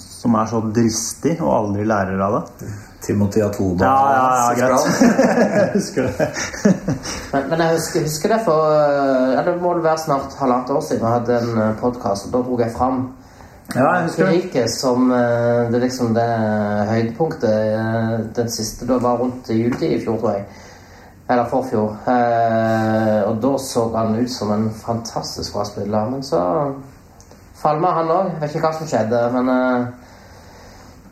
som 0.00 0.36
er 0.40 0.46
så 0.48 0.60
dristig 0.72 1.34
og 1.42 1.50
aldri 1.52 1.84
lærer 1.84 2.22
av 2.24 2.36
det. 2.38 2.68
Timothy 3.04 3.42
Atoba. 3.44 3.84
Ja, 3.84 3.98
ja, 4.14 4.30
ja, 4.38 4.54
greit. 4.56 5.02
Jeg 5.58 5.68
husker 5.76 6.08
det. 6.08 6.28
Men, 7.34 7.44
men 7.50 7.60
jeg 7.60 7.74
husker, 7.76 8.06
husker 8.08 8.32
det 8.32 8.38
for 8.46 8.72
ja, 8.72 9.42
Det 9.44 9.52
må 9.60 9.74
vel 9.74 9.84
være 9.84 10.00
snart 10.06 10.38
halvannet 10.40 10.72
år 10.72 10.80
siden 10.86 11.04
jeg 11.04 11.12
hadde 11.18 11.36
en 11.44 11.76
podkast, 11.82 12.30
og 12.30 12.32
da 12.38 12.40
dro 12.46 12.56
jeg 12.62 12.72
fram 12.78 13.02
Ja, 13.74 13.84
jeg 13.98 14.06
husker 14.06 14.24
det. 14.24 14.30
Frankrike 14.32 14.64
som 14.72 15.10
øh, 15.12 15.68
det 15.74 15.82
liksom 15.84 16.14
det 16.16 16.24
høydepunktet. 16.88 17.52
øh, 17.76 18.24
Den 18.40 18.48
siste 18.50 18.88
da 18.88 18.96
var 19.04 19.20
rundt 19.20 19.50
juletid 19.52 19.92
i 19.98 20.00
fjor, 20.06 20.16
tror 20.22 20.38
jeg. 20.38 20.46
Eller 21.28 21.48
forfjor. 21.50 21.96
Eh, 22.08 23.18
og 23.28 23.40
da 23.42 23.50
så 23.60 23.84
han 23.96 24.16
ut 24.16 24.32
som 24.32 24.52
en 24.54 24.70
fantastisk 24.74 25.52
bra 25.54 25.64
spiller. 25.68 26.10
Men 26.10 26.22
så 26.24 26.40
falma 27.58 27.92
han 27.98 28.12
òg. 28.14 28.30
Vet 28.40 28.54
ikke 28.54 28.64
hva 28.64 28.76
som 28.78 28.88
skjedde, 28.88 29.24
men 29.36 29.54
eh, 29.54 29.88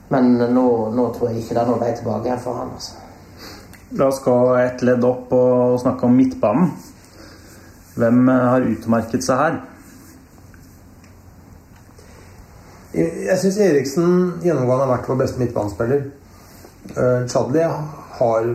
Men 0.06 0.36
nå, 0.38 0.68
nå 0.94 1.04
tror 1.16 1.32
jeg 1.32 1.40
ikke 1.40 1.56
det 1.56 1.62
er 1.64 1.66
noen 1.66 1.80
vei 1.82 1.88
tilbake 1.98 2.30
her 2.30 2.38
for 2.38 2.54
han. 2.54 2.68
altså. 2.76 2.92
La 3.98 4.06
oss 4.06 4.20
gå 4.22 4.34
ett 4.60 4.84
ledd 4.86 5.02
opp 5.04 5.32
og 5.34 5.80
snakke 5.82 6.06
om 6.06 6.14
midtbanen. 6.14 6.68
Hvem 7.96 8.28
eh, 8.28 8.44
har 8.52 8.68
utmerket 8.70 9.26
seg 9.26 9.40
her? 9.40 9.58
Jeg, 12.96 13.36
syns 13.42 13.58
Eriksen 13.60 14.12
gjennomgående 14.44 14.86
har 14.86 14.92
vært 14.94 15.08
vår 15.10 15.18
beste 15.20 15.40
midtbanespiller. 15.42 16.06
Uh, 16.94 17.26
Chadli 17.28 17.64
har, 17.66 18.46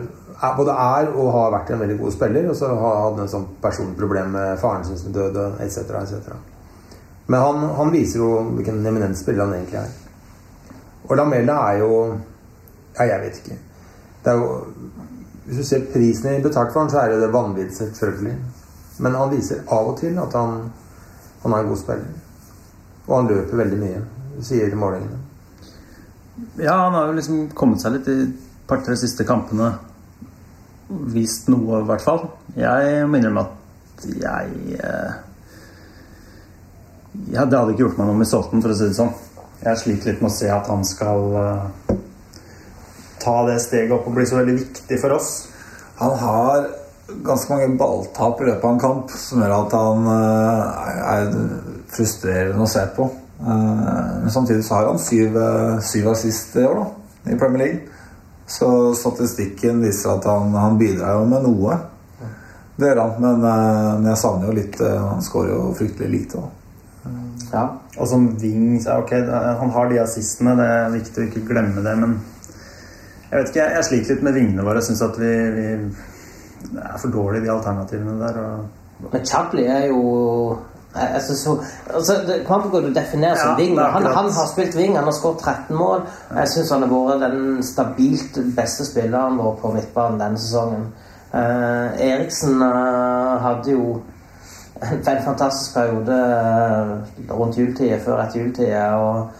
både 0.56 0.74
er 0.74 1.10
og 1.12 1.32
har 1.36 1.52
vært 1.54 1.70
en 1.70 1.82
veldig 1.84 1.98
god 2.00 2.12
spiller, 2.12 2.48
og 2.50 2.56
så 2.58 2.72
har 2.74 2.96
han 3.04 3.20
et 3.22 3.30
sånt 3.30 3.50
personproblem 3.62 4.32
med 4.34 4.58
faren 4.58 4.84
sin 4.84 4.98
som 4.98 5.12
døde, 5.14 5.52
etc. 5.62 5.78
etc. 6.02 6.32
Men 7.26 7.40
han, 7.40 7.68
han 7.78 7.92
viser 7.94 8.18
jo 8.18 8.30
hvilken 8.56 8.86
eminent 8.86 9.18
spiller 9.18 9.46
han 9.46 9.54
egentlig 9.54 9.78
er. 9.78 9.92
Og 11.08 11.16
Lamella 11.16 11.58
er 11.70 11.78
jo 11.82 11.92
Ja, 12.98 13.04
jeg 13.08 13.20
vet 13.22 13.38
ikke. 13.38 13.58
Det 14.24 14.32
er 14.32 14.36
jo 14.36 14.64
Hvis 15.44 15.56
du 15.58 15.64
ser 15.64 15.86
prisen 15.92 16.34
i 16.34 16.42
betalt 16.42 16.72
for 16.72 16.80
han, 16.80 16.90
så 16.90 16.98
er 16.98 17.14
det 17.18 17.32
vanvittig, 17.32 17.88
selvfølgelig. 17.96 18.36
Men 18.98 19.14
han 19.14 19.30
viser 19.32 19.62
av 19.66 19.88
og 19.90 19.96
til 19.98 20.18
at 20.18 20.34
han, 20.38 20.58
han 21.42 21.52
er 21.52 21.64
en 21.64 21.68
god 21.68 21.80
spiller. 21.80 22.12
Og 23.06 23.16
han 23.16 23.30
løper 23.30 23.56
veldig 23.56 23.78
mye, 23.80 24.02
sier 24.46 24.76
målingene. 24.78 25.18
Ja, 26.58 26.76
han 26.84 26.94
har 26.94 27.06
jo 27.10 27.16
liksom 27.16 27.48
kommet 27.58 27.82
seg 27.82 27.96
litt 27.96 28.08
i 28.08 28.18
et 28.22 28.36
par-tre 28.70 28.94
siste 28.96 29.26
kampene. 29.26 29.72
Vist 30.92 31.48
noe, 31.48 31.80
i 31.80 31.88
hvert 31.88 32.04
fall. 32.04 32.26
Jeg 32.58 33.04
må 33.08 33.18
innrømme 33.18 33.46
at 33.46 34.06
jeg 34.18 34.76
eh, 34.76 35.12
Ja, 37.32 37.44
det 37.44 37.58
hadde 37.58 37.72
ikke 37.72 37.86
gjort 37.86 38.00
meg 38.00 38.08
noe 38.08 38.18
med 38.18 38.28
Stolten, 38.28 38.62
for 38.64 38.72
å 38.72 38.76
si 38.76 38.88
det 38.88 38.98
sånn. 38.98 39.12
Jeg 39.62 39.78
sliter 39.78 40.10
litt 40.10 40.22
med 40.24 40.32
å 40.32 40.34
se 40.34 40.50
at 40.52 40.68
han 40.68 40.84
skal 40.88 41.36
eh, 41.38 41.96
ta 43.22 43.36
det 43.46 43.60
steget 43.62 43.94
opp 43.94 44.08
og 44.10 44.16
bli 44.16 44.26
så 44.28 44.40
veldig 44.40 44.56
viktig 44.58 44.98
for 45.00 45.16
oss. 45.16 45.32
Han 46.00 46.16
har 46.18 46.66
ganske 47.22 47.52
mange 47.52 47.78
balltap 47.78 48.40
i 48.40 48.48
løpet 48.48 48.64
av 48.64 48.74
en 48.74 48.82
kamp 48.82 49.12
som 49.14 49.42
gjør 49.44 49.56
at 49.60 49.76
han 49.78 50.12
eh, 50.16 50.84
er 51.14 51.32
frustrerende 51.92 52.66
å 52.66 52.72
se 52.74 52.84
på. 52.96 53.08
Eh, 53.40 54.12
Men 54.24 54.34
samtidig 54.34 54.66
så 54.66 54.80
har 54.80 54.90
han 54.90 55.00
syv, 55.00 55.38
syv 55.88 56.12
assist 56.12 56.56
i 56.58 56.66
år 56.68 56.82
da, 56.82 56.86
i 57.32 57.38
Premier 57.38 57.64
League. 57.64 58.01
Så 58.52 58.68
statistikken 58.98 59.80
viser 59.80 60.18
at 60.18 60.26
han, 60.28 60.52
han 60.54 60.76
bidrar 60.80 61.20
jo 61.20 61.28
med 61.30 61.46
noe. 61.46 61.78
Det 62.76 62.90
gjør 62.90 63.00
han, 63.00 63.14
men, 63.22 63.46
eh, 63.48 63.92
men 64.00 64.10
jeg 64.10 64.20
savner 64.20 64.50
jo 64.50 64.56
litt 64.56 64.80
eh, 64.80 64.98
Han 64.98 65.24
skårer 65.24 65.54
jo 65.54 65.70
fryktelig 65.76 66.10
lite. 66.12 66.42
da. 66.42 66.50
Ja. 67.52 67.62
Og 68.00 68.08
som 68.08 68.26
wing 68.40 68.78
så 68.80 68.94
er 68.94 69.02
ok, 69.04 69.12
Han 69.60 69.72
har 69.74 69.88
de 69.90 70.00
assistene, 70.00 70.56
det 70.56 70.68
er 70.68 70.94
viktig 70.94 71.20
å 71.20 71.26
ikke 71.28 71.46
glemme 71.48 71.84
det, 71.84 71.96
men 72.00 72.14
jeg 73.32 73.40
vet 73.40 73.50
ikke, 73.50 73.60
jeg, 73.62 73.74
jeg 73.76 73.88
sliter 73.88 74.14
litt 74.14 74.24
med 74.26 74.34
vingene 74.36 74.64
våre. 74.66 74.80
Jeg 74.80 74.90
syns 74.90 75.02
at 75.06 75.18
vi, 75.20 75.32
vi 75.56 75.66
er 76.82 76.98
for 77.00 77.12
dårlige, 77.14 77.46
de 77.46 77.52
alternativene 77.54 78.18
der. 78.20 78.40
Og 78.44 79.06
Men 79.14 79.24
Chapley 79.28 79.70
er 79.72 79.86
jo 79.88 80.02
jeg, 80.94 81.22
så, 81.22 81.58
altså, 81.94 82.12
det 82.26 82.42
kommer 82.46 82.66
an 82.66 82.70
på 82.70 82.76
hva 82.76 82.88
du 82.88 82.94
definerer 82.94 83.36
som 83.36 83.54
Ja, 83.54 83.56
wing. 83.56 83.78
Han, 83.78 84.06
han 84.06 84.28
har 84.36 84.48
spilt 84.50 84.76
wing, 84.76 84.96
han 84.96 85.08
har 85.08 85.16
skåret 85.16 85.40
13 85.40 85.76
mål. 85.76 86.04
Jeg 86.36 86.48
syns 86.52 86.72
han 86.74 86.84
har 86.84 86.92
vært 86.92 87.24
den 87.24 87.62
stabilt 87.64 88.38
beste 88.56 88.84
spilleren 88.84 89.40
vår 89.40 89.56
på 89.62 89.72
midtbanen 89.72 90.20
denne 90.20 90.40
sesongen. 90.40 90.90
Uh, 91.32 91.96
Eriksen 91.96 92.60
uh, 92.60 93.40
hadde 93.40 93.72
jo 93.72 94.02
en 94.82 95.24
fantastisk 95.24 95.74
periode 95.78 96.12
uh, 96.12 97.32
rundt 97.32 97.56
juletida, 97.56 97.96
før 98.04 98.26
etter 98.26 98.42
juletida, 98.42 98.84
og 99.00 99.30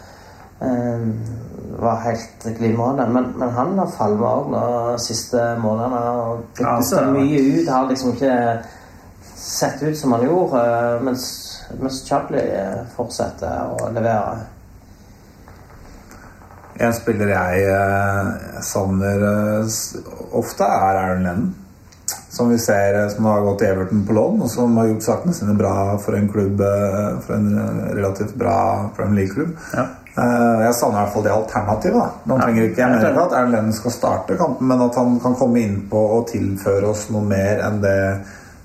var 1.83 2.05
helt 2.05 2.45
glimrende. 2.55 3.09
Men, 3.11 3.33
men 3.37 3.51
han 3.51 3.73
har 3.81 3.89
falma 3.97 4.29
òg 4.39 4.53
de 4.53 4.99
siste 5.03 5.41
månedene. 5.59 6.03
og 6.23 6.45
Det 6.59 6.67
det 6.93 7.09
mye 7.17 7.41
ut. 7.41 7.71
Har 7.73 7.89
liksom 7.89 8.13
ikke 8.15 8.37
sett 9.43 9.83
ut 9.83 9.97
som 9.99 10.13
han 10.17 10.23
gjorde, 10.27 10.61
eh, 10.63 11.01
mens, 11.03 11.25
mens 11.81 12.03
Chadley 12.09 12.47
eh, 12.57 12.83
fortsetter 12.97 13.73
å 13.75 13.89
levere. 13.95 14.45
En 16.83 16.95
spiller 16.97 17.29
jeg 17.35 17.67
eh, 17.69 18.31
savner 18.65 19.25
eh, 19.29 19.75
ofte, 20.39 20.65
er 20.67 20.97
Aaron 21.03 21.27
Lennon. 21.27 21.51
Som 22.33 22.49
vi 22.49 22.57
ser 22.59 22.97
eh, 22.97 23.09
som 23.13 23.27
har 23.29 23.43
gått 23.45 23.61
til 23.61 23.75
Everton 23.75 24.07
på 24.09 24.17
lån, 24.17 24.41
og 24.47 24.51
som 24.51 24.77
har 24.81 24.89
gjort 24.89 25.05
sakene 25.05 25.35
sine 25.37 25.55
bra 25.59 25.75
for 26.03 26.17
en 26.17 26.31
klubb 26.33 26.63
eh, 26.65 27.19
For 27.27 27.37
en 27.37 27.51
relativt 27.93 28.33
bra 28.41 28.57
Premier 28.97 29.21
League-klubb. 29.23 29.53
Ja. 29.77 29.85
Eh, 30.17 30.63
Jeg 30.67 30.75
savner 30.81 30.99
i 30.99 31.03
hvert 31.05 31.15
fall 31.15 31.27
det 31.29 31.35
alternativet. 31.37 31.99
da 32.01 32.31
Man 32.33 32.41
Ja, 32.41 32.47
trenger 32.49 32.71
ikke, 32.71 32.81
Jeg 32.83 32.95
mener 32.97 33.11
ikke 33.13 33.27
at 33.29 33.37
Aaron 33.39 33.55
Lennon 33.59 33.77
skal 33.77 33.95
starte 33.99 34.39
kampen, 34.41 34.69
men 34.73 34.87
at 34.89 34.97
han 34.97 35.19
kan 35.21 35.37
komme 35.39 35.61
innpå 35.67 36.03
og 36.17 36.31
tilføre 36.33 36.89
oss 36.95 37.11
noe 37.13 37.23
mer 37.29 37.61
enn 37.69 37.83
det, 37.85 37.99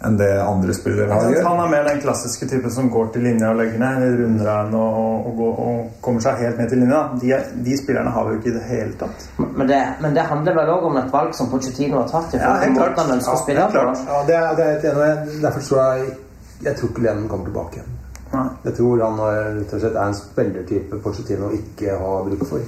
enn 0.05 0.17
det 0.17 0.29
andre 0.41 0.73
spillere 0.73 1.09
har. 1.11 1.31
Ja, 1.33 1.41
Han 1.49 1.59
er 1.65 1.69
mer 1.71 1.83
den 1.87 2.01
klassiske 2.01 2.45
typen 2.47 2.71
som 2.71 2.89
går 2.93 3.07
til 3.13 3.23
linja 3.25 3.49
og 3.49 3.57
legger 3.57 3.79
ned, 3.81 4.19
runder 4.19 4.47
av 4.47 4.65
den 4.67 4.75
og, 4.77 5.25
og, 5.27 5.35
går, 5.37 5.59
og 5.65 5.91
kommer 6.05 6.21
seg 6.21 6.37
helt 6.43 6.57
ned 6.61 6.69
til 6.69 6.79
linja. 6.83 6.99
De, 7.21 7.31
de 7.65 7.77
spillerne 7.77 8.09
har 8.13 8.25
vi 8.27 8.35
jo 8.35 8.39
ikke 8.39 8.51
i 8.51 8.55
det 8.59 8.65
hele 8.69 8.93
tatt. 8.99 9.25
Men 9.41 9.67
det, 9.67 9.81
men 10.01 10.13
det 10.13 10.21
handler 10.29 10.53
vel 10.59 10.69
òg 10.75 10.85
om 10.91 10.97
et 11.01 11.11
valg 11.13 11.33
som 11.35 11.49
Pochettino 11.49 11.97
har 12.03 12.07
tatt. 12.13 12.33
Ja, 12.37 12.53
helt 12.61 12.77
klart. 12.77 12.97
han 12.97 13.09
Ja, 13.09 13.35
helt 13.35 13.57
på. 13.57 13.71
klart. 13.73 14.05
Ja, 14.07 14.23
det 14.29 14.35
er, 14.35 14.55
det 14.55 14.65
er 14.67 14.73
jeg 14.85 14.93
enig. 14.93 15.41
Derfor 15.41 15.59
tror 15.69 15.83
jeg 15.97 16.15
Jeg 16.63 16.75
tror 16.77 16.89
ikke 16.89 17.01
Lennon 17.05 17.27
kommer 17.29 17.45
tilbake 17.45 17.75
igjen. 17.77 17.91
Nei. 18.33 18.47
Jeg 18.65 18.73
tror 18.77 19.01
han 19.05 19.19
er- 19.19 19.53
rett 19.59 19.73
og 19.73 19.79
slett 19.81 19.95
er 19.95 20.07
en 20.07 20.13
spillertype 20.13 20.97
Pochettino 21.03 21.49
ikke 21.53 21.97
har 21.99 22.23
bruk 22.25 22.47
for. 22.49 22.59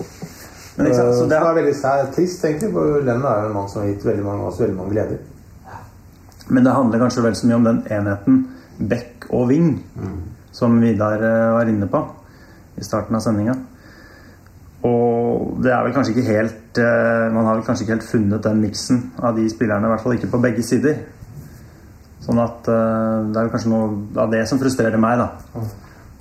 Men 0.78 0.86
ikke 0.88 0.96
sant, 0.98 1.16
så 1.16 1.24
Eh, 1.24 1.30
det 1.30 1.38
er, 1.38 1.54
veldig 1.58 1.74
sær- 1.76 2.12
trist, 2.16 2.46
egentlig, 2.46 2.70
for 2.74 3.02
Lennon 3.02 3.26
er 3.26 3.42
jo 3.42 3.48
en 3.50 3.54
mann 3.54 3.68
som 3.70 3.82
har 3.82 3.90
gitt 3.90 4.06
veldig 4.06 4.24
mange, 4.24 4.46
oss 4.48 4.60
veldig 4.62 4.76
mange 4.78 4.92
gleder. 4.94 5.18
Men 6.50 6.66
det 6.66 6.74
handler 6.74 7.04
kanskje 7.04 7.24
vel 7.26 7.36
så 7.38 7.48
mye 7.48 7.60
om 7.60 7.68
den 7.68 7.82
enheten 7.94 8.40
back 8.80 9.28
og 9.30 9.50
wing, 9.52 9.74
som 10.56 10.80
Vidar 10.82 11.22
eh, 11.22 11.52
var 11.56 11.70
inne 11.70 11.90
på 11.90 12.02
i 12.80 12.86
starten 12.86 13.18
av 13.18 13.24
sendinga. 13.24 13.56
Og 14.88 15.60
det 15.64 15.74
er 15.76 15.84
vel 15.84 15.96
kanskje 15.96 16.14
ikke 16.14 16.30
helt 16.30 16.78
eh, 16.80 17.26
Man 17.34 17.44
har 17.44 17.58
vel 17.58 17.66
kanskje 17.68 17.84
ikke 17.84 17.98
helt 17.98 18.08
funnet 18.08 18.46
den 18.46 18.62
miksen 18.64 19.02
av 19.20 19.36
de 19.36 19.50
spillerne, 19.52 19.90
i 19.90 19.92
hvert 19.92 20.06
fall 20.06 20.16
ikke 20.16 20.32
på 20.32 20.40
begge 20.44 20.64
sider. 20.64 21.02
Sånn 22.24 22.40
at 22.40 22.70
eh, 22.72 23.28
det 23.34 23.42
er 23.42 23.52
kanskje 23.52 23.74
noe 23.74 23.90
av 24.24 24.32
det 24.32 24.46
som 24.48 24.62
frustrerer 24.62 25.02
meg, 25.02 25.20
da. 25.20 25.66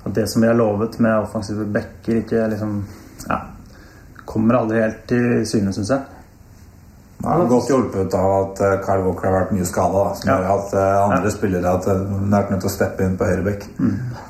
At 0.09 0.15
det 0.17 0.27
som 0.31 0.43
vi 0.43 0.51
har 0.51 0.59
lovet 0.59 0.99
med 1.05 1.23
offensive 1.23 1.69
backer, 1.71 2.25
ikke 2.25 2.49
liksom 2.55 2.83
Ja. 3.29 3.45
Kommer 4.29 4.59
aldri 4.59 4.83
helt 4.83 5.07
til 5.09 5.47
syne, 5.49 5.73
syns 5.73 5.89
jeg. 5.89 6.18
Han 7.25 7.41
er 7.43 7.49
godt 7.51 7.69
hjulpet 7.69 8.15
av 8.15 8.33
at 8.37 8.61
eh, 8.63 8.75
Kyle 8.85 9.03
Walker 9.03 9.27
har 9.27 9.35
vært 9.41 9.53
mye 9.57 9.67
skada. 9.67 10.03
Som 10.15 10.29
Ja. 10.31 10.37
gjør 10.39 10.51
at 10.53 10.75
andre 10.75 11.17
andre 11.19 11.31
spillere 11.35 11.73
at 11.75 11.87
eh, 11.91 12.03
er 12.13 12.29
nødt 12.31 12.61
til 12.63 12.69
å 12.71 12.75
steppe 12.77 13.05
inn 13.05 13.17
på 13.19 13.27
høyrebekk. 13.27 13.65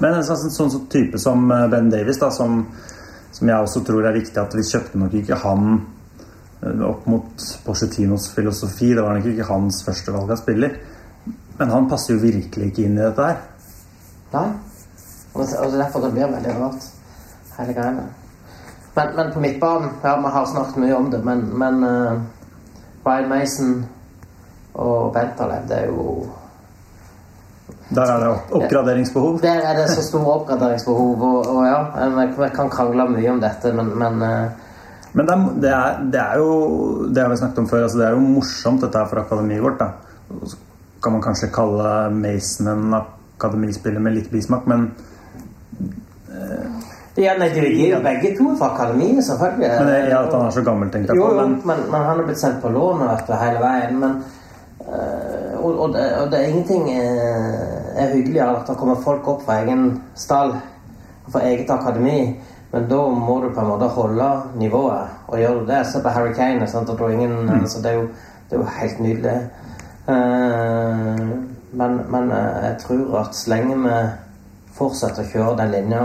Men 0.00 0.14
en 0.14 0.24
sånn, 0.24 0.48
sånn, 0.50 0.70
sånn 0.72 0.86
type 0.88 1.18
som 1.20 1.50
eh, 1.52 1.66
Ben 1.68 1.90
Davies, 1.92 2.18
da, 2.18 2.30
som, 2.32 2.62
som 3.32 3.48
jeg 3.52 3.66
også 3.66 3.82
tror 3.84 4.06
er 4.08 4.16
viktig 4.16 4.40
at 4.40 4.56
vi 4.56 4.64
kjøpte 4.64 4.98
nok 5.02 5.14
ikke 5.20 5.36
han 5.44 5.66
eh, 6.62 6.80
opp 6.88 7.04
mot 7.12 7.44
Porcetinos 7.66 8.30
filosofi. 8.34 8.94
Det 8.94 9.04
var 9.04 9.18
nok 9.18 9.28
ikke 9.34 9.50
hans 9.52 9.82
førstevalg 9.84 10.32
av 10.32 10.40
spiller. 10.40 10.78
Men 11.58 11.70
han 11.74 11.90
passer 11.90 12.14
jo 12.14 12.22
virkelig 12.22 12.70
ikke 12.72 12.86
inn 12.88 12.96
i 12.96 13.02
dette 13.04 13.28
her. 13.28 13.36
Nei. 14.32 14.48
Og 15.34 15.44
det 15.44 15.54
er 15.60 15.76
derfor 15.76 16.06
det 16.06 16.14
blir 16.16 16.32
veldig 16.32 16.56
rart, 16.56 16.88
hele 17.58 17.74
greiene. 17.76 18.08
Men, 18.96 19.12
men 19.14 19.28
på 19.34 19.40
midtbanen 19.44 19.90
Ja, 20.02 20.16
vi 20.24 20.30
har 20.34 20.46
snakket 20.50 20.76
mye 20.82 20.96
om 20.96 21.10
det, 21.12 21.20
men, 21.26 21.44
men 21.60 21.84
eh, 21.84 22.18
Brian 23.08 23.30
Mason 23.30 23.72
og 24.74 25.14
Bentaleb, 25.14 25.64
det 25.68 25.78
er 25.78 25.86
jo 25.88 26.26
Der 27.88 28.04
er 28.04 28.20
det 28.20 28.28
opp 28.28 28.50
oppgraderingsbehov. 28.58 29.38
Der 29.40 29.62
er 29.64 29.76
det 29.78 29.86
så 29.90 30.02
store 30.04 30.34
oppgraderingsbehov, 30.40 31.22
og, 31.22 31.46
og 31.56 31.62
ja, 31.64 32.08
vi 32.36 32.48
kan 32.54 32.68
krangle 32.70 33.08
mye 33.14 33.30
om 33.32 33.40
dette, 33.40 33.72
men, 33.72 33.94
men 33.98 34.22
eh, 34.22 34.66
Men 35.16 35.26
det 35.26 35.34
er, 35.34 35.44
det, 35.62 35.70
er, 35.72 36.00
det 36.12 36.20
er 36.20 36.36
jo 36.36 36.50
Det 37.08 37.22
har 37.22 37.30
vi 37.32 37.36
snakket 37.40 37.58
om 37.58 37.68
før. 37.68 37.82
Altså 37.86 37.98
det 37.98 38.06
er 38.06 38.16
jo 38.16 38.24
morsomt, 38.36 38.82
dette 38.84 38.98
her 38.98 39.08
for 39.08 39.22
akademiet 39.22 39.62
vårt. 39.64 39.80
da. 39.80 39.88
Så 40.44 40.58
kan 41.02 41.12
man 41.12 41.22
kanskje 41.22 41.48
kalle 41.54 42.10
Mason 42.12 42.68
en 42.68 42.94
akademispiller 42.98 44.02
med 44.04 44.18
litt 44.18 44.30
bismak, 44.30 44.66
men, 44.66 44.90
ja, 47.18 47.34
nei, 47.38 47.48
de 47.54 47.60
gir 47.74 47.92
jo 47.94 48.00
begge 48.04 48.34
to 48.38 48.52
fra 48.58 48.72
akademiet, 48.74 49.24
selvfølgelig. 49.26 49.68
men 49.78 49.88
det, 49.90 49.98
ja, 50.10 50.18
at 50.26 50.34
han 50.34 50.46
er 50.46 50.50
så 50.54 50.62
gammel, 50.66 50.90
tenkte 50.90 51.12
jeg 51.14 51.18
Jo, 51.20 51.28
på. 51.28 51.34
jo, 51.34 51.40
Men, 51.40 51.54
men, 51.64 51.80
men 51.90 52.04
han 52.08 52.20
er 52.20 52.28
blitt 52.28 52.38
sendt 52.40 52.60
på 52.62 52.68
lån 52.74 53.02
vet 53.08 53.24
du, 53.26 53.32
hele 53.40 53.62
veien. 53.62 53.98
Men, 54.02 54.18
eh, 54.86 55.54
og, 55.58 55.72
og, 55.72 55.88
det, 55.96 56.04
og 56.20 56.30
det 56.32 56.38
er 56.40 56.52
ingenting 56.52 56.90
eh, 56.94 58.04
er 58.04 58.12
hyggeligere 58.14 58.60
at 58.60 58.70
det 58.70 58.76
kommer 58.78 59.00
folk 59.02 59.26
opp 59.28 59.42
fra 59.46 59.58
egen 59.64 59.88
stall, 60.14 60.54
fra 61.32 61.42
eget 61.48 61.70
akademi. 61.70 62.36
Men 62.72 62.88
da 62.88 63.00
må 63.08 63.40
du 63.42 63.48
på 63.54 63.60
en 63.60 63.70
måte 63.72 63.88
holde 63.96 64.30
nivået. 64.60 65.08
Og 65.26 65.38
gjør 65.40 65.60
du 65.60 65.66
det, 65.72 65.86
se 65.86 66.02
på 66.04 66.08
Harry 66.12 66.32
Kane. 66.36 66.66
Sant? 66.68 66.90
Og 66.90 67.12
ingen, 67.12 67.48
altså, 67.48 67.82
det, 67.82 67.90
er 67.90 67.94
jo, 67.94 68.08
det 68.50 68.56
er 68.56 68.62
jo 68.62 68.72
helt 68.80 69.00
nydelig. 69.00 69.36
Uh, 70.08 71.28
men, 71.72 72.00
men 72.08 72.30
jeg 72.30 72.76
tror 72.80 73.18
at 73.20 73.34
så 73.36 73.50
lenge 73.52 73.76
vi 73.82 73.96
fortsetter 74.78 75.24
å 75.24 75.32
kjøre 75.32 75.56
den 75.58 75.72
linja 75.74 76.04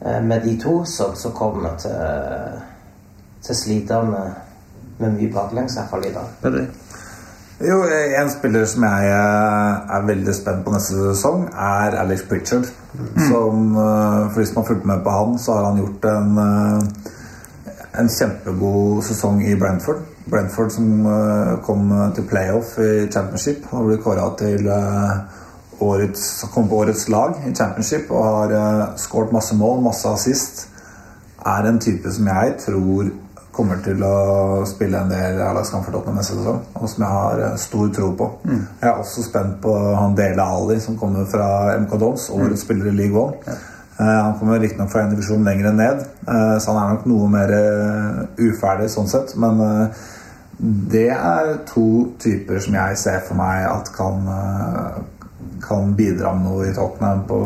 med 0.00 0.44
de 0.44 0.54
to, 0.62 0.84
så, 0.86 1.12
så 1.18 1.32
kommer 1.34 1.64
vi 1.64 1.82
til, 1.82 2.60
til 3.42 3.54
å 3.54 3.58
slite 3.58 4.02
med, 4.06 4.36
med 4.98 5.16
mye 5.16 5.32
baklengs, 5.34 5.74
i 5.74 5.80
hvert 5.80 5.90
fall 5.90 6.06
i 6.06 6.12
dag. 6.14 6.68
Jo, 7.58 7.80
En 8.20 8.28
spiller 8.30 8.66
som 8.70 8.84
jeg 8.86 9.06
eh, 9.10 9.94
er 9.96 10.04
veldig 10.06 10.34
spent 10.36 10.60
på 10.62 10.70
neste 10.70 10.94
sesong, 10.94 11.48
er 11.50 11.96
Alex 11.98 12.22
Pritchard. 12.30 12.68
Som, 13.26 13.72
eh, 13.74 14.28
for 14.30 14.38
hvis 14.38 14.52
man 14.54 14.62
har 14.62 14.68
fulgt 14.68 14.86
med 14.86 15.02
på 15.02 15.14
han, 15.16 15.38
så 15.42 15.56
har 15.56 15.64
han 15.66 15.80
gjort 15.82 16.06
en, 16.06 16.38
eh, 16.38 17.72
en 17.98 18.12
kjempegod 18.14 19.02
sesong 19.08 19.42
i 19.42 19.56
Brentford. 19.58 20.06
Brentford 20.30 20.70
som 20.70 21.06
eh, 21.06 21.58
kom 21.66 21.90
til 22.14 22.28
playoff 22.30 22.78
i 22.78 23.08
championship 23.10 23.66
og 23.72 23.90
ble 23.90 23.98
kåra 24.06 24.30
til 24.38 24.70
eh, 24.70 25.42
årets, 25.84 26.44
kom 26.54 26.68
på 26.68 26.82
årets 26.82 27.08
lag 27.12 27.38
i 27.46 27.54
championship 27.54 28.10
og 28.10 28.24
har 28.24 28.52
uh, 28.54 28.82
skåret 29.00 29.32
masse 29.34 29.56
mål, 29.56 29.80
masse 29.84 30.08
assist. 30.08 30.66
Er 31.46 31.68
en 31.68 31.80
type 31.80 32.10
som 32.12 32.28
jeg 32.28 32.58
tror 32.64 33.10
kommer 33.54 33.80
til 33.82 34.02
å 34.06 34.64
spille 34.68 35.00
en 35.00 35.10
del 35.10 35.40
A-lagskamp 35.42 35.86
for 35.86 35.96
Tottenham 35.96 36.20
neste 36.20 36.36
sesong, 36.36 36.60
og 36.78 36.90
som 36.92 37.02
jeg 37.02 37.10
har 37.10 37.40
eh, 37.42 37.56
stor 37.58 37.88
tro 37.96 38.10
på. 38.14 38.28
Jeg 38.46 38.86
er 38.86 39.00
også 39.00 39.24
spent 39.26 39.56
på 39.64 39.72
han 39.96 40.14
Dele 40.18 40.44
Ali, 40.44 40.76
som 40.84 40.98
kommer 41.00 41.26
fra 41.26 41.48
MK 41.80 41.96
Dons, 41.98 42.28
årets 42.36 42.62
spiller 42.62 42.92
i 42.92 42.94
League 42.94 43.18
One. 43.18 43.56
Eh, 43.98 44.04
han 44.04 44.36
kommer 44.38 44.62
riktignok 44.62 44.92
fra 44.92 45.02
en 45.02 45.10
divisjon 45.10 45.42
lenger 45.48 45.74
ned, 45.74 46.04
uh, 46.28 46.54
så 46.62 46.70
han 46.70 46.78
er 46.84 46.94
nok 46.94 47.08
noe 47.10 47.32
mer 47.32 47.54
uh, 47.56 48.22
uferdig 48.46 48.92
sånn 48.94 49.10
sett. 49.10 49.34
Men 49.42 49.64
eh, 49.64 50.06
det 50.58 51.08
er 51.14 51.52
to 51.68 52.14
typer 52.18 52.58
som 52.62 52.74
jeg 52.74 52.98
ser 52.98 53.20
for 53.26 53.38
meg 53.38 53.62
at 53.68 53.90
kan, 53.94 54.24
eh, 54.26 54.96
kan 55.62 55.94
bidra 55.94 56.32
med 56.34 56.48
noe 56.48 56.66
i 56.68 56.74
Tottenham 56.74 57.24
på, 57.28 57.38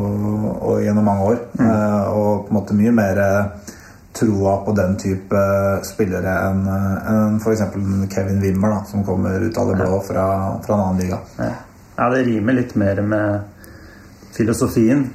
og 0.63 0.83
gjennom 0.85 1.07
mange 1.07 1.29
år. 1.33 1.39
Eh, 1.61 2.05
og 2.13 2.47
på 2.47 2.53
en 2.53 2.59
måte 2.59 2.77
mye 2.77 2.93
mer 2.95 3.21
eh, 3.21 3.73
troa 4.13 4.59
på 4.65 4.75
den 4.77 4.97
type 5.01 5.43
spillere 5.89 6.35
enn 6.49 6.67
en 6.69 7.39
f.eks. 7.41 7.65
Kevin 8.13 8.41
Wimmer, 8.45 8.77
da, 8.77 8.85
som 8.89 9.05
kommer 9.05 9.41
ut 9.41 9.59
av 9.59 9.73
det 9.73 9.79
blå 9.81 10.01
fra, 10.05 10.27
fra 10.65 10.77
en 10.77 10.85
annen 10.87 11.01
liga. 11.01 11.21
Ja. 11.39 11.51
ja, 11.97 12.09
det 12.13 12.25
rimer 12.29 12.59
litt 12.59 12.75
mer 12.81 13.01
med 13.03 13.41
filosofien, 14.37 15.07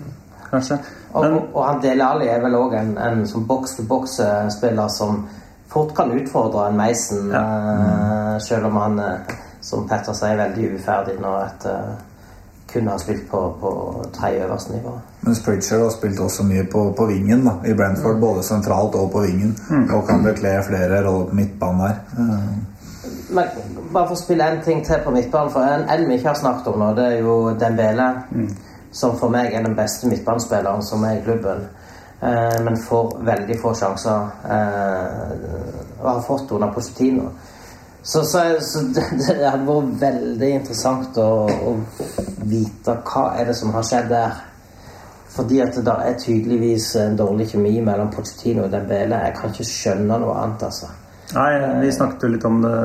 kanskje. 0.50 0.80
Og, 1.14 1.22
Men 1.24 1.38
og, 1.38 1.52
og 1.54 1.64
han 1.66 1.82
Dele 1.82 2.08
Alli 2.08 2.30
er 2.30 2.42
vel 2.44 2.58
òg 2.58 2.74
en, 2.78 2.96
en 3.02 3.24
som 3.30 3.46
boks-til-boks-spiller 3.50 4.90
som 4.94 5.24
fort 5.72 5.94
kan 5.96 6.12
utfordre 6.18 6.68
en 6.68 6.78
Mason, 6.78 7.32
eh, 7.34 8.38
selv 8.44 8.70
om 8.70 8.82
han, 8.82 9.00
eh, 9.00 9.38
som 9.62 9.88
Petter 9.88 10.14
sier, 10.14 10.36
er 10.36 10.44
veldig 10.48 10.76
uferdig 10.78 11.18
nå 11.22 11.34
etter 11.44 11.98
kun 12.74 12.88
ha 12.88 12.98
spilt 13.00 13.30
på, 13.32 13.42
på 13.62 13.72
tredje 14.14 14.46
øverste 14.46 14.74
nivå. 14.76 14.94
Mens 15.22 15.44
Pritchard 15.44 15.82
har 15.82 15.90
spilt 15.90 16.20
også 16.20 16.44
mye 16.44 16.64
på, 16.72 16.94
på 16.98 17.06
vingen 17.06 17.46
da, 17.46 17.58
i 17.66 17.74
Brentford, 17.74 18.20
både 18.20 18.44
sentralt 18.44 18.96
og 18.96 19.12
på 19.12 19.24
vingen. 19.26 19.58
Og 19.94 20.08
kan 20.08 20.24
bekle 20.24 20.58
flere 20.68 21.04
roller 21.08 21.30
på 21.30 21.36
midtbanen 21.36 21.82
der. 21.82 21.96
Mm. 22.18 22.66
Men 23.30 23.44
bare 23.94 24.08
for 24.08 24.16
å 24.16 24.20
spille 24.20 24.46
en 24.48 24.62
ting 24.64 24.86
til 24.86 25.04
på 25.04 25.12
midtbanen, 25.12 25.52
for 25.52 25.64
en, 25.64 25.88
en 25.90 26.08
vi 26.08 26.16
ikke 26.20 26.32
har 26.32 26.40
snakket 26.40 26.70
om 26.72 26.80
nå, 26.80 26.94
det 26.96 27.08
er 27.08 27.20
jo 27.24 27.36
Dembele. 27.60 28.08
Som 28.92 29.18
for 29.20 29.30
meg 29.30 29.54
er 29.54 29.66
den 29.66 29.76
beste 29.76 30.08
midtbanespilleren 30.08 30.84
som 30.84 31.04
er 31.04 31.20
i 31.20 31.24
klubben. 31.26 31.68
Eh, 32.22 32.64
men 32.64 32.78
får 32.78 33.18
veldig 33.28 33.60
få 33.62 33.74
sjanser. 33.76 34.30
Eh, 34.56 35.36
og 36.00 36.10
har 36.10 36.24
fått 36.26 36.52
under 36.52 36.72
Pochettino. 36.74 37.30
Så, 38.08 38.24
så, 38.24 38.40
så 38.62 38.80
det, 38.80 39.04
det 39.20 39.50
hadde 39.50 39.66
vært 39.68 39.96
veldig 40.00 40.52
interessant 40.62 41.18
å, 41.20 41.32
å 41.44 41.74
vite 42.48 42.94
hva 43.04 43.24
er 43.36 43.50
det 43.50 43.56
som 43.60 43.74
har 43.76 43.84
skjedd 43.84 44.08
der. 44.14 44.38
Fordi 45.38 45.60
at 45.62 45.76
det 45.86 45.96
er 46.06 46.16
tydeligvis 46.22 46.88
en 47.02 47.18
dårlig 47.20 47.50
kjemi 47.52 47.74
mellom 47.84 48.08
Pochettino 48.14 48.64
og 48.64 48.72
Dembele. 48.72 49.20
Jeg 49.28 49.36
kan 49.36 49.52
ikke 49.52 49.68
skjønne 49.68 50.22
noe 50.24 50.38
annet, 50.40 50.64
altså. 50.70 50.88
Nei, 51.36 51.52
vi 51.84 51.92
snakket 51.92 52.24
jo 52.24 52.32
litt 52.32 52.48
om 52.48 52.64
det 52.64 52.78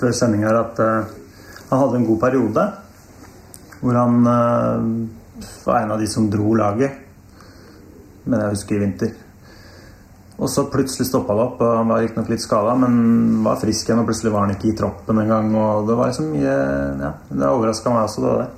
før 0.00 0.18
sending 0.18 0.42
her, 0.42 0.58
at 0.58 0.82
uh, 0.82 1.14
han 1.70 1.82
hadde 1.84 2.00
en 2.00 2.10
god 2.10 2.20
periode. 2.26 2.66
Hvor 3.80 4.02
han 4.02 4.18
uh, 4.26 5.48
var 5.62 5.84
en 5.84 5.94
av 5.94 6.02
de 6.02 6.10
som 6.10 6.26
dro 6.32 6.58
laget. 6.58 6.98
Men 8.26 8.42
jeg 8.42 8.58
husker 8.58 8.76
i 8.76 8.82
vinter. 8.82 9.14
Og 10.40 10.48
så 10.48 10.64
plutselig 10.72 11.04
stoppa 11.08 11.34
det 11.36 11.44
opp. 11.44 11.60
og 11.60 11.76
Han 11.76 11.90
var 11.92 12.00
riktignok 12.00 12.30
litt 12.32 12.40
skada, 12.40 12.72
men 12.80 13.42
var 13.44 13.60
frisk 13.60 13.88
igjen. 13.88 14.00
Og 14.00 14.08
plutselig 14.08 14.32
var 14.32 14.46
han 14.46 14.54
ikke 14.54 14.70
i 14.70 14.76
troppen 14.78 15.20
engang. 15.20 15.52
Og 15.52 15.84
det 15.88 15.98
var 15.98 16.08
liksom 16.08 16.30
mye 16.32 16.56
Ja, 17.02 17.12
det 17.28 17.50
overraska 17.50 17.92
meg 17.92 18.08
også, 18.08 18.24
det 18.24 18.32
der. 18.38 18.56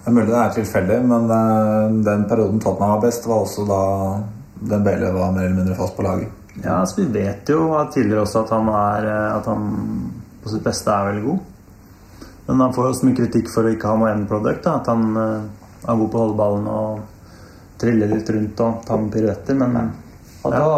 Det 0.00 0.08
er 0.08 0.16
mulig 0.16 0.30
det 0.32 0.40
er 0.40 0.54
tilfeldig, 0.56 0.98
men 1.10 1.32
eh, 1.36 1.96
den 2.06 2.22
perioden 2.28 2.60
Tottenham 2.62 2.94
var 2.94 3.02
best, 3.02 3.26
var 3.28 3.42
også 3.44 3.66
da 3.68 3.82
Dembele 4.70 5.10
var 5.12 5.34
mer 5.34 5.44
eller 5.44 5.58
mindre 5.58 5.76
fast 5.76 5.96
på 5.96 6.04
laget. 6.04 6.32
Ja, 6.64 6.80
altså 6.80 7.02
Vi 7.02 7.06
vet 7.12 7.48
jo 7.48 7.68
tidligere 7.92 8.24
også 8.24 8.42
at 8.42 8.50
han 8.56 8.68
er 8.72 9.06
eh, 9.08 9.36
At 9.36 9.46
han 9.48 9.68
på 10.40 10.48
sitt 10.48 10.64
beste 10.64 10.88
er 10.88 11.10
veldig 11.10 11.24
god. 11.28 11.38
Men 12.46 12.64
han 12.64 12.72
får 12.72 12.86
jo 12.86 12.92
også 12.94 13.06
mye 13.06 13.20
kritikk 13.20 13.52
for 13.52 13.68
å 13.68 13.72
ikke 13.74 13.92
ha 13.92 14.00
noe 14.00 14.12
end 14.14 14.28
product. 14.28 14.64
Da. 14.64 14.78
At 14.80 14.88
han 14.88 15.16
eh, 15.20 15.48
er 15.84 16.00
god 16.00 16.08
på 16.08 16.16
å 16.18 16.24
holde 16.24 16.40
ballen 16.40 16.70
og 16.72 17.76
trille 17.80 18.08
litt 18.08 18.32
rundt 18.32 18.64
og 18.64 18.80
ta 18.88 18.96
med 18.96 19.12
piruetter. 19.12 19.60
Men 19.60 19.92
Og 20.42 20.54
da, 20.54 20.68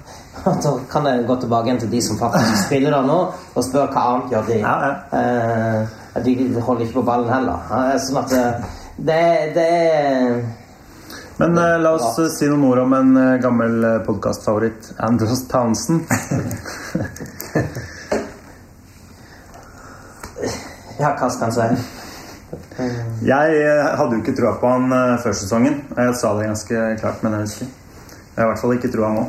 da 0.64 0.72
kan 0.90 1.08
jeg 1.10 1.26
gå 1.28 1.36
tilbake 1.42 1.70
igjen 1.70 1.82
til 1.82 1.90
de 1.92 2.02
som 2.04 2.18
faktisk 2.20 2.66
spiller 2.66 2.94
der 2.94 3.08
nå, 3.08 3.18
og 3.54 3.66
spørre 3.66 3.90
hva 3.94 4.06
annet 4.12 4.36
gjør 4.36 4.48
de. 4.52 4.60
Ja, 4.62 4.76
Eh, 5.20 6.22
de 6.24 6.32
holder 6.60 6.82
ikke 6.84 6.98
på 7.00 7.06
ballen 7.06 7.30
heller. 7.30 7.58
Eh, 7.70 7.96
Sånn 8.02 8.18
at 8.22 8.32
eh, 8.34 8.72
det, 8.96 9.20
det 9.54 9.66
er 9.68 10.40
Men 11.38 11.58
eh, 11.58 11.76
la 11.80 11.94
oss 11.96 12.18
eh, 12.18 12.30
si 12.34 12.48
noen 12.50 12.66
ord 12.68 12.82
om 12.82 12.96
en 12.98 13.12
eh, 13.16 13.38
gammel 13.42 13.78
uh, 13.84 13.92
podkastfavoritt, 14.06 14.92
Andros 15.06 15.46
Townsend. 15.48 16.10
Ja, 21.00 21.14
hva 21.16 21.30
skal 21.32 21.48
en 21.48 21.54
si? 21.56 21.66
Jeg 23.24 23.60
eh, 23.60 23.86
hadde 23.96 24.16
jo 24.16 24.20
ikke 24.20 24.34
troa 24.36 24.56
på 24.60 24.68
han 24.68 24.92
eh, 24.92 25.16
før 25.22 25.36
sesongen. 25.36 25.78
Jeg 25.96 26.16
sa 26.20 26.32
det 26.36 26.48
ganske 26.50 26.82
klart, 27.00 27.22
men 27.24 27.38
jeg 27.38 27.46
husker. 27.46 27.70
Jeg 28.40 28.46
har 28.46 28.54
i 28.54 28.54
hvert 28.54 28.62
fall 28.62 28.78
ikke 28.78 28.88
troa 28.88 29.08
nå. 29.12 29.22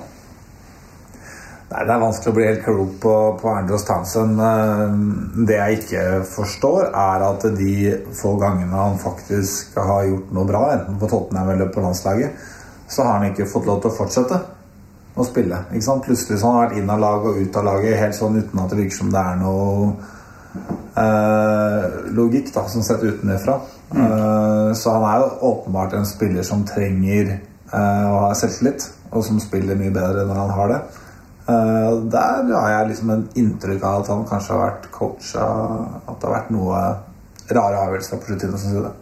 Nei, 1.72 1.82
Det 1.84 1.92
er 1.92 2.00
vanskelig 2.00 2.32
å 2.32 2.36
bli 2.38 2.46
helt 2.46 2.62
klok 2.64 2.94
på, 3.04 3.16
på 3.42 3.50
Andros 3.52 3.84
Townsend. 3.84 4.40
Eh, 4.40 4.94
Det 5.50 5.58
jeg 5.58 5.80
ikke 5.82 6.04
forstår, 6.32 6.86
er 6.96 7.26
at 7.28 7.44
de 7.58 7.74
få 8.16 8.38
gangene 8.40 8.72
han 8.72 8.96
faktisk 9.02 9.76
har 9.76 10.08
gjort 10.08 10.32
noe 10.32 10.48
bra, 10.48 10.64
enten 10.78 10.96
på 11.02 11.12
Tottenham 11.12 11.52
eller 11.58 11.76
på 11.76 11.84
landslaget, 11.84 12.40
så 12.88 13.04
har 13.04 13.20
han 13.20 13.28
ikke 13.34 13.50
fått 13.52 13.68
lov 13.68 13.84
til 13.84 13.92
å 13.92 13.98
fortsette 14.00 14.40
å 15.20 15.28
spille. 15.28 15.60
Ikke 15.76 15.90
sant? 15.90 16.08
Plutselig 16.08 16.40
så 16.40 16.48
har 16.48 16.58
han 16.58 16.66
vært 16.70 16.80
inn 16.80 16.96
av 16.96 17.04
laget 17.04 17.30
og 17.34 17.44
ut 17.44 17.60
av 17.60 17.68
laget 17.68 18.00
helt 18.06 18.20
sånn 18.22 18.40
uten 18.40 18.64
at 18.64 18.72
det 18.72 18.80
virker 18.80 19.00
som 19.02 19.12
det 19.12 19.28
er 19.28 19.44
noe 19.44 19.94
eh, 21.04 22.02
logikk, 22.16 22.56
da, 22.56 22.64
som 22.72 22.88
sett 22.88 23.04
utenfra. 23.04 23.60
Eh, 23.92 24.68
så 24.72 24.96
han 24.96 25.08
er 25.12 25.24
jo 25.26 25.32
åpenbart 25.52 26.00
en 26.00 26.08
spiller 26.08 26.48
som 26.48 26.64
trenger 26.64 27.42
eh, 27.74 27.80
har 27.80 28.28
ha 28.28 28.34
selvtillit, 28.38 28.88
og 29.12 29.24
som 29.26 29.40
spiller 29.40 29.80
mye 29.80 29.94
bedre 29.94 30.26
når 30.28 30.40
han 30.40 30.54
har 30.58 30.74
det. 30.74 30.80
Eh, 31.50 31.92
der 32.14 32.54
har 32.54 32.70
jeg 32.70 32.88
liksom 32.92 33.10
en 33.10 33.28
inntrykk 33.36 33.84
av 33.84 34.02
at 34.02 34.12
han 34.14 34.28
kanskje 34.30 34.54
har 34.54 34.62
vært 34.62 34.92
coacha 34.94 35.46
At 36.06 36.20
det 36.22 36.28
har 36.28 36.36
vært 36.36 36.52
noe 36.54 36.82
rare 37.52 37.80
avgjørelser 37.82 38.22
på 38.22 38.30
slutten. 38.30 38.58
Synes 38.58 38.76
jeg 38.78 38.84
det. 38.84 38.94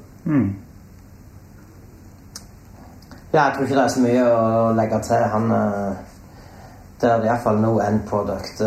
Ja, 3.34 3.44
jeg 3.44 3.54
tror 3.56 3.66
ikke 3.66 3.76
det 3.76 3.84
er 3.84 3.94
så 3.94 4.06
mye 4.06 4.30
å 4.34 4.72
legge 4.78 5.02
til. 5.06 5.26
Han 5.34 5.52
eh, 5.58 6.06
Det 7.00 7.10
er 7.10 7.26
iallfall 7.30 7.62
no 7.62 7.78
end 7.80 8.02
product. 8.08 8.60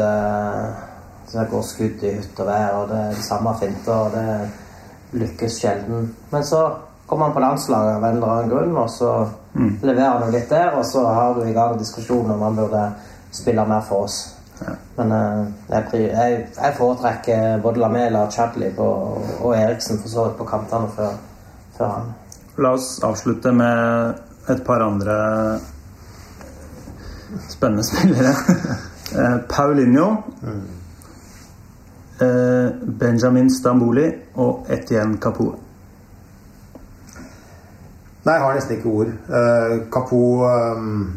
Så 1.32 1.38
det 1.38 1.50
går 1.50 1.62
skudd 1.64 2.04
i 2.04 2.14
hytt 2.16 2.40
og 2.40 2.46
vær, 2.48 2.70
og 2.76 2.88
det 2.88 2.96
er 3.00 3.14
det 3.16 3.24
samme 3.24 3.52
finter, 3.60 3.92
og 3.92 4.14
det 4.14 5.20
lykkes 5.20 5.58
sjelden. 5.60 6.08
Men 6.30 6.44
så 6.44 6.62
kommer 7.06 7.28
han 7.28 7.34
på 7.34 7.40
landslaget 7.44 7.96
av 7.96 8.04
en 8.04 8.16
eller 8.16 8.32
annen 8.32 8.50
grunn, 8.50 8.76
og 8.76 8.90
så 8.90 9.10
leverer 9.54 10.24
du 10.24 10.32
litt 10.32 10.50
der, 10.50 10.70
og 10.78 10.84
så 10.86 11.04
har 11.06 11.34
du 11.34 11.44
i 11.44 11.52
gang 11.52 11.78
diskusjonen 11.78 12.34
om 12.36 12.42
han 12.46 12.56
burde 12.56 12.84
spille 13.32 13.64
mer 13.68 13.84
for 13.88 14.06
oss. 14.06 14.20
Men 14.96 15.12
eh, 15.12 15.46
jeg, 15.68 16.02
jeg, 16.12 16.40
jeg 16.56 16.74
foretrekker 16.76 17.62
både 17.62 17.82
Lamela 17.82 18.26
og 18.26 18.32
Chadley 18.32 18.70
på, 18.76 18.88
og 19.40 19.56
Eriksen 19.56 20.00
for 20.00 20.12
så 20.12 20.26
vidt 20.28 20.38
på 20.38 20.46
kantene 20.48 20.90
før, 20.96 21.16
før 21.76 21.94
han. 21.96 22.12
La 22.62 22.74
oss 22.76 22.94
avslutte 23.04 23.52
med 23.56 24.52
et 24.52 24.62
par 24.66 24.84
andre 24.84 25.16
spennende 27.48 27.84
spillere. 27.90 28.36
Eh, 29.16 29.36
Paulinho. 29.48 30.14
Mm. 30.42 30.62
Benjamin 33.00 33.48
Stamboli 33.50 34.04
og 34.38 34.68
Etienne 34.70 35.18
Capoe. 35.18 35.56
Nei, 38.22 38.34
jeg 38.36 38.42
har 38.42 38.54
nesten 38.54 38.76
ikke 38.76 38.88
ord. 38.88 39.12
Kapo 39.26 39.90
Capo 39.90 40.18
um, 40.78 41.12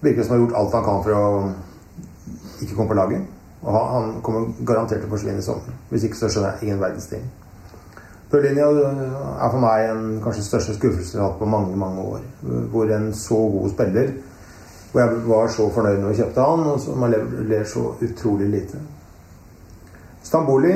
virker 0.00 0.24
som 0.24 0.34
har 0.34 0.42
gjort 0.42 0.56
alt 0.60 0.74
han 0.76 0.84
kan 0.84 1.04
for 1.04 1.16
å 1.16 1.28
ikke 2.60 2.74
komme 2.74 2.90
på 2.92 2.98
laget. 2.98 3.28
Og 3.62 3.76
han, 3.76 4.10
kommer 4.24 4.52
garantert 4.64 5.00
til 5.00 5.08
å 5.08 5.14
forsvinne 5.14 5.40
i 5.40 5.44
sommer. 5.44 5.76
Hvis 5.90 6.04
ikke 6.08 6.20
så 6.20 6.28
skjønner 6.28 6.56
jeg 6.58 6.68
ingen 6.68 6.82
verdens 6.82 7.08
ting. 7.08 7.24
Paulinho 8.30 8.68
er 8.78 9.48
for 9.50 9.58
meg 9.58 9.88
en 9.90 10.04
kanskje 10.22 10.44
største 10.46 10.76
skuffelsen 10.76 11.18
jeg 11.18 11.24
har 11.24 11.32
hatt 11.32 11.40
på 11.40 11.48
mange 11.50 11.76
mange 11.76 12.04
år. 12.14 12.22
Hvor 12.72 12.92
en 12.94 13.10
så 13.16 13.40
god 13.56 13.72
spiller 13.72 14.12
Hvor 14.92 15.00
jeg 15.00 15.18
var 15.26 15.50
så 15.50 15.66
fornøyd 15.74 15.98
når 16.00 16.12
jeg 16.12 16.20
kjøpte 16.20 16.46
han, 16.46 16.64
og 16.66 16.80
som 16.82 17.02
har 17.02 17.16
lev- 17.50 17.66
så 17.72 17.82
utrolig 18.02 18.48
lite. 18.50 18.80
Stamboli 20.22 20.72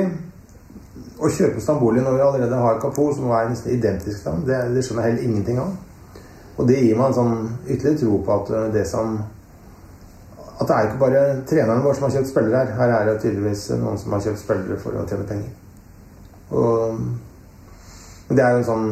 å 1.15 1.29
kjøpe 1.31 1.61
Stamboli 1.63 2.03
når 2.03 2.17
vi 2.17 2.23
allerede 2.25 2.59
har 2.59 2.79
Kapo, 2.81 3.07
som 3.15 3.31
er 3.31 3.49
nesten 3.49 3.75
identisk 3.75 4.23
til 4.23 4.43
det, 4.47 4.59
det 4.75 4.83
skjønner 4.83 5.05
jeg 5.05 5.13
heller 5.13 5.29
ingenting 5.29 5.61
av. 5.63 5.75
Og 6.55 6.67
det 6.69 6.81
gir 6.81 6.95
meg 6.97 7.09
en 7.09 7.17
sånn 7.17 7.35
ytterligere 7.65 8.01
tro 8.01 8.19
på 8.23 8.35
at 8.35 8.51
uh, 8.53 8.65
det 8.73 8.85
som 8.87 9.17
At 10.55 10.69
det 10.69 10.75
er 10.75 10.85
ikke 10.87 10.99
bare 11.01 11.21
treneren 11.49 11.83
vår 11.83 11.97
som 11.97 12.05
har 12.07 12.13
kjøpt 12.15 12.29
spillere 12.29 12.59
her. 12.61 12.69
Her 12.79 12.93
er 12.95 13.09
det 13.09 13.15
tydeligvis 13.23 13.65
noen 13.75 13.97
som 13.99 14.13
har 14.15 14.21
kjøpt 14.23 14.39
spillere 14.39 14.77
for 14.79 14.95
å 14.95 15.03
tjene 15.03 15.27
penger. 15.27 15.51
Og 16.55 18.31
det 18.31 18.43
er 18.43 18.55
jo 18.55 18.61
en 18.61 18.69
sånn 18.69 18.87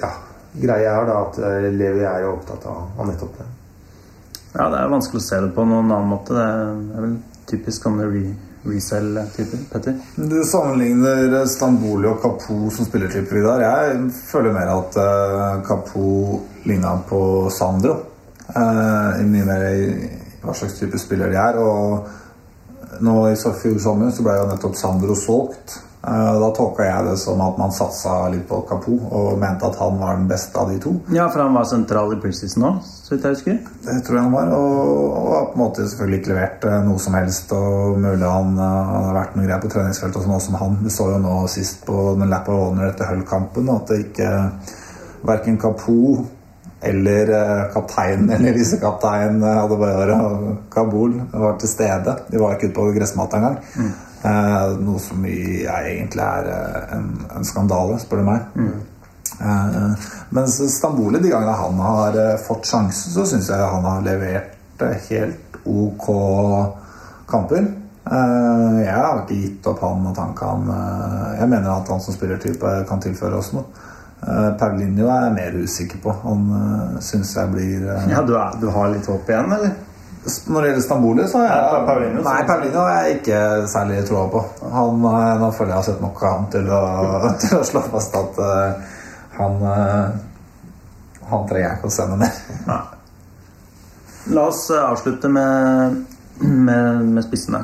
Ja, 0.00 0.14
greie 0.56 0.86
jeg 0.86 1.08
da, 1.10 1.18
at 1.24 1.40
uh, 1.40 1.68
Levi 1.68 2.04
er 2.04 2.24
jo 2.24 2.36
opptatt 2.38 2.64
av, 2.68 2.86
av 2.96 3.10
nettopp 3.10 3.40
det. 3.40 3.48
Ja, 4.54 4.70
det 4.72 4.78
er 4.80 4.90
vanskelig 4.90 5.20
å 5.20 5.26
se 5.28 5.40
det 5.44 5.52
på 5.54 5.64
noen 5.68 5.92
annen 5.92 6.08
måte. 6.10 6.34
Det 6.34 6.96
er 6.96 7.04
vel 7.04 7.18
typisk 7.50 7.84
sånne 7.84 8.08
re 8.08 8.24
resell-typer. 8.62 9.58
Petter? 9.72 9.98
Du 10.16 10.38
sammenligner 10.44 11.46
Stamboli 11.48 12.08
og 12.10 12.20
Kapo 12.22 12.70
som 12.74 12.88
spillertyper, 12.88 13.38
Vidar. 13.40 13.64
Jeg 13.64 14.10
føler 14.28 14.56
mer 14.56 14.72
at 14.74 14.98
Kapo 15.66 15.80
Capo 15.90 16.40
ligna 16.68 16.96
på 17.08 17.50
Sandro. 17.54 17.96
I 18.50 19.24
mye 19.24 19.46
mer 19.46 19.66
i 19.70 20.10
hva 20.42 20.54
slags 20.56 20.78
type 20.80 20.98
spiller 21.00 21.30
de 21.32 21.38
er. 21.40 21.60
Og 21.60 23.00
nå 23.04 23.14
i 23.30 23.38
fjor 23.38 23.78
sommer 23.80 24.12
så 24.12 24.26
ble 24.26 24.36
jo 24.38 24.48
nettopp 24.50 24.76
Sandro 24.76 25.16
solgt. 25.16 25.78
Uh, 26.00 26.38
da 26.40 26.46
tolka 26.56 26.86
jeg 26.86 27.04
det 27.10 27.16
som 27.20 27.40
at 27.44 27.58
man 27.60 27.74
satsa 27.76 28.14
litt 28.32 28.46
på 28.48 28.62
Kapo 28.68 28.94
og 29.12 29.34
mente 29.40 29.68
at 29.68 29.76
han 29.76 29.98
var 30.00 30.16
den 30.16 30.30
beste 30.30 30.56
av 30.56 30.70
de 30.72 30.78
to. 30.80 30.94
Ja, 31.12 31.26
for 31.28 31.44
han 31.44 31.52
var 31.58 31.68
sentral 31.68 32.14
i 32.14 32.20
preseason 32.22 32.64
nå, 32.64 32.70
så 32.80 33.12
vidt 33.12 33.26
jeg 33.28 33.36
husker. 33.36 33.58
Det 33.84 33.98
tror 34.06 34.16
jeg 34.16 34.24
han 34.24 34.32
var. 34.32 34.54
Og, 34.56 35.12
og 35.20 35.52
på 35.52 35.58
en 35.58 35.62
måte 35.62 35.84
selvfølgelig 35.84 36.22
ikke 36.22 36.32
levert 36.32 36.66
eh, 36.70 36.80
noe 36.88 37.04
som 37.04 37.18
helst. 37.18 37.52
Og 37.52 38.00
mulig 38.00 38.24
han, 38.24 38.56
eh, 38.56 38.90
han 38.94 39.08
har 39.10 39.16
vært 39.18 39.36
noe 39.36 39.46
greier 39.46 39.64
på 39.66 39.72
treningsfeltet 39.76 40.22
og 40.22 40.26
sånn 40.26 40.36
også 40.38 40.48
som 40.48 40.60
han. 40.62 40.82
Vi 40.86 40.96
så 40.96 41.12
jo 41.12 41.22
nå 41.26 41.38
sist 41.52 41.84
på 41.84 42.02
den 42.16 42.32
lap 42.32 42.48
of 42.48 42.64
honor 42.64 42.88
etter 42.88 43.12
Hull-kampen 43.12 43.72
at 43.76 43.92
det 43.92 44.04
ikke 44.08 44.34
Verken 45.28 45.60
Kapo 45.60 46.00
eller 46.80 47.32
eh, 47.36 47.72
kapteinen 47.72 48.30
eller 48.36 48.56
visekapteinen 48.56 49.42
eh, 49.42 49.64
Adebayor 49.64 50.14
og 50.16 50.52
Kabul 50.72 51.18
var 51.32 51.58
til 51.60 51.68
stede. 51.68 52.16
De 52.30 52.40
var 52.40 52.56
ikke 52.56 52.70
ute 52.70 52.78
på 52.78 52.92
gressmatta 52.96 53.40
engang. 53.40 53.58
Eh, 53.76 53.90
noe 54.22 55.00
som 55.00 55.24
jeg 55.24 55.64
egentlig 55.94 56.24
er 56.24 56.48
eh, 56.52 56.94
en, 56.96 57.10
en 57.38 57.46
skandale, 57.46 57.98
spør 58.02 58.20
du 58.20 58.26
meg. 58.28 58.48
Eh, 59.40 60.08
mens 60.36 60.58
Stamboli, 60.76 61.20
de 61.22 61.32
gangene 61.32 61.56
han 61.56 61.80
har 61.80 62.18
eh, 62.20 62.38
fått 62.44 62.68
sjansen, 62.68 63.14
så 63.14 63.24
syns 63.28 63.48
jeg 63.48 63.70
han 63.74 63.86
har 63.88 64.02
levert 64.04 64.84
eh, 64.84 64.96
helt 65.08 65.60
ok 65.64 66.08
kamper. 67.30 67.70
Eh, 68.10 68.80
jeg 68.84 68.96
har 68.96 69.22
ikke 69.22 69.38
gitt 69.38 69.70
opp 69.70 69.84
han 69.86 70.08
at 70.10 70.18
han 70.18 70.32
kan 70.34 70.64
eh, 70.72 71.26
Jeg 71.38 71.50
mener 71.52 71.68
at 71.70 71.90
han 71.92 72.00
som 72.02 72.16
spillertype 72.16 72.72
kan 72.88 73.02
tilføre 73.02 73.40
oss 73.40 73.52
noe. 73.56 73.68
Uh, 74.20 74.50
Paulinho 74.60 75.06
er 75.08 75.22
jeg 75.24 75.32
mer 75.32 75.54
usikker 75.64 76.00
på. 76.04 76.12
Han 76.26 76.42
uh, 76.52 76.96
syns 77.00 77.30
jeg 77.38 77.48
blir 77.54 77.86
uh, 77.86 78.02
Ja, 78.10 78.20
du, 78.20 78.34
er, 78.36 78.58
du 78.60 78.66
har 78.74 78.90
litt 78.92 79.06
håp 79.08 79.30
igjen, 79.32 79.54
eller? 79.56 79.72
Når 80.20 80.60
det 80.60 80.68
gjelder 80.68 80.82
Stamboli, 80.84 81.24
så 81.28 81.38
har 81.40 81.46
jeg 81.48 81.84
Paulinho, 81.86 82.22
Nei, 82.22 82.38
så- 82.40 82.46
Paulinho 82.46 82.80
er 82.84 83.04
jeg 83.06 83.16
ikke 83.18 83.68
særlig 83.72 84.00
troa 84.08 84.26
på. 84.28 84.42
Han, 84.72 85.04
eh, 85.10 85.38
nå 85.40 85.50
føler 85.56 85.72
jeg 85.72 85.78
har 85.78 85.86
sett 85.88 86.02
nok 86.04 86.22
av 86.22 86.34
han 86.34 86.50
til 86.52 86.68
å, 86.68 86.80
til 87.40 87.56
å 87.56 87.64
slå 87.64 87.82
fast 87.88 88.16
at 88.20 88.40
uh, 88.44 88.96
han 89.38 89.62
uh, 89.64 90.10
Han 91.30 91.46
trenger 91.48 91.68
jeg 91.68 91.78
ikke 91.78 91.88
å 91.88 91.94
sende 91.94 92.16
mer. 92.20 92.32
La 94.34 94.46
oss 94.50 94.64
avslutte 94.74 95.28
med, 95.30 96.00
med, 96.42 97.04
med 97.06 97.24
spissene. 97.24 97.62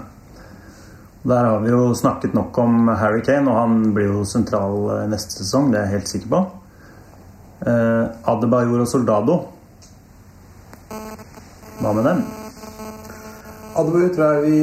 Der 1.27 1.45
har 1.51 1.59
vi 1.65 1.73
jo 1.73 1.91
snakket 1.95 2.35
nok 2.39 2.59
om 2.63 2.87
Harry 2.89 3.21
Kane, 3.27 3.51
og 3.51 3.59
han 3.59 3.93
blir 3.95 4.13
jo 4.13 4.25
sentral 4.25 5.09
neste 5.11 5.43
sesong. 5.43 5.73
Det 5.73 5.81
er 5.81 5.89
jeg 5.89 5.97
helt 5.99 6.13
sikker 6.13 6.31
på. 6.31 6.41
Eh, 7.67 8.05
Adebayor 8.31 8.85
og 8.85 8.89
Soldado. 8.89 9.37
Hva 11.81 11.93
med 11.93 12.05
dem? 12.07 12.21
Adebayor 13.77 14.13
tror 14.15 14.33
jeg 14.33 14.43
vi 14.47 14.59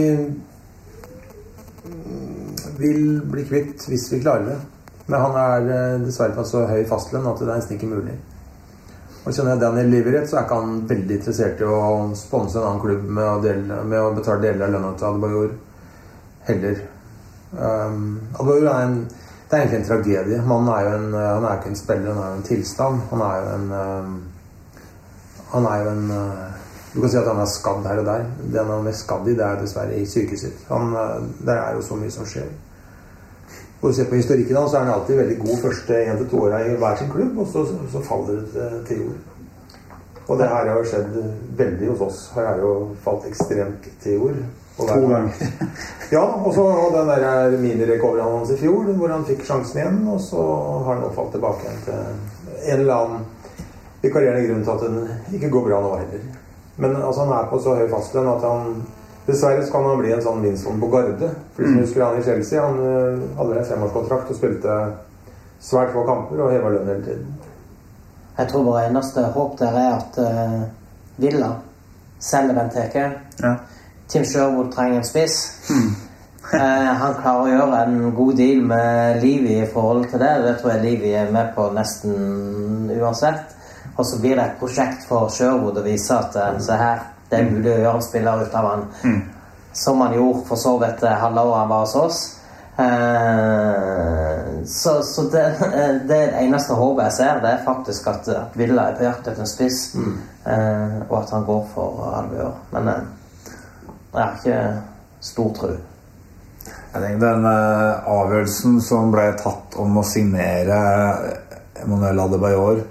vil 2.78 3.22
bli 3.32 3.43
kvitt 3.47 3.88
hvis 3.88 4.11
vi 4.14 4.22
klarer 4.22 4.45
det. 4.51 4.59
Men 5.05 5.20
han 5.20 5.36
er 5.39 5.74
eh, 5.76 5.97
dessverre 6.05 6.36
på 6.38 6.45
så 6.47 6.64
høy 6.70 6.86
fastlønn 6.88 7.28
at 7.28 7.41
det 7.41 7.49
er 7.49 7.57
nesten 7.59 7.78
ikke 7.78 7.91
mulig. 7.91 8.16
Og 9.24 9.32
kjenner 9.32 9.53
jeg 9.53 9.61
Daniel 9.61 9.91
Liverett, 9.91 10.30
så 10.30 10.38
er 10.38 10.47
ikke 10.47 10.59
han 10.59 10.80
veldig 10.88 11.18
interessert 11.20 11.61
i 11.64 11.68
å 11.68 11.82
sponse 12.20 12.59
en 12.59 12.66
annen 12.68 12.82
klubb 12.84 13.03
med 13.07 13.28
å, 13.28 13.36
dele, 13.43 13.84
med 13.88 13.99
å 13.99 14.16
betale 14.16 14.43
deler 14.43 14.66
av 14.68 14.74
lønna 14.76 14.89
til 14.99 15.09
Adebayor 15.09 15.53
heller. 16.49 16.82
Um, 17.53 18.01
Adebayor 18.34 18.72
er 18.74 18.88
en 18.88 18.97
det 19.53 19.59
er 19.59 19.68
egentlig 19.68 19.80
en 19.84 19.86
tragedie. 19.86 20.38
Mannen 20.49 20.70
er 20.74 20.82
jo 20.82 20.91
en, 20.97 21.07
han 21.14 21.43
er 21.45 21.59
ikke 21.59 21.70
en 21.70 21.78
spiller, 21.78 22.16
han 22.16 22.24
er 22.24 22.30
jo 22.32 22.38
en 22.39 22.45
tilstand. 22.47 23.01
Han 23.11 23.22
er 23.22 23.36
jo 23.38 23.51
en 23.53 23.68
um, 23.78 24.14
Han 25.51 25.68
er 25.70 25.84
jo 25.84 25.91
en 25.91 26.07
uh, 26.09 26.62
Du 26.94 27.00
kan 27.02 27.10
si 27.10 27.18
at 27.18 27.28
han 27.28 27.39
er 27.41 27.50
skadd 27.50 27.88
her 27.89 28.00
og 28.04 28.06
der. 28.06 28.26
Det 28.54 28.60
han 28.62 28.72
er 28.76 28.84
mest 28.86 29.06
skadd 29.08 29.28
i, 29.28 29.34
det 29.38 29.46
er 29.46 29.62
dessverre 29.62 29.98
i 29.98 30.06
sykehuset. 30.06 30.54
Han, 30.70 30.94
uh, 30.94 31.24
der 31.46 31.58
er 31.58 31.76
jo 31.76 31.82
så 31.82 31.96
mye 31.98 32.12
som 32.14 32.26
skjer. 32.30 32.50
Og 33.82 33.89
du 33.89 33.96
ser 33.98 34.08
på 34.10 34.16
historikken 34.16 34.56
hans, 34.56 34.72
så 34.72 34.78
er 34.78 34.86
han 34.86 34.94
alltid 34.94 35.18
veldig 35.18 35.38
god 35.41 35.58
første 35.66 35.98
én 36.06 36.18
til 36.22 36.30
to 36.32 36.44
åra 36.46 36.62
i 36.64 36.76
hver 36.80 36.96
sin 37.02 37.10
klubb, 37.12 37.38
og 37.44 37.48
så, 37.52 37.66
så 37.91 38.02
faller 38.06 38.36
det 38.39 38.46
til- 38.54 38.84
til 38.88 39.02
jord. 39.02 39.18
Og 40.28 40.38
det 40.39 40.48
her 40.48 40.56
har 40.70 40.78
jo 40.78 40.84
skjedd 40.88 41.18
veldig 41.58 41.88
hos 41.89 42.02
oss. 42.02 42.20
Her 42.36 42.46
er 42.54 42.60
jo 42.62 42.70
falt 43.04 43.26
ekstremt 43.28 43.89
til 44.04 44.14
jord. 44.14 44.38
To 44.78 44.86
ganger. 45.08 45.30
ja, 46.16 46.22
og 46.24 46.54
så 46.54 46.62
og 46.62 46.94
den 46.96 47.08
der 47.10 47.58
minirecoveren 47.62 48.38
hans 48.38 48.50
i 48.50 48.58
fjor, 48.58 48.84
hvor 48.84 49.12
han 49.12 49.26
fikk 49.28 49.44
sjansen 49.46 49.78
igjen, 49.82 50.00
og 50.08 50.22
så 50.22 50.46
har 50.86 50.94
han 50.94 51.04
nå 51.04 51.12
falt 51.18 51.32
tilbake 51.36 51.68
igjen 51.68 51.84
til 51.86 52.00
en 52.72 52.80
eller 52.80 52.96
annen 52.96 53.26
vikarierende 54.02 54.48
grunn 54.48 54.64
til 54.64 54.72
at 54.72 54.88
den 54.88 55.36
ikke 55.38 55.50
går 55.50 55.68
bra 55.68 55.82
nå 55.84 55.91
heller. 56.00 56.24
Men 56.78 56.95
altså, 56.95 57.24
han 57.24 57.34
er 57.38 57.49
på 57.49 57.61
så 57.61 57.78
høy 57.78 57.88
fastlønn 57.91 58.30
at 58.34 58.45
han 58.47 58.76
Dessverre 59.24 59.63
så 59.63 59.71
kan 59.71 59.86
han 59.88 60.01
bli 60.01 60.09
en 60.11 60.24
sånn 60.24 60.41
Winston 60.43 60.82
på 60.82 60.89
Garde. 60.91 61.30
For 61.55 61.63
de 61.63 61.69
som 61.69 61.80
husker 61.80 62.01
han 62.03 62.17
i 62.19 62.24
Chelsea, 62.26 62.59
han 62.59 62.80
øh, 62.84 63.21
hadde 63.38 63.59
en 63.59 63.69
femårskontrakt 63.69 64.34
og 64.34 64.36
spilte 64.36 64.74
svært 65.63 65.93
få 65.93 66.03
kamper 66.03 66.41
og 66.43 66.51
heva 66.51 66.71
lønn 66.74 66.89
hele 66.91 67.05
tiden. 67.05 67.30
Jeg 68.38 68.49
tror 68.51 68.65
vår 68.67 68.80
eneste 68.82 69.24
håp 69.36 69.55
der 69.61 69.78
er 69.80 69.93
at 69.95 70.19
uh, 70.19 70.65
Villa 71.21 71.53
selger 72.19 72.57
Benteke. 72.57 73.05
Ja. 73.39 73.53
Tim 74.11 74.26
Sherwood 74.26 74.74
trenger 74.76 74.99
en 74.99 75.07
spiss. 75.07 75.39
Eh, 76.53 76.89
han 76.99 77.13
klarer 77.17 77.39
å 77.39 77.51
gjøre 77.53 77.78
en 77.88 77.93
god 78.13 78.36
deal 78.38 78.59
med 78.67 79.21
Livi 79.24 79.53
i 79.63 79.69
forhold 79.74 80.09
til 80.11 80.19
det. 80.21 80.32
Det 80.43 80.51
tror 80.59 80.74
jeg 80.74 80.84
Livi 80.84 81.13
er 81.15 81.32
med 81.32 81.53
på 81.55 81.69
nesten 81.74 82.91
uansett. 82.93 83.55
Og 83.96 84.06
så 84.06 84.20
blir 84.20 84.36
det 84.36 84.44
et 84.44 84.60
prosjekt 84.60 85.06
for 85.08 85.30
Sherwood 85.30 85.78
å 85.78 85.86
vise 85.86 86.16
at 86.18 86.36
eh, 86.39 86.60
se 86.64 86.78
her, 86.78 87.04
det 87.30 87.39
er 87.39 87.50
mulig 87.50 87.74
å 87.74 87.82
gjøre 87.82 87.98
en 88.00 88.06
spiller 88.06 88.46
ut 88.46 88.56
av 88.58 88.70
han. 88.72 88.88
Som 89.74 90.02
han 90.02 90.14
gjorde 90.14 90.46
for 90.48 90.62
så 90.62 90.78
vidt 90.82 91.04
eh, 91.06 91.20
halve 91.22 91.44
året 91.46 91.60
han 91.62 91.70
var 91.74 91.86
hos 91.86 91.96
oss. 91.98 92.24
Eh, 92.78 94.66
så 94.66 95.04
så 95.04 95.22
det, 95.30 95.46
eh, 95.46 95.96
det 96.08 96.18
er 96.18 96.32
det 96.32 96.41
eneste 96.41 96.74
håpet 96.74 97.06
jeg 97.06 97.18
ser, 97.20 97.41
det 97.44 97.52
er 97.52 97.66
faktisk 97.66 98.08
at, 98.10 98.30
at 98.34 98.58
Villa 98.58 98.88
er 98.89 98.98
på 98.98 99.06
jakt 99.06 99.28
etter 99.28 99.46
en 99.46 99.50
spiss. 99.50 99.80
Eh, 99.96 100.98
og 101.10 101.18
at 101.22 101.36
han 101.36 101.46
går 101.46 101.66
for 101.74 102.06
alvor. 102.18 102.56
Men 102.74 102.89
eh, 102.96 103.04
jeg 104.14 104.22
har 104.22 104.38
ikke 104.39 104.62
stor 105.22 105.54
tro. 105.60 105.74
Jeg 106.94 107.02
tenker 107.02 107.22
Den 107.22 107.46
avgjørelsen 107.50 108.82
som 108.86 109.10
ble 109.14 109.32
tatt 109.39 109.78
om 109.82 109.98
å 109.98 110.04
signere 110.06 110.82
Emanuel 111.82 112.22
Adebayor 112.22 112.84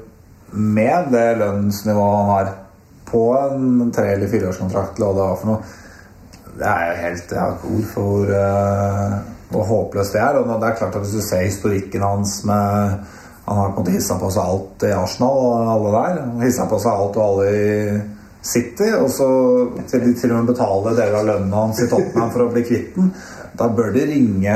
med 0.52 1.12
det 1.12 1.28
lønnsnivået 1.40 2.16
han 2.16 2.30
har 2.30 2.50
på 3.12 3.22
en 3.38 3.92
tre- 3.92 4.12
eller 4.14 4.28
fireårskontrakt, 4.28 4.98
eller 4.98 5.06
hva 5.06 5.14
det 5.16 5.28
var 5.30 5.40
for 5.40 5.52
noe, 5.52 5.78
det 6.52 6.68
er 6.68 6.88
jo 6.88 6.96
helt 7.00 7.30
Jeg 7.32 7.40
har 7.40 7.54
ikke 7.56 7.74
ord 7.76 7.86
for 7.94 8.02
hvor, 8.02 8.32
eh, 8.36 9.18
hvor 9.52 9.68
håpløst 9.68 10.12
det 10.12 10.20
er. 10.20 10.38
Og 10.38 10.48
det 10.60 10.68
er 10.68 10.78
klart 10.78 10.96
at 10.96 11.02
Hvis 11.02 11.16
du 11.16 11.20
ser 11.20 11.44
historikken 11.44 12.02
hans 12.02 12.44
med 12.44 12.98
Han 13.46 13.56
har 13.56 13.72
måte 13.76 13.90
hissa 13.90 14.14
på 14.20 14.30
seg 14.30 14.42
alt 14.42 14.84
i 14.86 14.92
Arsenal 14.94 15.38
og 15.42 15.70
alle 15.72 15.92
der. 15.96 16.18
Hissa 16.44 16.66
på 16.70 16.78
seg 16.78 16.92
alt 16.92 17.16
og 17.16 17.24
alle 17.24 17.46
i 17.50 18.00
City. 18.42 18.92
Og 19.00 19.10
så 19.10 19.28
til 19.90 20.14
til 20.14 20.32
og 20.32 20.44
med 20.44 20.52
betale 20.52 20.92
deler 20.96 21.18
av 21.18 21.26
lønnen 21.26 21.52
hans 21.52 21.80
i 21.82 21.88
Tottenham 21.90 22.30
for 22.30 22.44
å 22.44 22.52
bli 22.52 22.62
kvitt 22.62 22.94
den. 22.94 23.10
Da 23.58 23.68
bør 23.68 23.92
de 23.92 24.06
ringe 24.08 24.54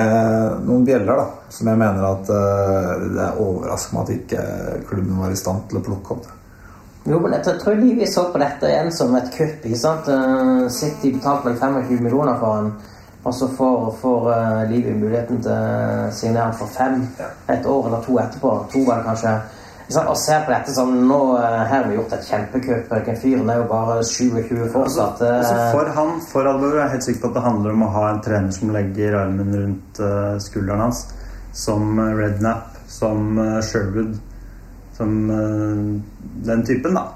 noen 0.64 0.86
bjeller, 0.86 1.18
da. 1.20 1.26
Som 1.52 1.68
jeg 1.70 1.80
mener 1.80 2.06
at 2.08 2.30
uh, 2.32 3.04
det 3.12 3.22
er 3.22 3.42
overraskende 3.42 4.02
at 4.02 4.14
ikke 4.16 4.46
klubben 4.88 5.20
var 5.20 5.34
i 5.34 5.38
stand 5.38 5.68
til 5.70 5.80
å 5.80 5.84
plukke 5.90 6.16
opp. 6.16 6.24
det. 6.26 6.36
Jo, 7.06 7.20
men 7.22 7.36
jeg 7.36 7.58
tror 7.62 7.76
Livi 7.78 8.06
så 8.10 8.24
på 8.32 8.38
dette 8.42 8.66
igjen 8.66 8.90
som 8.90 9.14
et 9.14 9.28
kupp. 9.30 9.62
ikke 9.62 9.78
sant? 9.78 10.08
Eh, 10.10 10.66
City 10.74 11.12
betalte 11.14 11.52
vel 11.52 11.58
25 11.60 12.00
millioner 12.02 12.38
for 12.40 12.56
han, 12.56 12.72
og 13.22 13.34
så 13.34 13.46
får, 13.58 13.84
får 14.00 14.26
eh, 14.34 14.62
Livi 14.72 14.94
muligheten 14.98 15.38
til 15.44 15.52
å 15.52 16.08
signere 16.10 16.56
for 16.58 16.72
fem 16.74 17.04
et 17.52 17.68
år 17.70 17.86
eller 17.86 18.02
to 18.02 18.18
etterpå. 18.18 18.56
To 18.72 18.82
var 18.88 18.98
det 18.98 19.06
kanskje. 19.12 19.36
Og 19.86 20.16
ser 20.18 20.40
på 20.42 20.50
dette 20.50 20.72
som 20.74 20.90
nå 21.06 21.18
eh, 21.38 21.60
her 21.70 21.84
har 21.84 21.84
vi 21.86 21.94
gjort 21.94 22.14
et 22.16 22.26
kjempekupp. 22.26 22.94
Den 23.06 23.18
fyren 23.22 23.50
er 23.52 23.60
jo 23.60 23.66
bare 23.70 24.00
27 24.02 24.64
fortsatt. 24.72 25.20
Altså, 25.22 25.28
Altså 25.36 25.66
for 25.76 25.90
han, 25.98 26.14
for 26.32 26.50
Alvor, 26.50 26.74
er 26.74 26.82
jeg 26.82 26.94
helt 26.96 27.06
sikker 27.06 27.22
på 27.22 27.30
at 27.30 27.36
det 27.38 27.44
handler 27.44 27.76
om 27.76 27.84
å 27.86 27.92
ha 27.94 28.06
en 28.10 28.22
trener 28.24 28.56
som 28.56 28.72
legger 28.74 29.18
armen 29.20 29.54
rundt 29.54 30.00
eh, 30.02 30.32
skulderen 30.42 30.88
hans. 30.88 31.04
Som 31.54 32.00
eh, 32.02 32.16
Rednap, 32.18 32.80
som 32.90 33.38
Sherwood. 33.62 34.18
Som 34.98 35.30
eh, 35.30 35.86
den 36.50 36.66
typen, 36.66 36.98
da. 36.98 37.06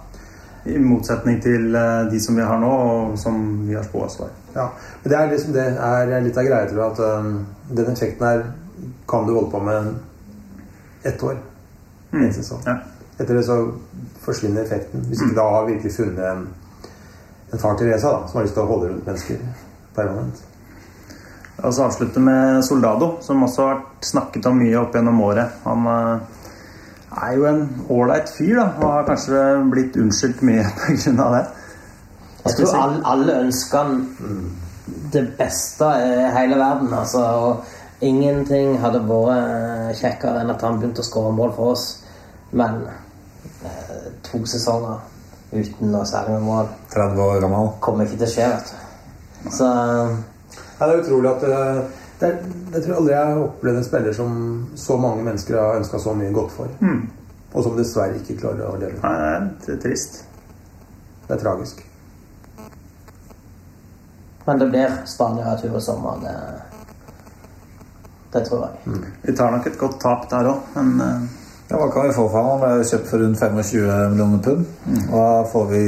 I 0.70 0.78
motsetning 0.78 1.42
til 1.42 1.74
eh, 1.74 2.06
de 2.12 2.22
som 2.22 2.38
vi 2.38 2.46
har 2.46 2.62
nå, 2.62 2.70
og 2.70 3.18
som 3.18 3.42
vi 3.66 3.74
har 3.74 3.86
spådd 3.88 4.18
var. 4.20 4.32
Ja, 4.54 4.70
men 5.02 5.10
det 5.10 5.18
er, 5.18 5.30
liksom, 5.30 5.52
det 5.58 5.66
er 5.74 6.16
litt 6.22 6.38
av 6.38 6.46
greia, 6.46 6.70
til 6.70 6.82
at 6.86 6.98
um, 6.98 7.36
den 7.70 7.92
effekten 7.92 8.26
her 8.26 8.42
kan 9.08 9.26
du 9.26 9.34
holde 9.34 9.50
på 9.50 9.60
med 9.62 9.94
ett 11.06 11.22
år. 11.22 11.38
En 12.12 12.32
sesong. 12.34 12.62
Ja. 12.66 12.78
Etter 13.20 13.36
det 13.36 13.44
så 13.46 13.56
forsvinner 14.24 14.64
effekten. 14.64 15.04
Hvis 15.08 15.22
ikke 15.22 15.36
da 15.36 15.48
har 15.54 15.66
virkelig 15.68 15.92
funnet 15.94 16.24
en, 16.30 16.46
en 17.52 17.62
far 17.62 17.76
Teresa 17.78 18.12
da, 18.14 18.22
som 18.28 18.40
har 18.40 18.46
lyst 18.46 18.56
til 18.56 18.64
å 18.64 18.70
holde 18.70 18.92
rundt 18.92 19.06
mennesker 19.06 19.42
permanent. 19.96 20.42
Og 21.60 21.74
så 21.74 21.84
avslutte 21.84 22.20
med 22.24 22.62
Soldado, 22.64 23.10
som 23.20 23.42
også 23.44 23.62
har 23.62 23.74
vært 23.74 24.06
snakket 24.08 24.46
om 24.48 24.60
mye 24.62 24.78
opp 24.80 24.94
gjennom 24.96 25.20
året. 25.26 25.58
Han 25.66 25.88
eh, 25.92 26.38
er 27.26 27.34
jo 27.36 27.48
en 27.50 27.62
ålreit 27.92 28.32
fyr, 28.32 28.54
da, 28.56 28.66
og 28.80 28.86
har 28.94 29.08
kanskje 29.10 29.42
blitt 29.72 29.98
unnskyldt 30.00 30.40
mye 30.46 30.64
pga. 30.80 31.28
det. 31.36 31.44
Jeg 32.46 32.56
tror 32.56 32.78
alle, 32.80 33.02
alle 33.04 33.36
ønsker 33.44 33.84
han 33.84 33.98
det 35.12 35.26
beste 35.38 35.90
i 36.00 36.30
hele 36.38 36.56
verden. 36.56 36.94
Altså, 36.96 37.20
og 37.20 37.79
ingenting 38.00 38.78
hadde 38.80 39.02
vært 39.08 40.00
kjekkere 40.00 40.42
enn 40.42 40.52
at 40.52 40.62
han 40.64 40.80
begynte 40.80 41.04
å 41.04 41.06
skåre 41.06 41.32
mål 41.36 41.54
for 41.56 41.74
oss. 41.74 41.86
Men 42.56 42.82
eh, 42.88 44.10
to 44.26 44.42
sesonger 44.48 44.98
uten 45.52 45.90
noe 45.92 46.06
særlig 46.06 46.38
med 46.38 46.46
mål 46.46 46.68
30 46.94 47.22
år 47.24 47.40
gammel. 47.44 47.72
kommer 47.82 48.06
ikke 48.06 48.20
til 48.20 48.28
å 48.28 48.34
skje, 48.34 48.50
vet 48.54 48.70
du. 48.70 49.50
Så 49.56 49.70
Ja, 50.80 50.86
det 50.86 50.94
er 50.94 51.02
utrolig 51.02 51.28
at 51.28 51.42
uh, 51.44 51.80
det 52.20 52.28
er, 52.28 52.36
Jeg 52.72 52.82
tror 52.84 52.94
aldri 52.96 53.12
jeg 53.12 53.26
har 53.26 53.42
opplevd 53.42 53.80
en 53.80 53.84
spiller 53.84 54.14
som 54.16 54.32
så 54.76 54.96
mange 54.96 55.24
mennesker 55.24 55.58
har 55.58 55.80
ønska 55.80 55.98
så 55.98 56.14
mye 56.16 56.32
godt 56.32 56.52
for. 56.56 56.72
Og 57.52 57.64
som 57.66 57.76
dessverre 57.76 58.20
ikke 58.20 58.38
klarer 58.40 58.68
å 58.68 58.78
leve. 58.78 59.00
Nei, 59.02 59.40
det 59.66 59.74
er 59.74 59.80
trist. 59.82 60.22
Det 61.26 61.34
er 61.34 61.42
tragisk. 61.42 61.82
Men 64.46 64.60
det 64.60 64.68
blir 64.70 65.00
Spania-tur 65.06 65.76
i 65.76 65.82
sommer. 65.82 66.20
Det, 66.22 66.36
det 68.32 68.44
tror 68.46 68.64
jeg. 68.66 69.02
Vi 69.22 69.36
tar 69.36 69.52
nok 69.54 69.66
et 69.66 69.78
godt 69.78 70.00
tap 70.02 70.30
der 70.30 70.50
òg, 70.52 70.72
men 70.76 70.96
uh... 71.00 71.36
Ja, 71.70 71.78
hva 71.78 71.86
kan 71.94 72.08
vi 72.08 72.14
få 72.14 72.24
for 72.26 72.34
ham? 72.34 72.48
Han 72.50 72.62
ble 72.64 72.86
kjøpt 72.88 73.06
for 73.06 73.22
rundt 73.22 73.38
25 73.38 74.08
millioner 74.10 74.40
pund. 74.42 74.64
Og 75.12 75.12
da 75.14 75.44
får 75.52 75.68
vi 75.70 75.82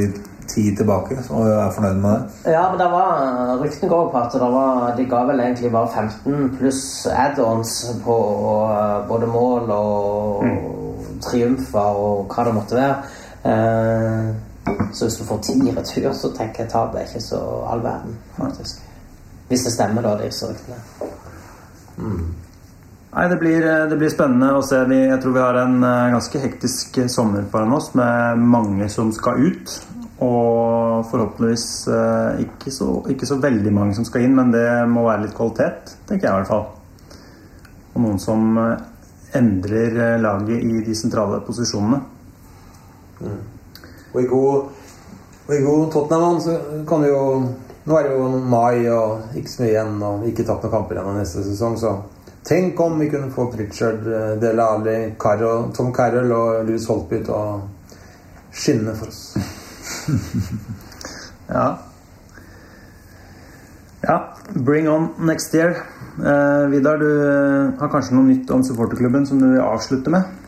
10 0.47 0.75
tilbake, 0.77 1.17
så 1.23 1.41
vi 1.43 1.49
er 1.51 1.73
fornøyd 1.75 1.99
med 2.03 2.11
det. 2.11 2.51
Ja, 2.53 2.69
men 2.71 2.79
det 2.79 2.87
var 2.91 3.59
ryktene 3.59 3.89
går 3.91 4.11
på 4.11 4.21
at 4.21 4.33
det 4.33 4.51
var, 4.53 4.93
de 4.97 5.05
ga 5.11 5.23
vel 5.27 5.43
egentlig 5.43 5.71
bare 5.71 6.05
15 6.23 6.55
pluss 6.57 6.83
add-ons 7.11 7.73
på 8.05 8.17
eh, 8.69 9.07
både 9.07 9.27
mål 9.27 9.75
og 9.75 10.45
triumfer 11.23 11.99
og 12.05 12.31
hva 12.31 12.47
det 12.47 12.55
måtte 12.55 12.79
være. 12.79 12.95
Uh, 13.43 14.31
så 14.95 15.05
hvis 15.05 15.17
du 15.19 15.25
får 15.27 15.39
ti 15.43 15.53
i 15.67 15.73
retur, 15.75 16.13
så 16.15 16.31
tenker 16.31 16.63
jeg 16.63 16.71
tapet 16.71 17.01
er 17.01 17.09
ikke 17.09 17.23
så 17.23 17.39
all 17.67 17.83
verden, 17.83 18.15
faktisk. 18.37 18.79
Hvis 19.47 19.65
det 19.67 19.73
stemmer, 19.73 20.05
da, 20.05 20.15
disse 20.21 20.47
ryktene. 20.47 21.11
Nei, 21.97 23.25
det 23.29 23.39
blir, 23.41 23.61
eh, 23.61 23.87
det 23.89 23.97
blir 23.99 24.09
spennende 24.09 24.53
å 24.57 24.63
se. 24.65 24.79
Jeg 24.89 25.19
tror 25.21 25.35
vi 25.35 25.43
har 25.43 25.59
en 25.61 25.83
eh, 25.85 26.13
ganske 26.15 26.39
hektisk 26.41 26.97
sommer 27.13 27.45
foran 27.51 27.75
oss 27.77 27.91
med 27.97 28.41
mange 28.41 28.89
som 28.89 29.11
skal 29.13 29.43
ut. 29.51 29.75
Og 30.23 31.03
forhåpentligvis 31.09 31.67
eh, 31.87 32.43
ikke 32.45 32.71
så, 32.71 32.87
ikke 33.11 33.27
så 33.27 33.39
veldig 33.41 33.73
mange 33.73 33.95
som 33.97 34.05
skal 34.07 34.27
inn, 34.27 34.35
men 34.37 34.53
det 34.53 34.65
må 34.89 35.07
være 35.07 35.25
litt 35.25 35.35
kvalitet, 35.37 35.95
tenker 36.07 36.27
jeg 36.27 36.33
i 36.33 36.41
hvert 36.41 36.51
fall. 36.51 36.65
Og 37.93 38.05
noen 38.05 38.21
som 38.21 38.57
eh, 38.61 38.85
endrer 39.39 39.97
eh, 39.97 40.21
laget 40.21 40.63
i 40.63 40.83
de 40.85 40.95
sentrale 40.97 41.41
posisjonene. 41.45 41.99
Og 44.13 44.17
i 44.21 44.29
god, 44.29 44.79
og 45.47 45.67
god 45.67 45.83
Tottenham 45.93 46.39
så 46.43 46.57
kan 46.89 47.03
vi 47.03 47.11
jo 47.11 47.23
Nå 47.83 47.97
er 47.99 48.07
det 48.07 48.15
jo 48.15 48.27
mai 48.47 48.85
og 48.87 49.35
ikke 49.35 49.51
så 49.51 49.63
mye 49.63 49.71
igjen, 49.73 49.95
og 50.07 50.27
ikke 50.29 50.45
tatt 50.47 50.63
noen 50.63 50.71
kamper 50.71 50.99
igjen 50.99 51.17
neste 51.19 51.43
sesong, 51.43 51.75
så 51.79 51.95
tenk 52.47 52.79
om 52.79 52.95
vi 53.01 53.09
kunne 53.11 53.31
få 53.33 53.49
Pritchard, 53.51 54.07
eh, 54.07 54.35
Dele 54.39 54.63
Alli, 54.63 54.97
Carroll, 55.19 55.71
Tom 55.75 55.91
Carroll 55.95 56.31
og 56.31 56.63
Louis 56.67 56.87
Holtby 56.87 57.19
til 57.25 57.35
å 57.35 57.43
skinne 58.53 58.95
for 58.99 59.11
oss. 59.11 59.25
Ja. 61.53 61.77
Ja, 64.01 64.33
bring 64.55 64.87
on 64.89 65.09
next 65.27 65.53
year. 65.53 65.75
Eh, 66.17 66.69
Vidar, 66.71 66.97
du 66.97 67.09
eh, 67.09 67.73
har 67.79 67.91
kanskje 67.91 68.15
noe 68.15 68.25
nytt 68.25 68.49
om 68.51 68.63
supporterklubben 68.65 69.27
som 69.27 69.39
du 69.43 69.49
vil 69.51 69.61
avslutte 69.61 70.11
med? 70.13 70.42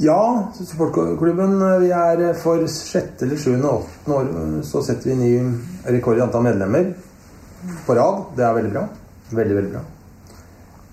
Ja, 0.00 0.52
supportklubben 0.54 1.58
vi 1.80 1.90
er 1.92 2.22
for 2.40 2.62
sjette 2.72 3.26
eller 3.26 3.36
sjuende 3.36 3.68
og 3.68 3.82
åttende 3.82 4.16
år 4.16 4.62
så 4.64 4.80
setter 4.84 5.10
vi 5.10 5.16
ny 5.18 5.32
rekord 5.92 6.16
i 6.16 6.22
antall 6.24 6.46
medlemmer 6.46 6.86
på 7.84 7.96
rad. 7.98 8.22
Det 8.36 8.46
er 8.46 8.54
veldig 8.56 8.70
bra. 8.72 8.84
Veldig, 9.30 9.56
veldig 9.58 9.72
bra. 9.74 9.82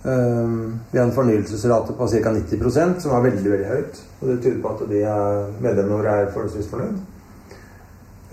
Um, 0.08 0.80
vi 0.92 1.00
har 1.00 1.06
en 1.08 1.16
fornyelsesrate 1.16 1.96
på 1.96 2.08
ca. 2.08 2.34
90% 2.36 3.00
som 3.06 3.16
er 3.16 3.24
veldig 3.30 3.52
veldig 3.54 3.70
høyt. 3.70 4.02
Og 4.20 4.28
det 4.28 4.38
tyder 4.44 4.60
på 4.66 4.74
at 4.74 4.84
de 4.92 5.00
medlemmene 5.64 5.96
våre 5.96 6.16
er 6.18 6.32
forholdsvis 6.34 6.68
fornøyd. 6.74 7.00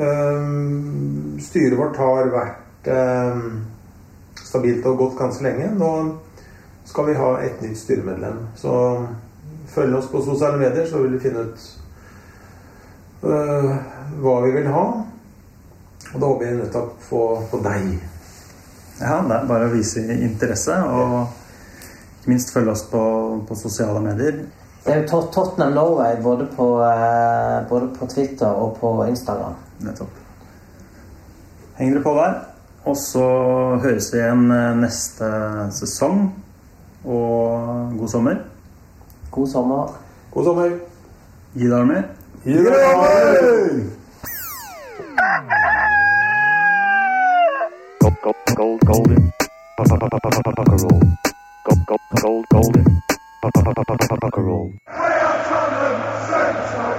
Um, 0.03 1.37
styret 1.39 1.79
vårt 1.79 2.03
har 2.03 2.33
vært 2.35 2.91
um, 2.91 3.61
stabilt 4.43 4.91
og 4.91 4.99
godt 5.05 5.21
ganske 5.23 5.47
lenge. 5.47 5.71
Nå 5.79 5.93
skal 6.85 7.13
vi 7.13 7.17
ha 7.23 7.31
et 7.47 7.63
nytt 7.63 7.79
styremedlem. 7.79 8.43
Så 8.59 8.75
følg 9.75 9.97
oss 9.99 10.09
på 10.13 10.23
sosiale 10.25 10.59
medier, 10.61 10.87
så 10.91 11.03
vil 11.03 11.13
du 11.17 11.21
finne 11.23 11.45
ut 11.49 11.65
øh, 13.25 13.71
hva 14.23 14.35
vi 14.47 14.51
vil 14.59 14.69
ha. 14.73 14.85
Og 16.15 16.21
da 16.21 16.27
håper 16.27 16.47
jeg 16.47 16.59
nettopp 16.61 16.93
på, 17.09 17.23
på 17.51 17.63
deg. 17.65 17.95
Ja, 19.01 19.17
det 19.27 19.35
er 19.41 19.49
bare 19.49 19.67
å 19.69 19.73
vise 19.75 20.05
interesse, 20.15 20.77
og 20.87 21.25
ikke 22.21 22.31
minst 22.31 22.53
følge 22.55 22.71
oss 22.77 22.85
på, 22.91 23.01
på 23.49 23.57
sosiale 23.59 24.01
medier. 24.05 24.45
Det 24.85 24.93
er 24.93 25.01
jo 25.03 25.09
Tot- 25.11 25.33
Tottenham 25.35 25.73
Norway 25.75 26.19
både 26.23 26.47
på, 26.55 26.69
eh, 26.85 27.59
både 27.69 27.89
på 27.97 28.07
Twitter 28.13 28.53
og 28.53 28.77
på 28.79 28.93
Instagram. 29.09 29.57
Nettopp. 29.83 30.21
Heng 31.79 31.95
dere 31.95 32.05
på 32.05 32.13
der. 32.19 32.35
Og 32.85 32.97
så 33.01 33.25
høres 33.81 34.11
vi 34.13 34.21
igjen 34.21 34.45
eh, 34.53 34.75
neste 34.77 35.31
sesong. 35.75 36.27
Og 37.05 37.97
god 37.99 38.13
sommer. 38.13 38.43
God 39.35 39.49
sommer. 39.49 39.91
God 40.31 40.45
sommer. 40.45 40.71
Gi 41.59 41.69
dere 41.69 41.85
med. 41.85 42.03
Gi 42.45 42.55
dere 42.55 42.97
med! 43.03 43.91
Gold, 47.99 48.17
golden, 48.55 48.89
roll. 48.89 49.05
Gold, 51.65 51.85
gold, 51.87 52.45
golden, 52.51 52.95
roll. 54.47 54.73
Hey, 54.87 54.95
I'm 54.95 55.45
trying 55.49 56.55
to 56.55 56.94